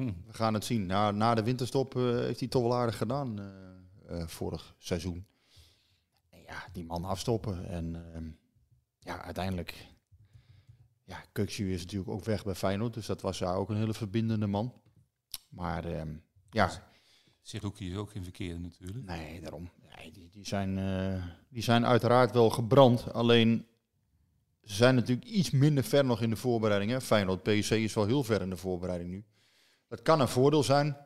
Hm. 0.00 0.12
we 0.26 0.32
gaan 0.32 0.54
het 0.54 0.64
zien. 0.64 0.86
Na, 0.86 1.10
na 1.10 1.34
de 1.34 1.42
winterstop 1.42 1.96
eh, 1.96 2.02
heeft 2.02 2.40
hij 2.40 2.48
toch 2.48 2.62
wel 2.62 2.74
aardig 2.74 2.96
gedaan 2.96 3.38
eh, 3.38 4.20
eh, 4.20 4.26
vorig 4.26 4.74
seizoen. 4.78 5.26
En 6.28 6.42
ja, 6.42 6.66
die 6.72 6.84
man 6.84 7.04
afstoppen. 7.04 7.68
En 7.68 8.14
ehm, 8.14 8.30
ja, 8.98 9.22
uiteindelijk... 9.22 9.88
Ja, 11.04 11.24
Kuksu 11.32 11.72
is 11.72 11.82
natuurlijk 11.82 12.10
ook 12.10 12.24
weg 12.24 12.44
bij 12.44 12.54
Feyenoord. 12.54 12.94
Dus 12.94 13.06
dat 13.06 13.20
was 13.20 13.38
daar 13.38 13.56
ook 13.56 13.68
een 13.68 13.76
hele 13.76 13.94
verbindende 13.94 14.46
man. 14.46 14.74
Maar 15.48 15.84
ehm, 15.84 16.14
ja, 16.50 16.70
Siruki 17.42 17.90
is 17.90 17.96
ook 17.96 18.10
geen 18.10 18.22
verkeerde 18.22 18.58
natuurlijk. 18.58 19.04
Nee, 19.04 19.40
daarom. 19.40 19.70
Nee, 19.96 20.12
die, 20.12 20.28
die, 20.30 20.46
zijn, 20.46 20.74
die 21.48 21.62
zijn 21.62 21.86
uiteraard 21.86 22.32
wel 22.32 22.50
gebrand. 22.50 23.12
Alleen 23.12 23.66
ze 24.62 24.74
zijn 24.74 24.94
natuurlijk 24.94 25.28
iets 25.28 25.50
minder 25.50 25.84
ver 25.84 26.04
nog 26.04 26.22
in 26.22 26.30
de 26.30 26.36
voorbereiding. 26.36 26.90
Hè. 26.90 27.00
Feyenoord 27.00 27.42
PSC 27.42 27.70
is 27.70 27.94
wel 27.94 28.06
heel 28.06 28.24
ver 28.24 28.40
in 28.40 28.50
de 28.50 28.56
voorbereiding 28.56 29.10
nu. 29.10 29.24
Dat 29.90 30.02
kan 30.02 30.20
een 30.20 30.28
voordeel 30.28 30.62
zijn. 30.62 30.96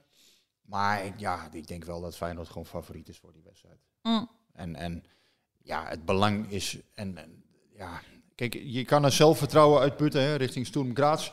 Maar 0.63 1.05
ik- 1.05 1.19
ja, 1.19 1.49
ik 1.53 1.67
denk 1.67 1.85
wel 1.85 2.01
dat 2.01 2.17
Feyenoord 2.17 2.49
gewoon 2.49 2.67
favoriet 2.67 3.09
is 3.09 3.19
voor 3.19 3.33
die 3.33 3.43
wedstrijd. 3.43 3.79
Mm. 4.03 4.29
En, 4.53 4.75
en 4.77 5.05
ja, 5.63 5.89
het 5.89 6.05
belang 6.05 6.51
is... 6.51 6.79
En, 6.95 7.19
en, 7.19 7.45
ja, 7.77 8.01
kijk, 8.35 8.55
je 8.63 8.85
kan 8.85 9.05
er 9.05 9.13
zelfvertrouwen 9.13 9.81
uitputten 9.81 10.21
hè, 10.23 10.35
richting 10.35 10.67
Sturm 10.67 10.95
Graz. 10.95 11.33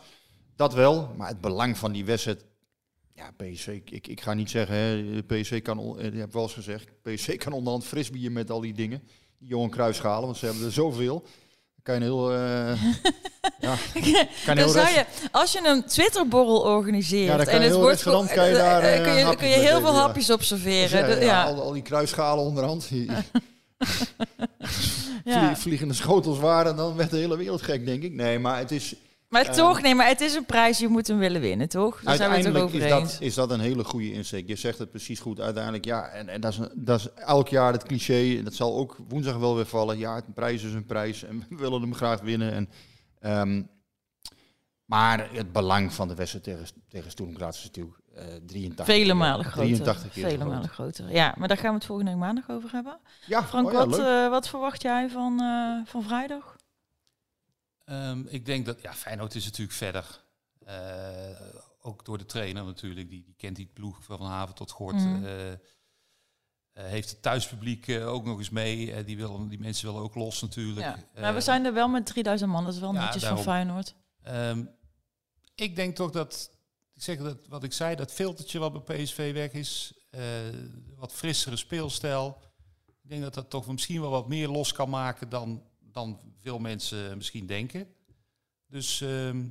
Dat 0.55 0.73
wel. 0.73 1.13
Maar 1.17 1.27
het 1.27 1.41
belang 1.41 1.77
van 1.77 1.91
die 1.91 2.05
wedstrijd... 2.05 2.45
Ja, 3.13 3.31
PSV, 3.31 3.81
ik, 3.85 4.07
ik 4.07 4.21
ga 4.21 4.33
niet 4.33 4.49
zeggen, 4.49 4.75
hè, 4.75 5.23
PSV 5.23 5.61
kan, 5.61 5.97
eh, 5.99 6.13
je 6.13 6.19
hebt 6.19 6.33
wel 6.33 6.43
eens 6.43 6.53
gezegd, 6.53 7.01
PSV 7.01 7.37
kan 7.37 7.51
onderhand 7.53 7.85
frisbieren 7.85 8.33
met 8.33 8.49
al 8.51 8.59
die 8.61 8.73
dingen. 8.73 9.03
Die 9.37 9.47
Johan 9.47 9.69
Cruijffschalen, 9.69 10.25
want 10.25 10.37
ze 10.37 10.45
hebben 10.45 10.65
er 10.65 10.71
zoveel. 10.71 11.25
Kan 11.83 11.95
je 11.95 12.01
een 12.01 12.07
heel... 12.07 12.31
eh, 12.33 12.83
ja, 13.59 13.75
kan 14.45 14.57
heel 14.57 14.69
zou 14.69 14.87
je, 14.89 15.05
als 15.31 15.51
je 15.51 15.59
een 15.67 15.85
Twitterborrel 15.85 16.59
organiseert 16.61 17.27
Ja, 17.27 17.45
en 17.45 17.61
het 17.61 17.73
wordt 17.73 18.03
kan 18.03 18.47
je 18.47 18.53
daar, 18.53 18.81
eh, 18.81 18.97
eh, 18.97 19.03
kun 19.03 19.13
je, 19.13 19.35
kun 19.35 19.47
heel 19.47 19.79
veel 19.81 19.93
hapjes 19.95 20.29
observeren. 20.29 20.99
Ja, 20.99 21.15
De- 21.15 21.19
ja, 21.19 21.25
ja. 21.25 21.43
Al, 21.43 21.61
al 21.61 21.71
die 21.71 21.81
kruisschalen 21.81 22.43
onderhand. 22.43 22.89
Vlie- 25.25 25.55
vliegende 25.55 25.93
schotels 25.93 26.39
waren, 26.39 26.75
dan 26.75 26.95
werd 26.95 27.09
de 27.11 27.17
hele 27.17 27.37
wereld 27.37 27.61
gek, 27.61 27.85
denk 27.85 28.03
ik. 28.03 28.13
Nee, 28.13 28.39
maar 28.39 28.57
het 28.57 28.71
is... 28.71 28.95
Maar 29.31 29.45
Ehm, 29.45 29.53
toch, 29.55 29.81
nee, 29.81 29.95
maar 29.95 30.07
het 30.07 30.21
is 30.21 30.35
een 30.35 30.45
prijs, 30.45 30.77
je 30.77 30.87
moet 30.87 31.07
hem 31.07 31.17
willen 31.17 31.41
winnen, 31.41 31.69
toch? 31.69 32.01
Daar 32.01 32.15
zijn 32.15 32.29
we 32.31 32.37
het 32.37 32.57
over 32.57 32.81
is 32.83 32.89
dat, 32.89 33.17
is 33.19 33.33
dat 33.33 33.51
een 33.51 33.59
hele 33.59 33.83
goede 33.83 34.11
insteek. 34.13 34.47
Je 34.47 34.55
zegt 34.55 34.77
het 34.79 34.89
precies 34.89 35.19
goed. 35.19 35.39
Uiteindelijk, 35.39 35.85
ja, 35.85 36.07
en, 36.07 36.29
en 36.29 36.41
dat, 36.41 36.51
is, 36.51 36.59
dat 36.75 36.99
is 36.99 37.13
elk 37.13 37.47
jaar 37.47 37.71
het 37.73 37.83
cliché. 37.83 38.37
En 38.37 38.43
dat 38.43 38.53
zal 38.53 38.75
ook 38.77 38.97
woensdag 39.07 39.37
wel 39.37 39.55
weer 39.55 39.65
vallen. 39.65 39.97
Ja, 39.97 40.15
een 40.15 40.33
prijs 40.33 40.63
is 40.63 40.73
een 40.73 40.85
prijs 40.85 41.23
en 41.23 41.45
we 41.49 41.55
willen 41.55 41.81
hem 41.81 41.95
graag 41.95 42.21
winnen. 42.21 42.53
En, 42.53 42.69
ehm, 43.19 43.63
maar 44.85 45.29
het 45.33 45.51
belang 45.51 45.93
van 45.93 46.07
de 46.07 46.15
wedstrijd 46.15 46.43
tegen, 46.45 46.65
tegen 46.89 47.07
is 47.07 47.15
natuurlijk 47.63 47.99
eh 48.15 48.25
83 48.45 48.85
Vele 48.85 49.05
keer- 49.05 49.15
malen 49.15 49.45
groter. 49.45 49.61
83 49.61 50.11
keer 50.11 50.29
Vele 50.29 50.45
malen 50.45 50.69
groter. 50.69 51.11
Ja, 51.11 51.35
maar 51.37 51.47
daar 51.47 51.57
gaan 51.57 51.69
we 51.69 51.75
het 51.75 51.85
volgende 51.85 52.15
maandag 52.15 52.49
over 52.49 52.71
hebben. 52.71 52.99
Ja, 53.25 53.43
Frank, 53.43 53.67
oh 53.67 53.73
ja, 53.73 53.85
wat, 53.87 53.99
eh, 53.99 54.29
wat 54.29 54.47
verwacht 54.49 54.81
jij 54.81 55.09
van, 55.09 55.41
eh, 55.41 55.91
van 55.91 56.03
vrijdag? 56.03 56.55
Ehm, 57.85 58.23
ik 58.27 58.45
denk 58.45 58.65
dat, 58.65 58.81
ja, 58.81 58.93
Feyenoord 58.93 59.35
is 59.35 59.45
natuurlijk 59.45 59.77
verder. 59.77 60.23
Eh, 60.65 61.55
ook 61.81 62.05
door 62.05 62.17
de 62.17 62.25
trainer 62.25 62.63
natuurlijk, 62.63 63.09
die, 63.09 63.23
die 63.23 63.35
kent 63.37 63.55
die 63.55 63.69
ploeg 63.73 64.03
van 64.03 64.21
haven 64.21 64.55
tot 64.55 64.71
gort. 64.71 64.95
Mhm. 64.95 65.25
Eh, 65.25 65.51
eh, 65.51 65.57
heeft 66.73 67.09
het 67.09 67.21
thuispubliek 67.21 67.89
ook 67.89 68.25
nog 68.25 68.37
eens 68.37 68.49
mee. 68.49 69.03
Die, 69.03 69.17
willen, 69.17 69.47
die 69.47 69.59
mensen 69.59 69.85
willen 69.87 70.01
ook 70.01 70.15
los 70.15 70.41
natuurlijk. 70.41 70.85
Ja. 70.85 71.21
Maar 71.21 71.33
we 71.33 71.41
zijn 71.41 71.65
er 71.65 71.73
wel 71.73 71.87
met 71.87 72.05
3000 72.05 72.51
man, 72.51 72.65
dat 72.65 72.73
is 72.73 72.79
wel 72.79 72.93
ja, 72.93 73.03
netjes 73.03 73.21
daarom. 73.21 73.43
van 73.43 73.53
Feyenoord. 73.53 73.95
Ehm, 74.21 74.65
ik 75.55 75.75
denk 75.75 75.95
toch 75.95 76.11
dat, 76.11 76.51
ik 76.93 77.03
zeg 77.03 77.17
dat 77.17 77.47
wat 77.47 77.63
ik 77.63 77.73
zei, 77.73 77.95
dat 77.95 78.11
filtertje 78.11 78.59
wat 78.59 78.85
bij 78.85 79.03
PSV 79.03 79.33
weg 79.33 79.51
is, 79.51 79.93
wat 80.95 81.13
frissere 81.13 81.55
speelstijl. 81.55 82.37
Ik 83.03 83.09
denk 83.09 83.21
dat 83.21 83.33
dat 83.33 83.49
toch 83.49 83.67
misschien 83.67 84.01
wel 84.01 84.09
wat 84.09 84.27
meer 84.27 84.47
los 84.47 84.71
kan 84.71 84.89
maken 84.89 85.29
dan, 85.29 85.63
dan 85.91 86.19
veel 86.41 86.59
mensen 86.59 87.17
misschien 87.17 87.45
denken. 87.45 87.87
Dus 88.67 89.01
ehm, 89.01 89.43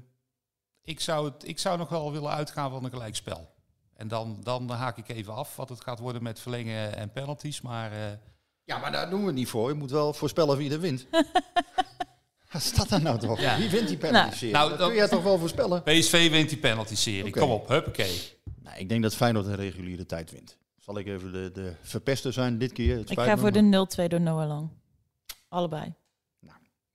ik, 0.82 1.00
zou 1.00 1.24
het, 1.30 1.48
ik 1.48 1.58
zou 1.58 1.78
nog 1.78 1.88
wel 1.88 2.12
willen 2.12 2.30
uitgaan 2.30 2.70
van 2.70 2.84
een 2.84 2.90
gelijkspel. 2.90 3.54
En 3.94 4.08
dan, 4.08 4.40
dan 4.42 4.70
haak 4.70 4.98
ik 4.98 5.08
even 5.08 5.34
af 5.34 5.56
wat 5.56 5.68
het 5.68 5.80
gaat 5.80 5.98
worden 5.98 6.22
met 6.22 6.40
verlengen 6.40 6.96
en 6.96 7.12
penalties. 7.12 7.60
Maar 7.60 7.92
eh, 7.92 7.98
Ja, 8.64 8.78
maar 8.78 8.92
daar 8.92 9.10
doen 9.10 9.20
we 9.20 9.26
het 9.26 9.34
niet 9.34 9.48
voor. 9.48 9.68
Je 9.68 9.74
moet 9.74 9.90
wel 9.90 10.12
voorspellen 10.12 10.56
wie 10.56 10.70
er 10.72 10.80
wint. 10.80 11.06
Wat 12.52 12.62
is 12.62 12.72
dat 12.74 12.88
dan 12.88 13.02
nou 13.02 13.18
toch? 13.18 13.40
Ja. 13.40 13.56
Wie 13.58 13.70
wint 13.70 13.88
die 13.88 13.96
penalty-serie? 13.96 14.54
Nou, 14.54 14.68
dat 14.70 14.78
dan- 14.78 14.88
kun 14.88 14.96
jij 14.96 15.08
toch 15.08 15.22
wel 15.22 15.38
voorspellen? 15.38 15.82
PSV 15.82 16.30
wint 16.30 16.48
die 16.48 16.58
penalty-serie. 16.58 17.32
Kom 17.32 17.50
op, 17.50 17.68
huppakee. 17.68 18.20
Nou, 18.62 18.78
ik 18.78 18.88
denk 18.88 19.02
dat 19.02 19.14
Feyenoord 19.14 19.46
een 19.46 19.54
reguliere 19.54 20.06
tijd 20.06 20.30
wint. 20.30 20.58
Zal 20.78 20.98
ik 20.98 21.06
even 21.06 21.32
de, 21.32 21.50
de 21.52 21.74
verpester 21.82 22.32
zijn 22.32 22.58
dit 22.58 22.72
keer? 22.72 22.96
Het 22.96 23.10
Ik 23.10 23.18
ga 23.18 23.36
voor 23.36 23.52
maar 23.52 23.86
de 23.86 24.04
0-2 24.04 24.08
door 24.08 24.20
Noah 24.20 24.48
Lang. 24.48 24.68
Allebei. 25.48 25.94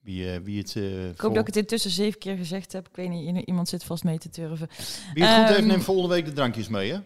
Wie, 0.06 0.32
eh, 0.32 0.40
wie 0.42 0.58
het, 0.58 0.76
eh, 0.76 1.08
Ik 1.08 1.20
hoop 1.20 1.30
dat 1.32 1.40
ik 1.40 1.46
het 1.46 1.56
intussen 1.56 1.90
zeven 1.90 2.18
keer 2.18 2.36
gezegd 2.36 2.72
heb. 2.72 2.88
Ik 2.88 2.96
weet 2.96 3.08
niet, 3.08 3.46
iemand 3.46 3.68
zit 3.68 3.84
vast 3.84 4.04
mee 4.04 4.18
te 4.18 4.28
turven. 4.30 4.68
wie 5.14 5.24
het 5.24 5.34
goed 5.34 5.46
heeft, 5.46 5.58
Ehm, 5.58 5.66
neemt 5.66 5.84
volgende 5.84 6.14
week 6.14 6.24
de 6.24 6.32
drankjes 6.32 6.68
mee, 6.68 6.92
hè? 6.92 6.98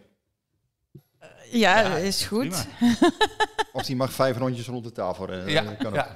Ja, 1.50 1.80
Ja, 1.80 1.96
is 1.96 2.22
goed. 2.24 2.38
prima. 2.48 2.64
Of 3.72 3.84
die 3.86 3.96
mag 3.96 4.12
vijf 4.12 4.36
rondjes 4.36 4.66
rond 4.66 4.84
de 4.84 4.92
tafel 4.92 5.26
rennen. 5.26 5.50
Ja, 5.50 5.62
Dat 5.62 5.76
kan 5.76 5.92
ook. 5.98 6.06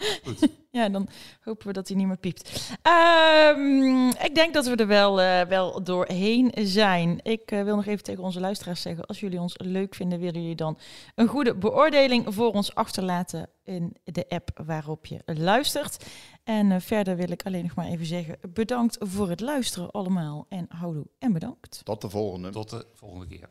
ja. 0.40 0.48
Ja, 0.72 0.88
dan 0.88 1.08
hopen 1.40 1.66
we 1.66 1.72
dat 1.72 1.88
hij 1.88 1.96
niet 1.96 2.06
meer 2.06 2.16
piept. 2.16 2.70
Ehm, 2.82 4.08
ik 4.08 4.34
denk 4.34 4.54
dat 4.54 4.66
we 4.66 4.76
er 4.76 4.86
wel, 4.86 5.20
eh, 5.20 5.46
wel 5.46 5.82
doorheen 5.82 6.52
zijn. 6.54 7.20
Ik 7.22 7.50
eh, 7.50 7.62
wil 7.62 7.76
nog 7.76 7.86
even 7.86 8.04
tegen 8.04 8.22
onze 8.22 8.40
luisteraars 8.40 8.82
zeggen: 8.82 9.06
als 9.06 9.20
jullie 9.20 9.40
ons 9.40 9.54
leuk 9.58 9.94
vinden, 9.94 10.18
willen 10.20 10.40
jullie 10.40 10.56
dan 10.56 10.78
een 11.14 11.26
goede 11.26 11.54
beoordeling 11.54 12.34
voor 12.34 12.52
ons 12.52 12.74
achterlaten 12.74 13.48
in 13.62 13.96
de 14.04 14.28
app 14.28 14.50
waarop 14.64 15.06
je 15.06 15.22
luistert. 15.24 16.04
En 16.44 16.72
eh, 16.72 16.80
verder 16.80 17.16
wil 17.16 17.30
ik 17.30 17.42
alleen 17.42 17.62
nog 17.62 17.74
maar 17.74 17.86
even 17.86 18.06
zeggen: 18.06 18.38
bedankt 18.48 18.96
voor 19.00 19.28
het 19.28 19.40
luisteren 19.40 19.90
allemaal. 19.90 20.46
En 20.48 20.66
houdoe 20.68 21.06
en 21.18 21.32
bedankt. 21.32 21.80
Tot 21.84 22.00
de 22.00 22.10
volgende. 22.10 22.50
Tot 22.50 22.70
de 22.70 22.86
volgende 22.94 23.26
keer. 23.26 23.48